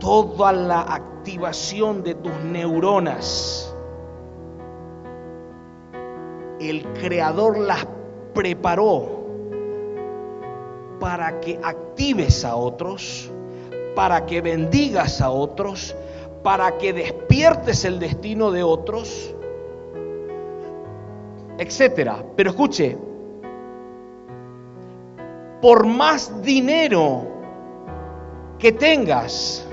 toda 0.00 0.52
la 0.52 0.80
activación 0.80 2.02
de 2.02 2.16
tus 2.16 2.32
neuronas, 2.42 3.69
el 6.60 6.84
creador 6.92 7.58
las 7.58 7.86
preparó 8.34 9.20
para 11.00 11.40
que 11.40 11.58
actives 11.62 12.44
a 12.44 12.54
otros, 12.54 13.30
para 13.96 14.26
que 14.26 14.42
bendigas 14.42 15.20
a 15.20 15.30
otros, 15.30 15.96
para 16.42 16.76
que 16.78 16.92
despiertes 16.92 17.84
el 17.84 17.98
destino 17.98 18.50
de 18.50 18.62
otros, 18.62 19.34
etcétera. 21.58 22.22
Pero 22.36 22.50
escuche, 22.50 22.96
por 25.62 25.86
más 25.86 26.42
dinero 26.42 27.26
que 28.58 28.72
tengas, 28.72 29.66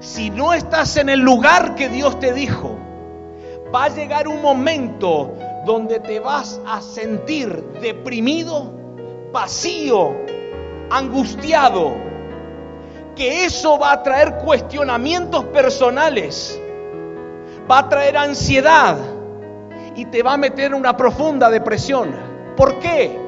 si 0.00 0.30
no 0.30 0.52
estás 0.52 0.96
en 0.96 1.08
el 1.08 1.20
lugar 1.20 1.76
que 1.76 1.88
Dios 1.88 2.18
te 2.18 2.32
dijo, 2.32 2.76
va 3.74 3.84
a 3.84 3.88
llegar 3.88 4.28
un 4.28 4.42
momento 4.42 5.34
donde 5.64 6.00
te 6.00 6.20
vas 6.20 6.60
a 6.66 6.80
sentir 6.80 7.62
deprimido, 7.80 8.70
vacío, 9.32 10.14
angustiado, 10.90 11.94
que 13.16 13.44
eso 13.44 13.78
va 13.78 13.92
a 13.92 14.02
traer 14.02 14.38
cuestionamientos 14.38 15.44
personales, 15.46 16.60
va 17.70 17.78
a 17.78 17.88
traer 17.88 18.16
ansiedad 18.16 18.96
y 19.94 20.06
te 20.06 20.22
va 20.22 20.34
a 20.34 20.36
meter 20.36 20.66
en 20.66 20.74
una 20.74 20.96
profunda 20.96 21.50
depresión. 21.50 22.14
¿Por 22.56 22.78
qué? 22.78 23.18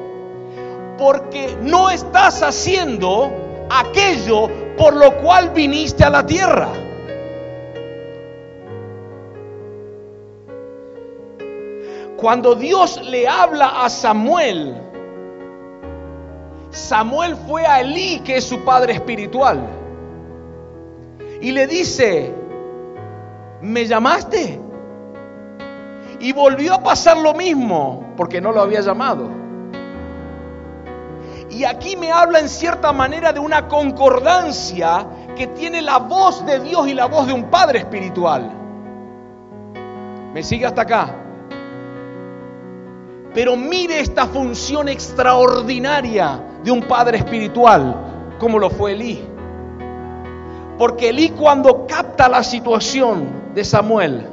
Porque 0.97 1.57
no 1.61 1.89
estás 1.89 2.41
haciendo 2.41 3.31
aquello 3.69 4.49
por 4.77 4.95
lo 4.95 5.17
cual 5.17 5.49
viniste 5.51 6.03
a 6.03 6.09
la 6.09 6.25
tierra. 6.25 6.69
Cuando 12.25 12.55
Dios 12.55 12.99
le 13.03 13.27
habla 13.27 13.85
a 13.85 13.87
Samuel, 13.87 14.75
Samuel 16.71 17.35
fue 17.35 17.67
a 17.67 17.81
Elí, 17.81 18.19
que 18.21 18.37
es 18.37 18.45
su 18.45 18.65
padre 18.65 18.93
espiritual, 18.93 19.63
y 21.39 21.51
le 21.51 21.67
dice, 21.67 22.33
¿me 23.61 23.85
llamaste? 23.85 24.59
Y 26.19 26.33
volvió 26.33 26.73
a 26.73 26.81
pasar 26.81 27.15
lo 27.17 27.35
mismo, 27.35 28.03
porque 28.17 28.41
no 28.41 28.51
lo 28.51 28.61
había 28.61 28.81
llamado. 28.81 29.29
Y 31.51 31.63
aquí 31.63 31.95
me 31.95 32.11
habla 32.11 32.39
en 32.39 32.49
cierta 32.49 32.91
manera 32.91 33.33
de 33.33 33.39
una 33.39 33.67
concordancia 33.67 35.05
que 35.35 35.45
tiene 35.45 35.79
la 35.79 35.99
voz 35.99 36.43
de 36.43 36.59
Dios 36.59 36.87
y 36.87 36.95
la 36.95 37.05
voz 37.05 37.27
de 37.27 37.33
un 37.33 37.51
padre 37.51 37.77
espiritual. 37.77 38.49
¿Me 40.33 40.41
sigue 40.41 40.65
hasta 40.65 40.81
acá? 40.81 41.21
Pero 43.35 43.57
mire 43.57 43.99
esta 43.99 44.27
función 44.27 44.87
extraordinaria 44.87 46.39
de 46.63 46.71
un 46.71 46.81
padre 46.83 47.17
espiritual, 47.17 48.33
como 48.39 48.57
lo 48.57 48.69
fue 48.69 48.93
Elí. 48.93 49.21
Porque 50.77 51.09
Elí 51.09 51.31
cuando 51.31 51.85
capta 51.85 52.29
la 52.29 52.41
situación 52.41 53.27
de 53.53 53.65
Samuel, 53.65 54.29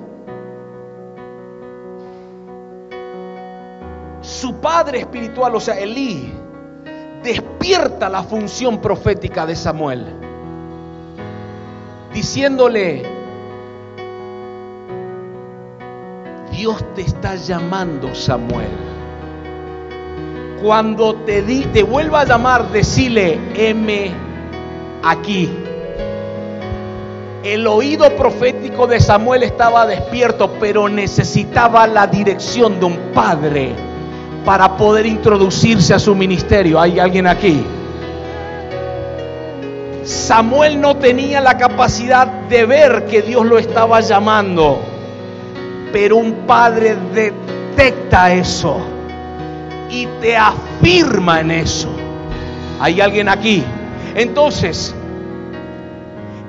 su 4.20 4.54
padre 4.60 5.00
espiritual, 5.00 5.56
o 5.56 5.60
sea, 5.60 5.80
Elí, 5.80 6.32
despierta 7.24 8.08
la 8.08 8.22
función 8.22 8.80
profética 8.80 9.44
de 9.46 9.56
Samuel, 9.56 10.06
diciéndole, 12.14 13.02
Dios 16.52 16.84
te 16.94 17.02
está 17.02 17.34
llamando, 17.34 18.14
Samuel 18.14 18.91
cuando 20.62 21.16
te, 21.16 21.42
di, 21.42 21.64
te 21.64 21.82
vuelva 21.82 22.20
a 22.20 22.24
llamar, 22.24 22.70
decile, 22.70 23.38
M 23.56 24.12
aquí. 25.02 25.50
El 27.42 27.66
oído 27.66 28.08
profético 28.16 28.86
de 28.86 29.00
Samuel 29.00 29.42
estaba 29.42 29.84
despierto, 29.86 30.52
pero 30.60 30.88
necesitaba 30.88 31.88
la 31.88 32.06
dirección 32.06 32.78
de 32.78 32.86
un 32.86 32.96
padre 33.12 33.72
para 34.44 34.76
poder 34.76 35.06
introducirse 35.06 35.92
a 35.92 35.98
su 35.98 36.14
ministerio. 36.14 36.80
¿Hay 36.80 37.00
alguien 37.00 37.26
aquí? 37.26 37.64
Samuel 40.04 40.80
no 40.80 40.96
tenía 40.96 41.40
la 41.40 41.58
capacidad 41.58 42.26
de 42.26 42.66
ver 42.66 43.06
que 43.06 43.22
Dios 43.22 43.44
lo 43.44 43.58
estaba 43.58 44.00
llamando, 44.00 44.78
pero 45.92 46.16
un 46.16 46.46
padre 46.46 46.96
detecta 47.12 48.32
eso 48.32 49.01
y 49.92 50.06
te 50.22 50.36
afirma 50.36 51.40
en 51.40 51.50
eso. 51.50 51.90
¿Hay 52.80 53.00
alguien 53.00 53.28
aquí? 53.28 53.62
Entonces, 54.14 54.94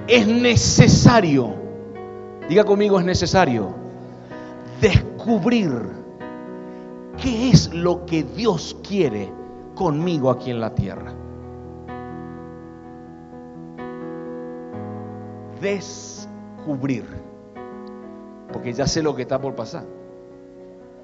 es 0.07 0.25
necesario, 0.25 1.53
diga 2.47 2.63
conmigo, 2.63 2.97
es 2.99 3.05
necesario 3.05 3.75
descubrir 4.79 5.71
qué 7.21 7.49
es 7.49 7.73
lo 7.73 8.05
que 8.05 8.23
Dios 8.23 8.77
quiere 8.87 9.29
conmigo 9.75 10.29
aquí 10.29 10.49
en 10.49 10.61
la 10.61 10.73
tierra. 10.73 11.13
Descubrir. 15.59 17.05
Porque 18.53 18.71
ya 18.71 18.87
sé 18.87 19.03
lo 19.03 19.13
que 19.15 19.23
está 19.23 19.39
por 19.39 19.53
pasar. 19.53 19.83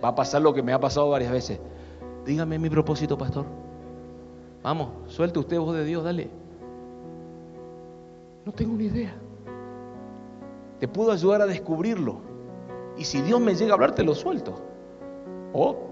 Va 0.03 0.09
a 0.09 0.15
pasar 0.15 0.41
lo 0.41 0.53
que 0.53 0.63
me 0.63 0.71
ha 0.71 0.79
pasado 0.79 1.09
varias 1.09 1.31
veces. 1.31 1.59
Dígame 2.29 2.59
mi 2.59 2.69
propósito, 2.69 3.17
pastor. 3.17 3.43
Vamos, 4.61 4.89
suelte 5.07 5.39
usted 5.39 5.57
voz 5.57 5.75
de 5.75 5.83
Dios, 5.83 6.03
dale. 6.03 6.29
No 8.45 8.51
tengo 8.51 8.75
ni 8.75 8.83
idea. 8.83 9.15
Te 10.79 10.87
puedo 10.87 11.11
ayudar 11.11 11.41
a 11.41 11.47
descubrirlo. 11.47 12.21
Y 12.99 13.03
si 13.03 13.23
Dios 13.23 13.41
me 13.41 13.55
llega 13.55 13.71
a 13.71 13.73
hablar, 13.73 13.95
te 13.95 14.03
lo 14.03 14.13
suelto. 14.13 14.61
O 15.53 15.89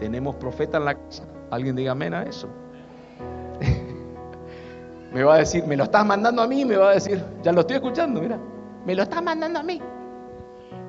tenemos 0.00 0.34
profeta 0.34 0.78
en 0.78 0.86
la 0.86 0.96
casa. 0.96 1.22
Alguien 1.52 1.76
diga 1.76 1.92
amén 1.92 2.14
a 2.14 2.24
eso. 2.24 2.48
me 5.14 5.22
va 5.22 5.36
a 5.36 5.38
decir, 5.38 5.64
me 5.68 5.76
lo 5.76 5.84
estás 5.84 6.04
mandando 6.04 6.42
a 6.42 6.48
mí, 6.48 6.64
me 6.64 6.76
va 6.76 6.90
a 6.90 6.94
decir, 6.94 7.22
ya 7.44 7.52
lo 7.52 7.60
estoy 7.60 7.76
escuchando, 7.76 8.20
mira, 8.20 8.40
me 8.84 8.92
lo 8.96 9.04
estás 9.04 9.22
mandando 9.22 9.60
a 9.60 9.62
mí. 9.62 9.80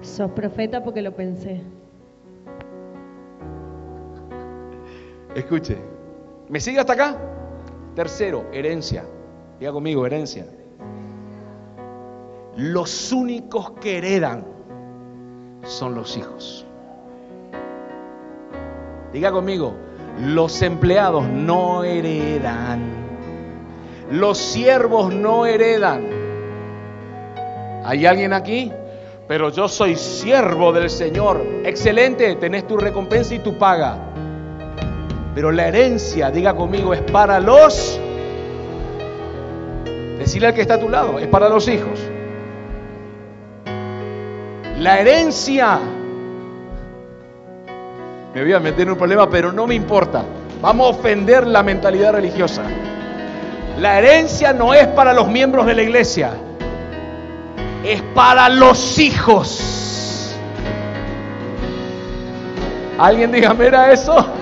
Sos 0.02 0.32
profeta 0.32 0.84
porque 0.84 1.04
lo 1.04 1.16
pensé. 1.16 1.62
Escuche, 5.38 5.78
¿me 6.50 6.60
sigue 6.60 6.80
hasta 6.80 6.94
acá? 6.94 7.16
Tercero, 7.94 8.48
herencia. 8.52 9.06
Diga 9.60 9.72
conmigo, 9.72 10.04
herencia. 10.04 10.48
Los 12.56 13.12
únicos 13.12 13.70
que 13.80 14.00
heredan 14.00 14.44
son 15.64 15.94
los 15.94 16.18
hijos. 16.18 16.66
Diga 19.14 19.32
conmigo, 19.32 19.76
Los 20.20 20.64
empleados 20.64 21.28
no 21.28 21.84
heredan. 21.84 22.82
Los 24.10 24.40
siervos 24.40 25.14
no 25.14 25.46
heredan. 25.46 26.04
¿Hay 27.86 28.08
alguien 28.08 28.34
aquí? 28.34 28.72
Pero 29.28 29.52
yo 29.52 29.68
soy 29.68 29.96
siervo 29.98 30.74
del 30.74 30.90
Señor. 30.90 31.46
Excelente, 31.64 32.38
tenés 32.38 32.66
tu 32.66 32.76
recompensa 32.76 33.36
y 33.36 33.40
tu 33.40 33.56
paga. 33.60 34.17
Pero 35.38 35.52
la 35.52 35.68
herencia, 35.68 36.32
diga 36.32 36.56
conmigo, 36.56 36.96
es 36.96 37.02
para 37.12 37.40
los... 37.40 38.00
Decirle 40.18 40.48
al 40.48 40.56
que 40.56 40.62
está 40.62 40.74
a 40.74 40.80
tu 40.80 40.90
lado, 40.90 41.20
es 41.20 41.28
para 41.28 41.48
los 41.48 41.68
hijos. 41.68 42.00
La 44.80 45.00
herencia 45.00 45.78
me 48.34 48.42
voy 48.42 48.52
a 48.52 48.60
meter 48.60 48.82
en 48.82 48.90
un 48.94 48.98
problema, 48.98 49.30
pero 49.30 49.52
no 49.52 49.68
me 49.68 49.76
importa. 49.76 50.24
Vamos 50.60 50.88
a 50.88 50.98
ofender 50.98 51.46
la 51.46 51.62
mentalidad 51.62 52.14
religiosa. 52.14 52.64
La 53.78 54.00
herencia 54.00 54.54
no 54.54 54.74
es 54.74 54.88
para 54.88 55.14
los 55.14 55.28
miembros 55.28 55.68
de 55.68 55.76
la 55.76 55.84
iglesia, 55.84 56.32
es 57.84 58.02
para 58.16 58.50
los 58.50 58.98
hijos. 58.98 60.36
¿Alguien 62.98 63.32
dígame 63.32 63.68
era 63.68 63.94
eso? 63.94 64.34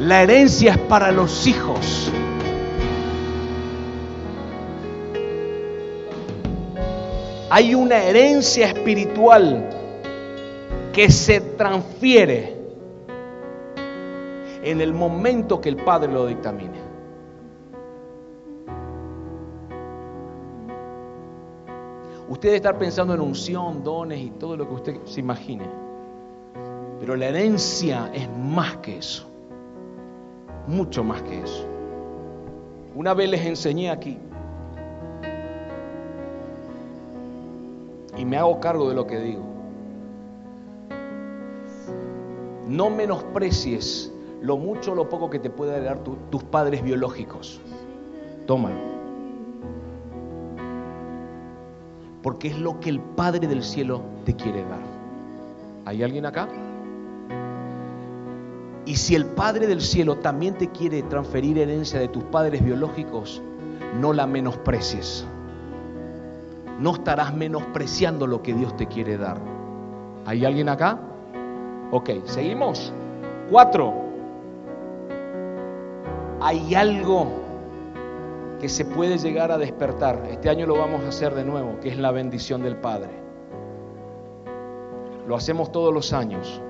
La 0.00 0.22
herencia 0.22 0.72
es 0.72 0.78
para 0.78 1.10
los 1.10 1.46
hijos. 1.46 2.12
Hay 7.48 7.74
una 7.74 8.02
herencia 8.02 8.66
espiritual 8.66 9.70
que 10.92 11.10
se 11.10 11.40
transfiere 11.40 12.54
en 14.62 14.82
el 14.82 14.92
momento 14.92 15.62
que 15.62 15.70
el 15.70 15.76
Padre 15.76 16.12
lo 16.12 16.26
dictamine. 16.26 16.78
Usted 22.28 22.48
debe 22.48 22.56
estar 22.56 22.76
pensando 22.76 23.14
en 23.14 23.20
unción, 23.20 23.82
dones 23.82 24.20
y 24.20 24.30
todo 24.30 24.58
lo 24.58 24.68
que 24.68 24.74
usted 24.74 24.96
se 25.06 25.20
imagine. 25.20 25.64
Pero 27.00 27.16
la 27.16 27.28
herencia 27.28 28.10
es 28.12 28.28
más 28.28 28.76
que 28.78 28.98
eso. 28.98 29.35
Mucho 30.66 31.04
más 31.04 31.22
que 31.22 31.40
eso. 31.40 31.64
Una 32.94 33.14
vez 33.14 33.30
les 33.30 33.44
enseñé 33.44 33.90
aquí. 33.90 34.18
Y 38.16 38.24
me 38.24 38.36
hago 38.36 38.58
cargo 38.60 38.88
de 38.88 38.94
lo 38.94 39.06
que 39.06 39.18
digo. 39.18 39.44
No 42.66 42.90
menosprecies 42.90 44.12
lo 44.40 44.56
mucho 44.56 44.92
o 44.92 44.94
lo 44.94 45.08
poco 45.08 45.30
que 45.30 45.38
te 45.38 45.50
pueden 45.50 45.84
dar 45.84 45.98
tus 46.30 46.42
padres 46.44 46.82
biológicos. 46.82 47.60
Tómalo. 48.46 48.96
Porque 52.22 52.48
es 52.48 52.58
lo 52.58 52.80
que 52.80 52.90
el 52.90 53.00
Padre 53.00 53.46
del 53.46 53.62
cielo 53.62 54.02
te 54.24 54.34
quiere 54.34 54.62
dar. 54.62 54.80
¿Hay 55.84 56.02
alguien 56.02 56.26
acá? 56.26 56.48
Y 58.86 58.94
si 58.94 59.16
el 59.16 59.26
Padre 59.26 59.66
del 59.66 59.80
cielo 59.80 60.16
también 60.18 60.54
te 60.54 60.70
quiere 60.70 61.02
transferir 61.02 61.58
herencia 61.58 61.98
de 61.98 62.06
tus 62.06 62.22
padres 62.22 62.64
biológicos, 62.64 63.42
no 64.00 64.12
la 64.12 64.28
menosprecies. 64.28 65.26
No 66.78 66.94
estarás 66.94 67.34
menospreciando 67.34 68.28
lo 68.28 68.42
que 68.42 68.54
Dios 68.54 68.76
te 68.76 68.86
quiere 68.86 69.18
dar. 69.18 69.40
¿Hay 70.24 70.44
alguien 70.44 70.68
acá? 70.68 71.00
Ok, 71.90 72.10
seguimos. 72.26 72.92
Cuatro. 73.50 73.92
Hay 76.40 76.76
algo 76.76 77.26
que 78.60 78.68
se 78.68 78.84
puede 78.84 79.18
llegar 79.18 79.50
a 79.50 79.58
despertar. 79.58 80.28
Este 80.30 80.48
año 80.48 80.64
lo 80.64 80.78
vamos 80.78 81.02
a 81.02 81.08
hacer 81.08 81.34
de 81.34 81.44
nuevo, 81.44 81.80
que 81.80 81.88
es 81.88 81.98
la 81.98 82.12
bendición 82.12 82.62
del 82.62 82.76
Padre. 82.76 83.10
Lo 85.26 85.34
hacemos 85.34 85.72
todos 85.72 85.92
los 85.92 86.12
años. 86.12 86.62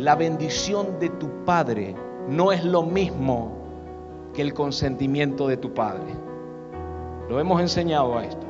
La 0.00 0.14
bendición 0.14 0.98
de 0.98 1.10
tu 1.10 1.44
Padre 1.44 1.94
no 2.26 2.52
es 2.52 2.64
lo 2.64 2.82
mismo 2.82 3.52
que 4.32 4.40
el 4.40 4.54
consentimiento 4.54 5.46
de 5.46 5.58
tu 5.58 5.74
Padre. 5.74 6.14
Lo 7.28 7.38
hemos 7.38 7.60
enseñado 7.60 8.16
a 8.16 8.24
esto. 8.24 8.46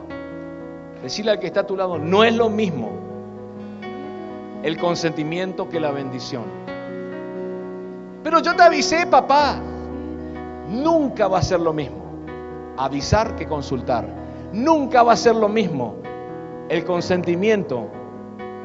Decirle 1.02 1.32
al 1.32 1.40
que 1.40 1.48
está 1.48 1.60
a 1.60 1.66
tu 1.66 1.76
lado, 1.76 1.98
no 1.98 2.22
es 2.22 2.36
lo 2.36 2.50
mismo 2.50 2.90
el 4.62 4.78
consentimiento 4.78 5.68
que 5.68 5.80
la 5.80 5.90
bendición. 5.90 6.44
Pero 8.22 8.38
yo 8.38 8.54
te 8.54 8.62
avisé, 8.62 9.08
papá. 9.08 9.60
Nunca 10.68 11.26
va 11.26 11.38
a 11.38 11.42
ser 11.42 11.58
lo 11.58 11.72
mismo 11.72 12.04
avisar 12.76 13.34
que 13.34 13.48
consultar. 13.48 14.06
Nunca 14.52 15.02
va 15.02 15.14
a 15.14 15.16
ser 15.16 15.34
lo 15.34 15.48
mismo 15.48 15.96
el 16.68 16.84
consentimiento 16.84 17.88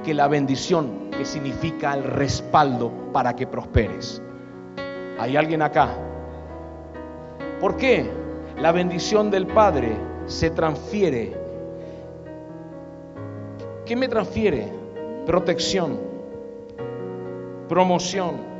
que 0.05 0.13
la 0.13 0.27
bendición, 0.27 1.09
que 1.11 1.25
significa 1.25 1.93
el 1.93 2.03
respaldo 2.03 2.91
para 3.11 3.35
que 3.35 3.47
prosperes. 3.47 4.21
¿Hay 5.19 5.35
alguien 5.35 5.61
acá? 5.61 5.89
¿Por 7.59 7.75
qué? 7.75 8.09
La 8.57 8.71
bendición 8.71 9.31
del 9.31 9.47
Padre 9.47 9.97
se 10.27 10.51
transfiere. 10.51 11.35
¿Qué 13.85 13.95
me 13.95 14.07
transfiere? 14.07 14.85
protección, 15.25 15.99
promoción. 17.67 18.55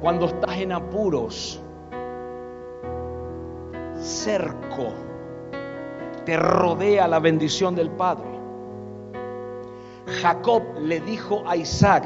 Cuando 0.00 0.26
estás 0.26 0.56
en 0.58 0.72
apuros, 0.72 1.60
cerco, 3.98 4.92
te 6.24 6.36
rodea 6.36 7.08
la 7.08 7.18
bendición 7.18 7.74
del 7.74 7.90
Padre. 7.90 8.37
Jacob 10.20 10.62
le 10.80 11.00
dijo 11.00 11.42
a 11.46 11.56
Isaac, 11.56 12.04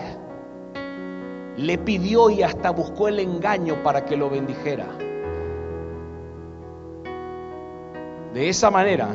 le 1.56 1.78
pidió 1.78 2.30
y 2.30 2.42
hasta 2.42 2.70
buscó 2.70 3.08
el 3.08 3.20
engaño 3.20 3.82
para 3.82 4.04
que 4.04 4.16
lo 4.16 4.30
bendijera. 4.30 4.86
De 8.34 8.48
esa 8.48 8.70
manera, 8.70 9.08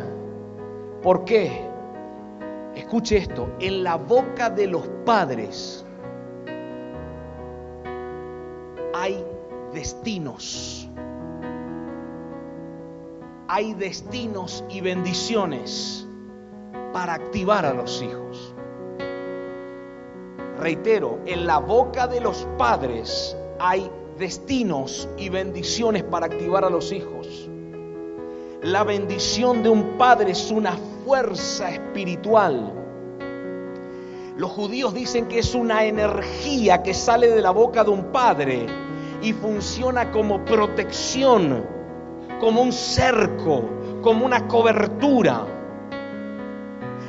¿por 1.01 1.25
qué? 1.25 1.67
escuche 2.75 3.17
esto, 3.17 3.49
en 3.59 3.83
la 3.83 3.95
boca 3.95 4.49
de 4.49 4.67
los 4.67 4.88
padres 5.05 5.85
hay 8.93 9.23
destinos. 9.73 10.89
Hay 13.49 13.73
destinos 13.73 14.63
y 14.69 14.81
bendiciones 14.81 16.07
para 16.93 17.15
activar 17.15 17.65
a 17.65 17.73
los 17.73 18.01
hijos. 18.01 18.26
Reitero, 20.68 21.20
en 21.26 21.47
la 21.47 21.59
boca 21.59 22.07
de 22.07 22.20
los 22.20 22.45
padres 22.57 23.38
hay 23.57 23.89
destinos 24.20 25.07
y 25.18 25.30
bendiciones 25.30 26.03
para 26.03 26.26
activar 26.26 26.65
a 26.65 26.70
los 26.70 26.91
hijos. 26.91 27.49
La 28.63 28.84
bendición 28.84 29.63
de 29.63 29.70
un 29.70 29.97
padre 29.97 30.32
es 30.32 30.51
una 30.51 30.74
fuerza 31.05 31.70
espiritual. 31.70 32.74
Los 34.36 34.51
judíos 34.51 34.93
dicen 34.93 35.30
que 35.30 35.39
es 35.39 35.55
una 35.55 35.86
energía 35.86 36.84
que 36.84 36.93
sale 36.93 37.30
de 37.30 37.41
la 37.41 37.51
boca 37.51 37.86
de 37.86 37.91
un 37.91 38.11
padre 38.11 38.65
y 39.22 39.32
funciona 39.32 40.11
como 40.11 40.43
protección, 40.43 41.63
como 42.41 42.61
un 42.61 42.74
cerco, 42.74 43.63
como 44.01 44.26
una 44.26 44.49
cobertura. 44.49 45.45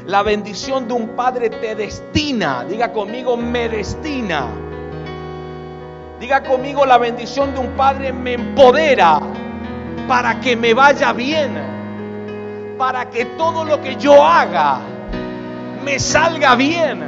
La 0.08 0.22
bendición 0.22 0.88
de 0.88 0.94
un 0.94 1.08
padre 1.08 1.50
te 1.50 1.74
destina, 1.74 2.64
diga 2.64 2.94
conmigo, 2.94 3.36
me 3.36 3.68
destina. 3.68 4.46
Diga 6.18 6.42
conmigo, 6.42 6.86
la 6.86 6.96
bendición 6.96 7.52
de 7.52 7.60
un 7.60 7.72
padre 7.72 8.10
me 8.10 8.32
empodera 8.32 9.20
para 10.08 10.40
que 10.40 10.56
me 10.56 10.72
vaya 10.72 11.12
bien, 11.12 11.58
para 12.78 13.10
que 13.10 13.26
todo 13.36 13.66
lo 13.66 13.82
que 13.82 13.96
yo 13.96 14.24
haga 14.24 14.80
me 15.84 15.98
salga 15.98 16.54
bien. 16.54 17.06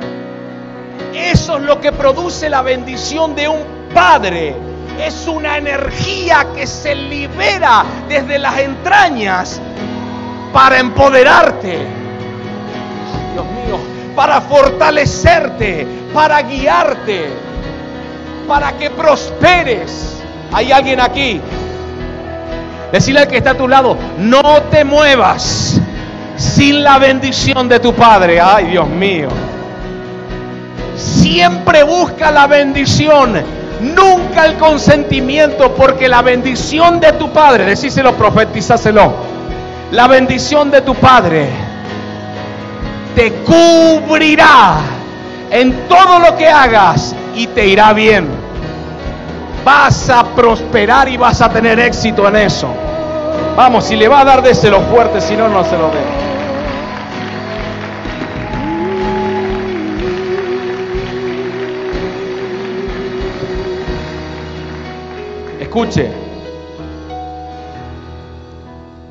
Eso 1.14 1.56
es 1.56 1.62
lo 1.62 1.80
que 1.80 1.92
produce 1.92 2.50
la 2.50 2.60
bendición 2.60 3.34
de 3.34 3.48
un 3.48 3.62
padre. 3.94 4.54
Es 4.98 5.26
una 5.26 5.56
energía 5.56 6.46
que 6.54 6.66
se 6.66 6.94
libera 6.94 7.82
desde 8.10 8.38
las 8.38 8.58
entrañas 8.58 9.58
para 10.52 10.78
empoderarte. 10.78 11.99
Para 14.20 14.42
fortalecerte, 14.42 15.86
para 16.12 16.42
guiarte, 16.42 17.30
para 18.46 18.72
que 18.72 18.90
prosperes. 18.90 20.20
¿Hay 20.52 20.70
alguien 20.70 21.00
aquí? 21.00 21.40
Decirle 22.92 23.20
al 23.20 23.28
que 23.28 23.38
está 23.38 23.52
a 23.52 23.56
tu 23.56 23.66
lado, 23.66 23.96
no 24.18 24.42
te 24.70 24.84
muevas 24.84 25.80
sin 26.36 26.84
la 26.84 26.98
bendición 26.98 27.66
de 27.66 27.80
tu 27.80 27.94
Padre. 27.94 28.38
Ay, 28.38 28.66
Dios 28.66 28.86
mío. 28.88 29.28
siempre 30.96 31.82
busca 31.82 32.30
la 32.30 32.46
bendición, 32.46 33.42
nunca 33.80 34.44
el 34.44 34.56
consentimiento, 34.58 35.74
porque 35.74 36.08
la 36.08 36.20
bendición 36.20 37.00
de 37.00 37.12
tu 37.14 37.30
Padre, 37.30 37.64
decíselo, 37.64 38.14
profetizáselo, 38.14 39.14
la 39.92 40.06
bendición 40.08 40.70
de 40.70 40.82
tu 40.82 40.94
Padre 40.94 41.69
te 43.20 43.32
cubrirá 43.44 44.78
en 45.50 45.86
todo 45.88 46.20
lo 46.20 46.38
que 46.38 46.48
hagas 46.48 47.14
y 47.34 47.46
te 47.48 47.66
irá 47.66 47.92
bien. 47.92 48.26
Vas 49.62 50.08
a 50.08 50.24
prosperar 50.34 51.06
y 51.06 51.18
vas 51.18 51.42
a 51.42 51.50
tener 51.50 51.78
éxito 51.80 52.26
en 52.28 52.36
eso. 52.36 52.68
Vamos, 53.54 53.84
si 53.84 53.96
le 53.96 54.08
va 54.08 54.20
a 54.20 54.24
dar, 54.24 54.40
déselo 54.40 54.80
fuerte, 54.84 55.20
si 55.20 55.36
no, 55.36 55.50
no 55.50 55.62
se 55.64 55.76
lo 55.76 55.90
dé. 55.90 56.00
Escuche, 65.60 66.10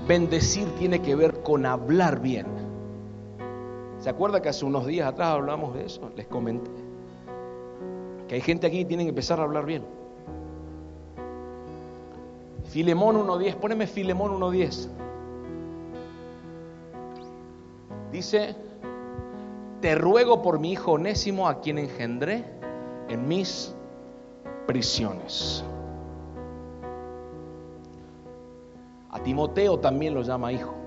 bendecir 0.07 0.67
tiene 0.79 0.99
que 0.99 1.13
ver 1.13 1.43
con 1.43 1.67
hablar 1.67 2.21
bien. 2.21 2.68
¿Se 3.99 4.09
acuerda 4.09 4.41
que 4.41 4.49
hace 4.49 4.65
unos 4.65 4.85
días 4.85 5.07
atrás 5.07 5.29
hablamos 5.29 5.75
de 5.75 5.85
eso? 5.85 6.09
Les 6.15 6.25
comenté. 6.27 6.71
Que 8.27 8.35
hay 8.35 8.41
gente 8.41 8.67
aquí 8.67 8.79
que 8.79 8.85
tiene 8.85 9.03
que 9.03 9.09
empezar 9.09 9.39
a 9.39 9.43
hablar 9.43 9.65
bien. 9.65 9.83
Filemón 12.65 13.17
1.10, 13.17 13.55
poneme 13.55 13.87
Filemón 13.87 14.39
1.10. 14.39 14.87
Dice, 18.11 18.55
te 19.81 19.95
ruego 19.95 20.41
por 20.41 20.59
mi 20.59 20.71
hijo 20.71 20.93
onésimo 20.93 21.47
a 21.47 21.59
quien 21.59 21.77
engendré 21.77 22.45
en 23.09 23.27
mis 23.27 23.75
prisiones. 24.67 25.63
A 29.09 29.19
Timoteo 29.21 29.79
también 29.79 30.13
lo 30.13 30.21
llama 30.21 30.51
hijo. 30.51 30.78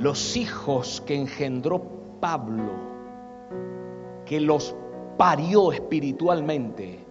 Los 0.00 0.34
hijos 0.34 1.02
que 1.02 1.14
engendró 1.14 1.82
Pablo, 2.20 2.72
que 4.24 4.40
los 4.40 4.74
parió 5.18 5.72
espiritualmente, 5.72 7.04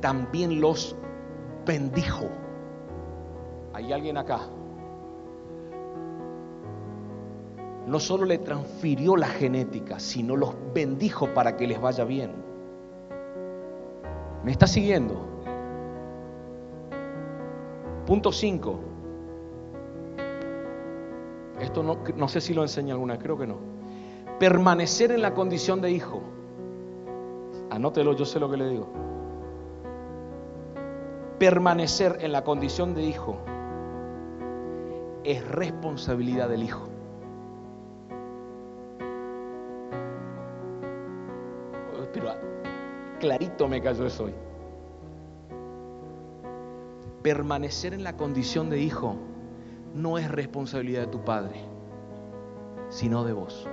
también 0.00 0.62
los 0.62 0.96
bendijo. 1.66 2.24
¿Hay 3.74 3.92
alguien 3.92 4.16
acá? 4.16 4.40
No 7.86 8.00
solo 8.00 8.24
le 8.24 8.38
transfirió 8.38 9.14
la 9.14 9.28
genética, 9.28 10.00
sino 10.00 10.36
los 10.36 10.54
bendijo 10.72 11.34
para 11.34 11.58
que 11.58 11.66
les 11.66 11.78
vaya 11.78 12.04
bien. 12.04 12.30
¿Me 14.42 14.52
está 14.52 14.66
siguiendo? 14.66 15.26
Punto 18.06 18.32
5. 18.32 18.89
Esto 21.60 21.82
no, 21.82 21.98
no 22.16 22.28
sé 22.28 22.40
si 22.40 22.54
lo 22.54 22.62
enseña 22.62 22.94
alguna, 22.94 23.18
creo 23.18 23.38
que 23.38 23.46
no. 23.46 23.58
Permanecer 24.38 25.12
en 25.12 25.22
la 25.22 25.34
condición 25.34 25.80
de 25.80 25.90
hijo. 25.90 26.22
Anótelo, 27.70 28.14
yo 28.14 28.24
sé 28.24 28.40
lo 28.40 28.50
que 28.50 28.56
le 28.56 28.68
digo. 28.68 28.88
Permanecer 31.38 32.18
en 32.20 32.32
la 32.32 32.42
condición 32.42 32.94
de 32.94 33.02
hijo 33.02 33.38
es 35.24 35.46
responsabilidad 35.48 36.48
del 36.48 36.62
hijo. 36.62 36.88
Pero 42.12 42.32
clarito 43.20 43.68
me 43.68 43.80
cayó 43.80 44.06
eso 44.06 44.24
hoy 44.24 44.34
permanecer 47.22 47.92
en 47.94 48.02
la 48.02 48.16
condición 48.16 48.70
de 48.70 48.80
hijo 48.80 49.16
no 49.94 50.18
es 50.18 50.30
responsabilidad 50.30 51.02
de 51.02 51.06
tu 51.08 51.24
padre, 51.24 51.60
sino 52.88 53.24
de 53.24 53.32
vos. 53.32 53.68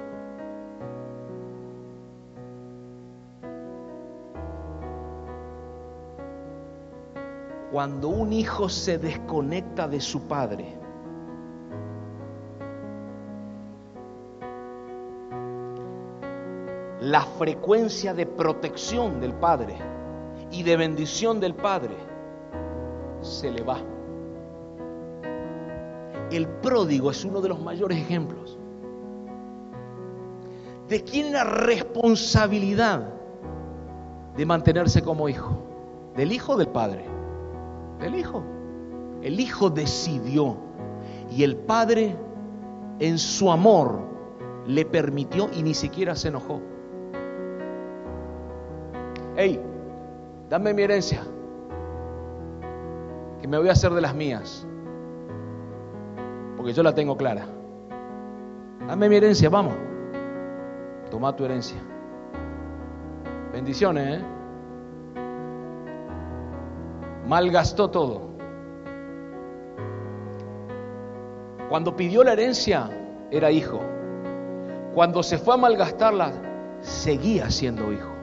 Cuando 7.72 8.08
un 8.08 8.34
hijo 8.34 8.70
se 8.70 8.98
desconecta 8.98 9.88
de 9.88 10.00
su 10.00 10.22
padre, 10.28 10.78
la 17.02 17.22
frecuencia 17.22 18.14
de 18.14 18.26
protección 18.26 19.20
del 19.20 19.34
padre 19.34 19.76
y 20.52 20.64
de 20.64 20.78
bendición 20.78 21.40
del 21.40 21.54
padre 21.54 21.96
se 23.22 23.52
le 23.52 23.64
va. 23.64 23.97
El 26.32 26.48
pródigo 26.48 27.12
es 27.12 27.24
uno 27.24 27.42
de 27.42 27.50
los 27.50 27.62
mayores 27.62 27.98
ejemplos. 27.98 28.58
¿De 30.90 31.04
quién 31.04 31.34
la 31.34 31.44
responsabilidad 31.44 33.14
de 34.36 34.46
mantenerse 34.46 35.02
como 35.02 35.28
hijo? 35.28 35.58
¿Del 36.16 36.32
hijo 36.32 36.54
o 36.54 36.58
del 36.58 36.70
padre? 36.70 37.06
Del 38.00 38.16
hijo. 38.16 38.44
El 39.22 39.40
hijo 39.40 39.70
decidió 39.70 40.58
y 41.30 41.44
el 41.44 41.56
padre 41.58 42.16
en 43.00 43.18
su 43.18 43.52
amor 43.52 44.00
le 44.66 44.86
permitió 44.86 45.50
y 45.54 45.64
ni 45.64 45.74
siquiera 45.74 46.16
se 46.16 46.30
enojó. 46.30 46.62
Hey, 49.36 49.62
dame 50.50 50.74
mi 50.74 50.84
herencia 50.84 51.22
que 53.42 53.48
me 53.48 53.58
voy 53.58 53.70
a 53.70 53.74
hacer 53.74 53.92
de 53.94 54.02
las 54.02 54.16
mías, 54.16 54.66
porque 56.68 56.76
yo 56.76 56.84
la 56.84 56.94
tengo 56.94 57.16
clara. 57.16 57.46
Dame 58.86 59.08
mi 59.08 59.16
herencia, 59.16 59.50
vamos. 59.50 59.74
Toma 61.10 61.34
tu 61.34 61.46
herencia. 61.46 61.78
Bendiciones, 63.54 64.20
¿eh? 64.20 64.26
Malgastó 67.26 67.90
todo. 67.90 68.22
Cuando 71.70 71.96
pidió 71.96 72.22
la 72.26 72.34
herencia, 72.34 72.90
era 73.32 73.50
hijo. 73.50 73.80
Cuando 74.94 75.24
se 75.24 75.38
fue 75.38 75.54
a 75.54 75.58
malgastarla, 75.58 76.34
seguía 76.82 77.50
siendo 77.50 77.94
hijo. 77.94 78.17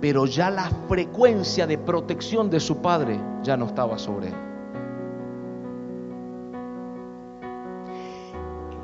Pero 0.00 0.26
ya 0.26 0.50
la 0.50 0.70
frecuencia 0.88 1.66
de 1.66 1.76
protección 1.76 2.48
de 2.48 2.60
su 2.60 2.80
padre 2.80 3.20
ya 3.42 3.56
no 3.56 3.66
estaba 3.66 3.98
sobre 3.98 4.28
él. 4.28 4.34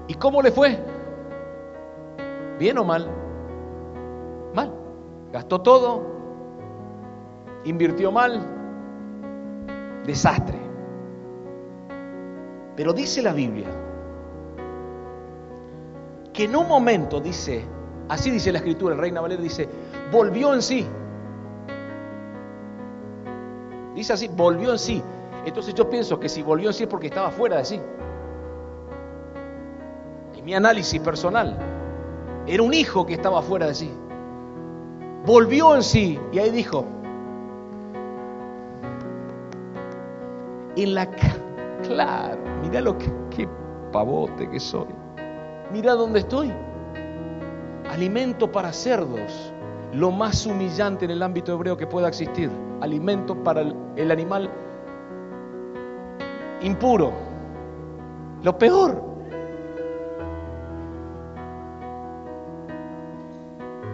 ¿Y 0.08 0.14
cómo 0.14 0.42
le 0.42 0.50
fue? 0.52 0.78
¿Bien 2.58 2.78
o 2.78 2.84
mal? 2.84 3.08
Mal. 4.54 4.72
Gastó 5.32 5.60
todo, 5.60 6.02
invirtió 7.64 8.12
mal, 8.12 8.40
desastre. 10.04 10.58
Pero 12.76 12.92
dice 12.92 13.22
la 13.22 13.32
Biblia 13.32 13.68
que 16.32 16.44
en 16.44 16.54
un 16.54 16.68
momento 16.68 17.18
dice, 17.18 17.64
así 18.10 18.30
dice 18.30 18.52
la 18.52 18.58
escritura, 18.58 18.94
el 18.94 19.00
Reina 19.00 19.22
Valera 19.22 19.42
dice, 19.42 19.66
volvió 20.12 20.52
en 20.52 20.60
sí. 20.60 20.86
Dice 23.96 24.12
así, 24.12 24.28
volvió 24.28 24.72
en 24.72 24.78
sí. 24.78 25.02
Entonces 25.46 25.74
yo 25.74 25.88
pienso 25.88 26.20
que 26.20 26.28
si 26.28 26.42
volvió 26.42 26.68
en 26.68 26.74
sí 26.74 26.82
es 26.82 26.88
porque 26.88 27.06
estaba 27.06 27.30
fuera 27.30 27.56
de 27.56 27.64
sí. 27.64 27.80
En 30.36 30.44
mi 30.44 30.54
análisis 30.54 31.00
personal, 31.00 31.56
era 32.46 32.62
un 32.62 32.74
hijo 32.74 33.06
que 33.06 33.14
estaba 33.14 33.40
fuera 33.40 33.68
de 33.68 33.74
sí. 33.74 33.90
Volvió 35.24 35.74
en 35.74 35.82
sí 35.82 36.20
y 36.30 36.38
ahí 36.38 36.50
dijo, 36.50 36.84
en 40.76 40.94
la 40.94 41.08
claro, 41.82 42.38
mira 42.60 42.82
lo 42.82 42.98
que 42.98 43.48
pavote 43.92 44.50
que 44.50 44.60
soy. 44.60 44.88
Mira 45.72 45.94
dónde 45.94 46.18
estoy. 46.18 46.52
Alimento 47.88 48.52
para 48.52 48.74
cerdos, 48.74 49.54
lo 49.94 50.10
más 50.10 50.44
humillante 50.44 51.06
en 51.06 51.12
el 51.12 51.22
ámbito 51.22 51.54
hebreo 51.54 51.78
que 51.78 51.86
pueda 51.86 52.08
existir 52.08 52.50
alimento 52.80 53.34
para 53.42 53.62
el, 53.96 54.10
animal 54.10 54.50
impuro. 56.62 57.12
Lo 58.42 58.56
peor. 58.58 59.02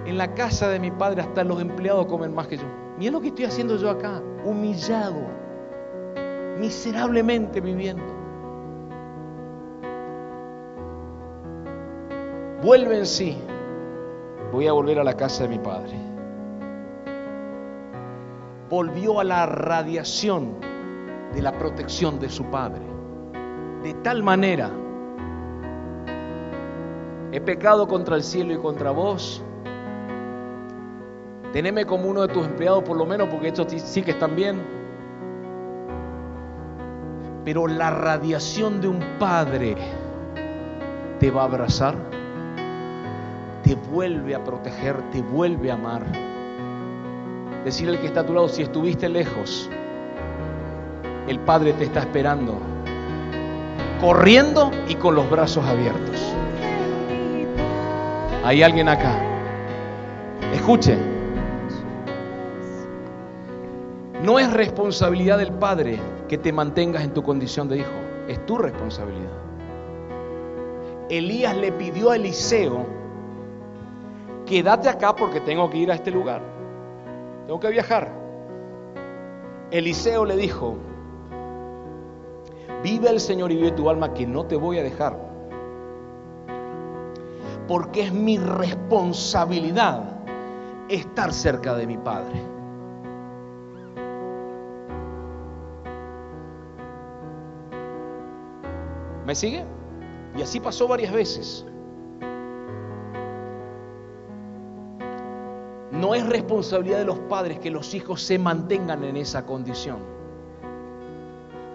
En 0.06 0.18
la 0.18 0.34
casa 0.34 0.68
de 0.68 0.78
mi 0.78 0.90
padre 0.90 1.22
hasta 1.22 1.44
los 1.44 1.60
empleados 1.60 2.06
comen 2.06 2.34
más 2.34 2.48
que 2.48 2.56
yo. 2.56 2.64
Mira 2.98 3.12
lo 3.12 3.20
que 3.20 3.28
estoy 3.28 3.46
haciendo 3.46 3.76
yo 3.76 3.90
acá, 3.90 4.20
humillado, 4.44 5.20
miserablemente 6.58 7.60
viviendo. 7.60 8.22
vuelve 12.62 12.98
en 12.98 13.06
sí, 13.06 13.36
voy 14.52 14.68
a 14.68 14.72
volver 14.72 14.98
a 14.98 15.04
la 15.04 15.16
casa 15.16 15.42
de 15.44 15.48
mi 15.50 15.58
padre. 15.58 16.11
Volvió 18.72 19.20
a 19.20 19.24
la 19.24 19.44
radiación 19.44 20.54
de 21.34 21.42
la 21.42 21.52
protección 21.52 22.18
de 22.18 22.30
su 22.30 22.44
padre. 22.44 22.80
De 23.82 23.92
tal 24.02 24.22
manera, 24.22 24.70
he 27.32 27.38
pecado 27.42 27.86
contra 27.86 28.16
el 28.16 28.22
cielo 28.22 28.54
y 28.54 28.56
contra 28.56 28.90
vos. 28.90 29.44
Teneme 31.52 31.84
como 31.84 32.08
uno 32.08 32.22
de 32.22 32.28
tus 32.28 32.46
empleados 32.46 32.82
por 32.82 32.96
lo 32.96 33.04
menos, 33.04 33.28
porque 33.28 33.48
estos 33.48 33.70
sí 33.70 34.00
que 34.00 34.12
están 34.12 34.34
bien. 34.34 34.62
Pero 37.44 37.66
la 37.66 37.90
radiación 37.90 38.80
de 38.80 38.88
un 38.88 39.00
padre 39.18 39.76
te 41.20 41.30
va 41.30 41.42
a 41.42 41.44
abrazar, 41.44 41.94
te 43.64 43.74
vuelve 43.74 44.34
a 44.34 44.42
proteger, 44.42 45.10
te 45.10 45.20
vuelve 45.20 45.70
a 45.70 45.74
amar. 45.74 46.31
Decirle 47.64 47.96
al 47.96 48.00
que 48.00 48.06
está 48.08 48.20
a 48.20 48.26
tu 48.26 48.34
lado, 48.34 48.48
si 48.48 48.62
estuviste 48.62 49.08
lejos, 49.08 49.70
el 51.28 51.38
Padre 51.40 51.72
te 51.74 51.84
está 51.84 52.00
esperando, 52.00 52.58
corriendo 54.00 54.70
y 54.88 54.96
con 54.96 55.14
los 55.14 55.30
brazos 55.30 55.64
abiertos. 55.64 56.20
Hay 58.44 58.62
alguien 58.62 58.88
acá. 58.88 59.16
Escuche. 60.52 60.98
No 64.22 64.38
es 64.38 64.52
responsabilidad 64.52 65.38
del 65.38 65.52
Padre 65.52 66.00
que 66.28 66.38
te 66.38 66.52
mantengas 66.52 67.04
en 67.04 67.14
tu 67.14 67.22
condición 67.22 67.68
de 67.68 67.78
hijo. 67.78 67.90
Es 68.28 68.44
tu 68.46 68.58
responsabilidad. 68.58 69.30
Elías 71.08 71.56
le 71.56 71.72
pidió 71.72 72.10
a 72.10 72.16
Eliseo, 72.16 72.86
quédate 74.46 74.88
acá 74.88 75.14
porque 75.14 75.40
tengo 75.40 75.68
que 75.68 75.78
ir 75.78 75.90
a 75.92 75.94
este 75.94 76.10
lugar. 76.10 76.51
Tengo 77.46 77.60
que 77.60 77.68
viajar. 77.70 78.10
Eliseo 79.70 80.24
le 80.24 80.36
dijo, 80.36 80.76
vive 82.82 83.08
el 83.08 83.20
Señor 83.20 83.50
y 83.52 83.56
vive 83.56 83.72
tu 83.72 83.88
alma 83.88 84.12
que 84.12 84.26
no 84.26 84.44
te 84.44 84.56
voy 84.56 84.78
a 84.78 84.82
dejar. 84.82 85.18
Porque 87.66 88.02
es 88.02 88.12
mi 88.12 88.38
responsabilidad 88.38 90.02
estar 90.88 91.32
cerca 91.32 91.74
de 91.74 91.86
mi 91.86 91.96
Padre. 91.96 92.40
¿Me 99.24 99.34
sigue? 99.34 99.64
Y 100.36 100.42
así 100.42 100.60
pasó 100.60 100.88
varias 100.88 101.12
veces. 101.12 101.64
No 106.02 106.16
es 106.16 106.28
responsabilidad 106.28 106.98
de 106.98 107.04
los 107.04 107.20
padres 107.20 107.60
que 107.60 107.70
los 107.70 107.94
hijos 107.94 108.20
se 108.20 108.36
mantengan 108.36 109.04
en 109.04 109.16
esa 109.16 109.46
condición. 109.46 109.98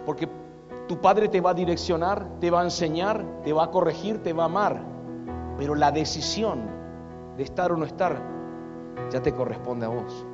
Porque 0.06 0.28
tu 0.86 1.00
padre 1.00 1.30
te 1.30 1.40
va 1.40 1.52
a 1.52 1.54
direccionar, 1.54 2.28
te 2.42 2.52
va 2.52 2.60
a 2.60 2.66
enseñar, 2.66 3.24
te 3.46 3.54
va 3.54 3.64
a 3.64 3.72
corregir, 3.72 4.22
te 4.22 4.34
va 4.34 4.44
a 4.44 4.46
amar. 4.48 4.82
Pero 5.58 5.76
la 5.76 5.94
decisión 5.94 6.60
de 7.38 7.44
estar 7.44 7.72
o 7.72 7.78
no 7.78 7.86
estar 7.86 8.22
ya 9.10 9.22
te 9.22 9.34
corresponde 9.34 9.86
a 9.86 9.90
vos. 9.90 10.26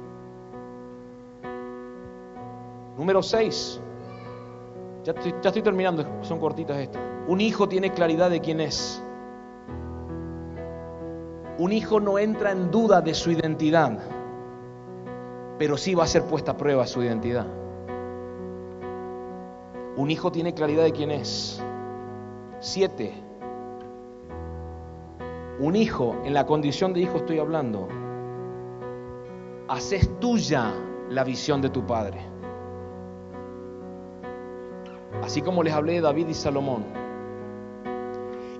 Número 2.97 3.21
6. 3.21 3.79
Ya 5.03 5.13
ya 5.13 5.49
estoy 5.49 5.61
terminando, 5.61 6.03
son 6.21 6.39
cortitas 6.39 6.77
estas. 6.77 6.99
Un 7.27 7.39
hijo 7.41 7.69
tiene 7.69 7.91
claridad 7.91 8.31
de 8.31 8.41
quién 8.41 8.59
es. 8.59 9.02
Un 11.57 11.71
hijo 11.71 11.99
no 11.99 12.17
entra 12.17 12.51
en 12.51 12.71
duda 12.71 13.01
de 13.01 13.13
su 13.13 13.29
identidad, 13.29 13.99
pero 15.59 15.77
sí 15.77 15.93
va 15.93 16.03
a 16.03 16.07
ser 16.07 16.23
puesta 16.23 16.53
a 16.53 16.57
prueba 16.57 16.87
su 16.87 17.03
identidad. 17.03 17.45
Un 19.95 20.09
hijo 20.09 20.31
tiene 20.31 20.55
claridad 20.55 20.83
de 20.83 20.91
quién 20.91 21.11
es. 21.11 21.63
Siete. 22.59 23.13
Un 25.59 25.75
hijo, 25.75 26.15
en 26.23 26.33
la 26.33 26.47
condición 26.47 26.91
de 26.91 27.01
hijo 27.01 27.17
estoy 27.17 27.37
hablando, 27.37 27.87
haces 29.67 30.09
tuya 30.19 30.73
la 31.09 31.23
visión 31.23 31.61
de 31.61 31.69
tu 31.69 31.85
padre. 31.85 32.19
Así 35.21 35.41
como 35.43 35.61
les 35.61 35.73
hablé 35.73 35.93
de 35.93 36.01
David 36.01 36.29
y 36.29 36.33
Salomón. 36.33 36.83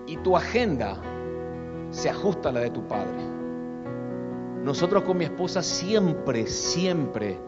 Y 0.06 0.18
tu 0.18 0.38
agenda 0.38 1.02
se 1.94 2.10
ajusta 2.10 2.50
a 2.50 2.52
la 2.52 2.60
de 2.60 2.72
tu 2.72 2.86
padre. 2.88 3.24
Nosotros 4.64 5.04
con 5.04 5.18
mi 5.18 5.26
esposa 5.26 5.62
siempre, 5.62 6.48
siempre 6.48 7.40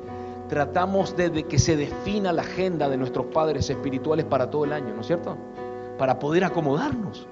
tratamos 0.48 1.16
de, 1.18 1.44
que 1.44 1.58
se 1.58 1.76
defina 1.76 2.32
la 2.32 2.44
agenda 2.44 2.88
de 2.88 2.98
nuestros 2.98 3.26
padres 3.28 3.70
espirituales 3.70 4.26
para 4.26 4.50
todo 4.50 4.66
el 4.66 4.74
año, 4.74 4.94
¿no 4.94 5.02
es 5.02 5.08
cierto? 5.08 5.36
Para 5.98 6.20
poder 6.20 6.44
acomodarnos. 6.44 7.28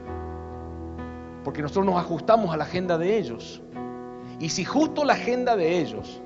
Porque 1.43 1.61
nosotros 1.61 1.85
nos 1.85 1.97
ajustamos 1.97 2.51
a 2.51 2.57
la 2.57 2.63
agenda 2.63 2.97
de 2.97 3.17
ellos. 3.17 3.61
Y 4.39 4.49
si 4.49 4.65
justo 4.65 5.05
la 5.05 5.13
agenda 5.13 5.55
de 5.55 5.79
ellos 5.79 6.21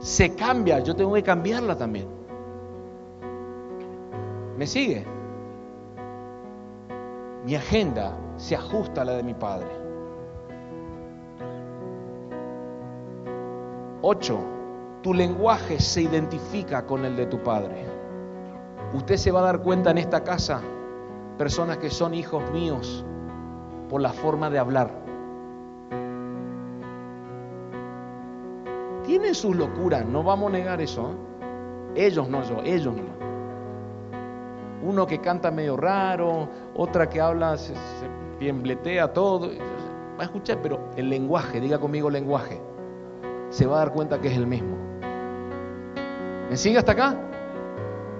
se 0.00 0.34
cambia, 0.34 0.80
yo 0.80 0.94
tengo 0.94 1.14
que 1.14 1.22
cambiarla 1.22 1.78
también. 1.78 2.08
¿Me 4.58 4.66
sigue? 4.66 5.06
Mi 7.46 7.54
agenda 7.54 8.14
se 8.36 8.56
ajusta 8.56 9.02
a 9.02 9.04
la 9.06 9.12
de 9.12 9.22
mi 9.22 9.32
padre. 9.32 9.79
Ocho, 14.02 14.38
tu 15.02 15.12
lenguaje 15.12 15.78
se 15.78 16.00
identifica 16.00 16.86
con 16.86 17.04
el 17.04 17.16
de 17.16 17.26
tu 17.26 17.38
padre. 17.42 17.84
Usted 18.94 19.18
se 19.18 19.30
va 19.30 19.40
a 19.40 19.42
dar 19.42 19.60
cuenta 19.60 19.90
en 19.90 19.98
esta 19.98 20.24
casa, 20.24 20.62
personas 21.36 21.76
que 21.76 21.90
son 21.90 22.14
hijos 22.14 22.42
míos, 22.50 23.04
por 23.90 24.00
la 24.00 24.14
forma 24.14 24.48
de 24.48 24.58
hablar. 24.58 24.90
Tienen 29.04 29.34
sus 29.34 29.54
locuras, 29.54 30.06
no 30.06 30.22
vamos 30.22 30.48
a 30.48 30.52
negar 30.52 30.80
eso. 30.80 31.10
¿eh? 31.10 32.06
Ellos 32.06 32.26
no 32.26 32.42
yo, 32.42 32.62
ellos 32.64 32.94
no. 32.94 33.20
Uno 34.82 35.06
que 35.06 35.20
canta 35.20 35.50
medio 35.50 35.76
raro, 35.76 36.48
otra 36.74 37.06
que 37.10 37.20
habla, 37.20 37.58
se, 37.58 37.74
se 37.74 38.08
piembletea 38.38 39.12
todo. 39.12 39.50
Va 40.18 40.22
a 40.22 40.24
escuchar, 40.24 40.60
pero 40.62 40.88
el 40.96 41.10
lenguaje, 41.10 41.60
diga 41.60 41.78
conmigo 41.78 42.08
lenguaje 42.08 42.62
se 43.50 43.66
va 43.66 43.76
a 43.76 43.78
dar 43.84 43.92
cuenta 43.92 44.20
que 44.20 44.28
es 44.28 44.36
el 44.36 44.46
mismo. 44.46 44.76
¿Me 46.48 46.56
sigue 46.56 46.78
hasta 46.78 46.92
acá? 46.92 47.16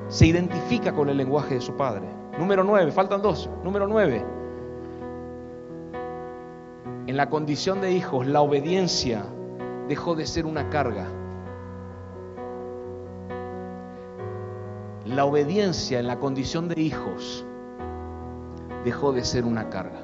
Se 0.09 0.27
identifica 0.27 0.93
con 0.93 1.09
el 1.09 1.17
lenguaje 1.17 1.55
de 1.55 1.61
su 1.61 1.77
padre. 1.77 2.07
Número 2.39 2.65
nueve, 2.65 2.91
faltan 2.93 3.23
dos. 3.23 3.49
Número 3.65 3.87
nueve. 3.87 4.25
En 7.07 7.17
la 7.17 7.29
condición 7.29 7.81
de 7.81 7.93
hijos, 7.93 8.27
la 8.27 8.41
obediencia 8.41 9.25
dejó 9.89 10.15
de 10.15 10.27
ser 10.27 10.47
una 10.47 10.69
carga. 10.69 11.07
La 15.05 15.25
obediencia 15.25 15.99
en 15.99 16.07
la 16.07 16.19
condición 16.19 16.69
de 16.69 16.81
hijos 16.81 17.45
dejó 18.85 19.13
de 19.13 19.25
ser 19.25 19.45
una 19.45 19.71
carga. 19.71 20.01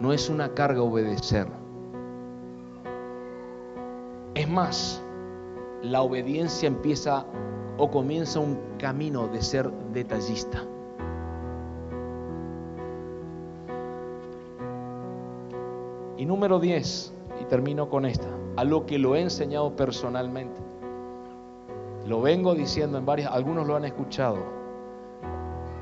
No 0.00 0.12
es 0.12 0.28
una 0.28 0.54
carga 0.54 0.82
obedecer 0.82 1.63
es 4.34 4.48
más, 4.48 5.02
la 5.82 6.02
obediencia 6.02 6.66
empieza 6.66 7.24
o 7.78 7.90
comienza 7.90 8.40
un 8.40 8.58
camino 8.78 9.28
de 9.28 9.42
ser 9.42 9.70
detallista. 9.92 10.64
Y 16.16 16.26
número 16.26 16.58
10, 16.58 17.12
y 17.40 17.44
termino 17.44 17.88
con 17.88 18.06
esta, 18.06 18.28
a 18.56 18.64
lo 18.64 18.86
que 18.86 18.98
lo 18.98 19.14
he 19.14 19.20
enseñado 19.20 19.74
personalmente. 19.76 20.60
Lo 22.06 22.20
vengo 22.20 22.54
diciendo 22.54 22.98
en 22.98 23.06
varias, 23.06 23.32
algunos 23.32 23.66
lo 23.66 23.76
han 23.76 23.84
escuchado. 23.84 24.38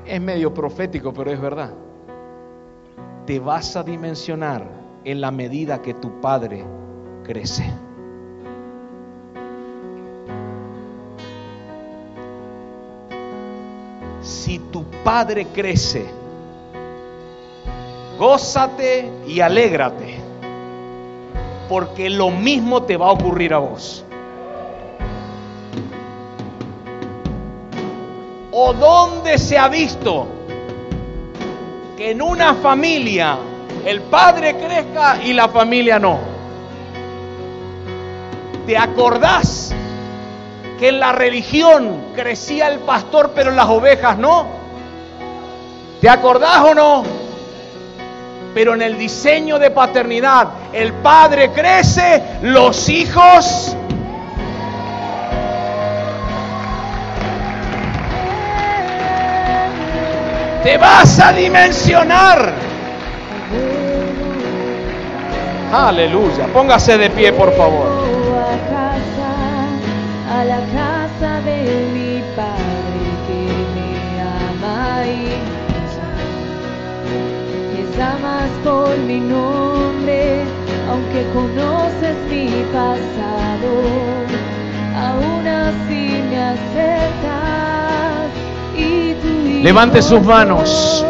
Es 0.05 0.21
medio 0.21 0.53
profético, 0.53 1.13
pero 1.13 1.31
es 1.31 1.39
verdad. 1.39 1.73
Te 3.25 3.39
vas 3.39 3.75
a 3.75 3.83
dimensionar 3.83 4.67
en 5.05 5.21
la 5.21 5.31
medida 5.31 5.81
que 5.81 5.93
tu 5.93 6.19
padre 6.21 6.65
crece. 7.23 7.63
Si 14.23 14.57
tu 14.59 14.83
padre 15.03 15.47
crece, 15.53 16.05
gózate 18.17 19.11
y 19.27 19.41
alégrate, 19.41 20.17
porque 21.69 22.09
lo 22.09 22.31
mismo 22.31 22.83
te 22.83 22.97
va 22.97 23.07
a 23.07 23.11
ocurrir 23.11 23.53
a 23.53 23.59
vos. 23.59 24.03
¿O 28.51 28.73
dónde 28.73 29.37
se 29.37 29.57
ha 29.57 29.67
visto 29.67 30.27
que 31.97 32.11
en 32.11 32.21
una 32.21 32.53
familia 32.55 33.37
el 33.85 34.01
padre 34.01 34.55
crezca 34.55 35.21
y 35.23 35.33
la 35.33 35.49
familia 35.49 35.99
no. 35.99 36.17
¿Te 38.65 38.77
acordás 38.77 39.75
que 40.83 40.89
en 40.89 40.99
la 40.99 41.13
religión 41.13 42.07
crecía 42.13 42.67
el 42.67 42.79
pastor 42.79 43.31
pero 43.33 43.51
las 43.51 43.67
ovejas 43.67 44.17
no? 44.17 44.47
¿Te 46.01 46.09
acordás 46.09 46.59
o 46.59 46.75
no? 46.75 47.03
Pero 48.53 48.73
en 48.73 48.81
el 48.81 48.97
diseño 48.97 49.59
de 49.59 49.71
paternidad, 49.71 50.49
el 50.73 50.91
padre 50.91 51.51
crece, 51.51 52.21
los 52.41 52.89
hijos 52.89 53.77
te 60.63 60.77
vas 60.77 61.17
a 61.17 61.31
dimensionar. 61.31 62.51
Aleluya. 65.71 66.47
Póngase 66.47 66.97
de 66.97 67.09
pie, 67.09 67.31
por 67.31 67.55
favor. 67.55 68.02
Casa 71.23 71.41
de 71.41 71.87
mi 71.93 72.21
padre 72.35 73.05
que 73.27 73.39
me 73.75 73.89
ama 74.59 75.05
y 75.05 75.07
me 77.71 77.97
llamas 77.97 78.49
por 78.63 78.97
mi 78.97 79.19
nombre, 79.19 80.43
aunque 80.89 81.23
conoces 81.33 82.15
mi 82.29 82.47
pasado, 82.73 83.71
aún 84.97 85.47
así 85.47 86.21
me 86.29 86.43
acercas 86.43 88.29
y 88.77 89.13
tu 89.21 89.63
Levante 89.63 90.01
sus 90.01 90.21
manos 90.23 91.05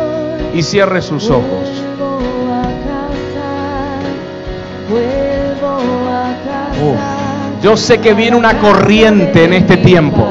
y 0.53 0.61
cierre 0.61 1.01
sus 1.01 1.27
ojos. 1.29 1.82
Yo 7.63 7.77
sé 7.77 7.99
que 7.99 8.13
viene 8.13 8.35
una 8.35 8.59
corriente 8.59 9.45
en 9.45 9.53
este 9.53 9.77
tiempo. 9.77 10.27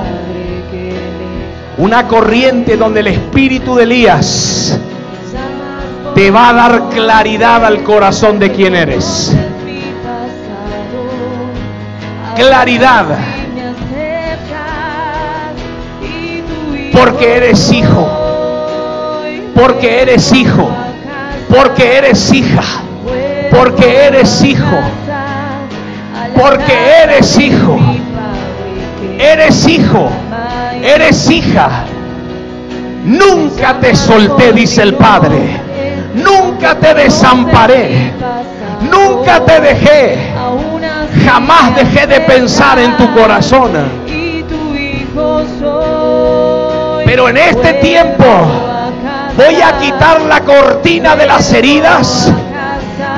Una 1.78 2.06
corriente 2.06 2.76
donde 2.76 3.00
el 3.00 3.06
espíritu 3.06 3.74
de 3.74 3.84
Elías 3.84 4.78
te 6.14 6.30
va 6.30 6.50
a 6.50 6.52
dar 6.52 6.90
claridad 6.90 7.64
al 7.64 7.82
corazón 7.84 8.38
de 8.38 8.52
quién 8.52 8.76
eres. 8.76 9.34
Claridad. 12.36 13.06
Porque 16.92 17.36
eres 17.38 17.72
hijo. 17.72 18.10
Porque 19.54 20.02
eres 20.02 20.32
hijo. 20.34 20.70
Porque 21.48 21.96
eres 21.96 22.30
hija. 22.30 22.62
Porque 23.50 24.04
eres 24.04 24.42
hijo. 24.42 24.76
Porque 26.34 26.74
eres 27.04 27.38
hijo. 27.38 27.78
Eres 29.18 29.68
hijo. 29.68 30.10
Eres 30.82 31.30
hija. 31.30 31.84
Nunca 33.04 33.78
te 33.80 33.94
solté, 33.94 34.52
dice 34.52 34.82
el 34.82 34.94
Padre. 34.94 35.60
Nunca 36.14 36.74
te 36.76 36.94
desamparé. 36.94 38.12
Nunca 38.90 39.44
te 39.44 39.60
dejé. 39.60 40.18
Jamás 41.24 41.76
dejé 41.76 42.06
de 42.06 42.20
pensar 42.20 42.78
en 42.78 42.96
tu 42.96 43.12
corazón. 43.14 43.70
Pero 47.04 47.28
en 47.28 47.36
este 47.36 47.74
tiempo 47.74 48.24
voy 49.36 49.60
a 49.60 49.78
quitar 49.78 50.20
la 50.22 50.40
cortina 50.40 51.14
de 51.16 51.26
las 51.26 51.52
heridas 51.52 52.32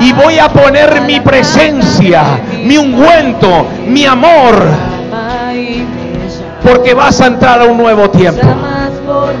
y 0.05 0.13
voy 0.13 0.37
a 0.37 0.49
poner 0.49 1.01
mi 1.01 1.19
presencia, 1.19 2.39
mi 2.63 2.77
ungüento, 2.77 3.65
mi 3.87 4.05
amor, 4.05 4.55
porque 6.63 6.93
vas 6.93 7.19
a 7.21 7.25
entrar 7.25 7.61
a 7.61 7.65
un 7.65 7.77
nuevo 7.77 8.07
tiempo. 8.11 8.47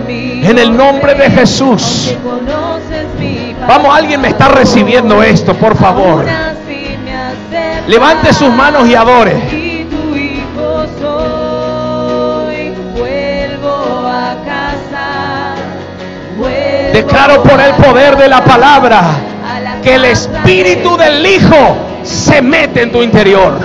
En 0.09 0.57
el 0.57 0.75
nombre 0.75 1.13
de 1.13 1.29
Jesús. 1.29 2.15
Vamos, 3.67 3.95
alguien 3.95 4.21
me 4.21 4.29
está 4.29 4.47
recibiendo 4.47 5.21
esto, 5.21 5.53
por 5.53 5.77
favor. 5.77 6.25
Levante 7.87 8.33
sus 8.33 8.49
manos 8.49 8.87
y 8.87 8.95
adore. 8.95 9.35
Declaro 16.91 17.43
por 17.43 17.59
el 17.59 17.73
poder 17.75 18.17
de 18.17 18.29
la 18.29 18.43
palabra 18.43 19.34
que 19.85 19.93
el 19.93 20.05
espíritu 20.05 20.97
de 20.97 21.05
del 21.05 21.25
Hijo 21.27 21.77
se 22.01 22.41
mete 22.41 22.81
en 22.81 22.91
tu 22.91 23.03
interior. 23.03 23.59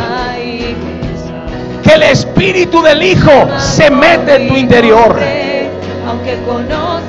Que 1.83 1.95
el 1.95 2.03
espíritu 2.03 2.83
del 2.83 3.03
Hijo 3.03 3.49
se 3.59 3.91
mete 3.91 4.37
en 4.37 4.49
tu 4.49 4.57
interior. 4.57 5.19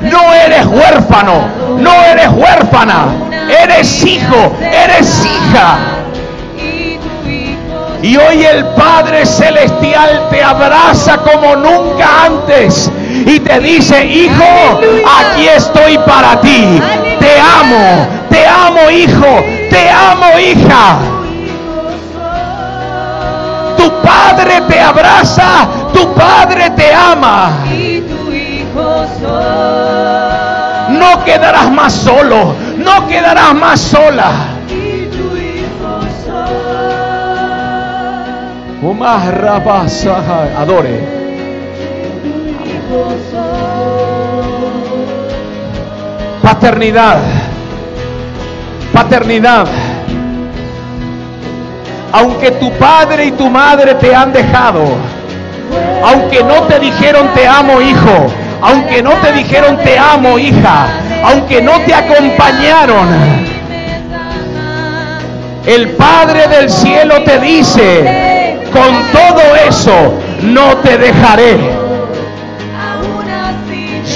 No 0.01 0.33
eres 0.33 0.65
huérfano, 0.65 1.45
no 1.77 2.03
eres 2.05 2.29
huérfana, 2.29 3.07
eres 3.63 4.05
hijo, 4.05 4.55
eres 4.61 5.25
hija. 5.25 5.77
Y 8.01 8.15
hoy 8.15 8.45
el 8.45 8.65
Padre 8.67 9.25
Celestial 9.25 10.27
te 10.31 10.41
abraza 10.41 11.17
como 11.17 11.57
nunca 11.57 12.25
antes 12.25 12.89
y 13.25 13.39
te 13.41 13.59
dice, 13.59 14.05
hijo, 14.05 14.79
aquí 15.19 15.47
estoy 15.49 15.97
para 15.99 16.39
ti. 16.39 16.81
Te 17.19 17.39
amo, 17.39 18.20
amo 18.51 18.89
hijo, 18.89 19.43
te 19.69 19.89
amo 19.89 20.39
hija. 20.39 20.97
Tu 23.77 23.91
Padre 24.01 24.61
te 24.67 24.79
abraza, 24.79 25.67
tu 25.93 26.13
Padre 26.13 26.69
te 26.71 26.93
ama. 26.93 27.51
No 30.89 31.23
quedarás 31.25 31.71
más 31.71 31.93
solo, 31.93 32.55
no 32.77 33.07
quedarás 33.07 33.53
más 33.55 33.79
sola. 33.79 34.31
Adore. 40.57 41.21
Paternidad. 46.41 47.40
Paternidad. 49.01 49.65
Aunque 52.11 52.51
tu 52.51 52.71
padre 52.73 53.25
y 53.25 53.31
tu 53.31 53.49
madre 53.49 53.95
te 53.95 54.13
han 54.13 54.31
dejado, 54.31 54.83
aunque 56.03 56.43
no 56.43 56.61
te 56.67 56.79
dijeron 56.79 57.29
te 57.33 57.47
amo 57.47 57.81
hijo, 57.81 58.27
aunque 58.61 59.01
no 59.01 59.13
te 59.13 59.33
dijeron 59.33 59.77
te 59.77 59.97
amo 59.97 60.37
hija, 60.37 60.85
aunque 61.23 61.63
no 61.63 61.79
te 61.79 61.95
acompañaron, 61.95 63.07
el 65.65 65.89
Padre 65.93 66.47
del 66.47 66.69
cielo 66.69 67.23
te 67.23 67.39
dice, 67.39 68.59
con 68.71 69.03
todo 69.11 69.55
eso 69.67 70.13
no 70.43 70.77
te 70.77 70.99
dejaré. 70.99 71.57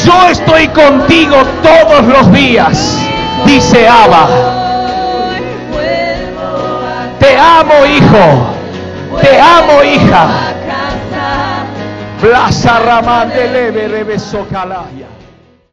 Yo 0.05 0.29
estoy 0.29 0.67
contigo 0.67 1.37
todos 1.63 2.05
los 2.05 2.31
días, 2.31 2.99
dice 3.45 3.87
Abba. 3.87 4.64
Te 7.25 7.35
amo, 7.39 7.85
hijo. 7.87 9.19
Te 9.19 9.41
amo, 9.41 9.83
hija. 9.83 10.27
Plaza 12.21 12.79
Ramán 12.79 13.29
de 13.29 13.47
Leve, 13.47 13.87
Rebe 13.87 14.19
Socalaya. 14.19 15.14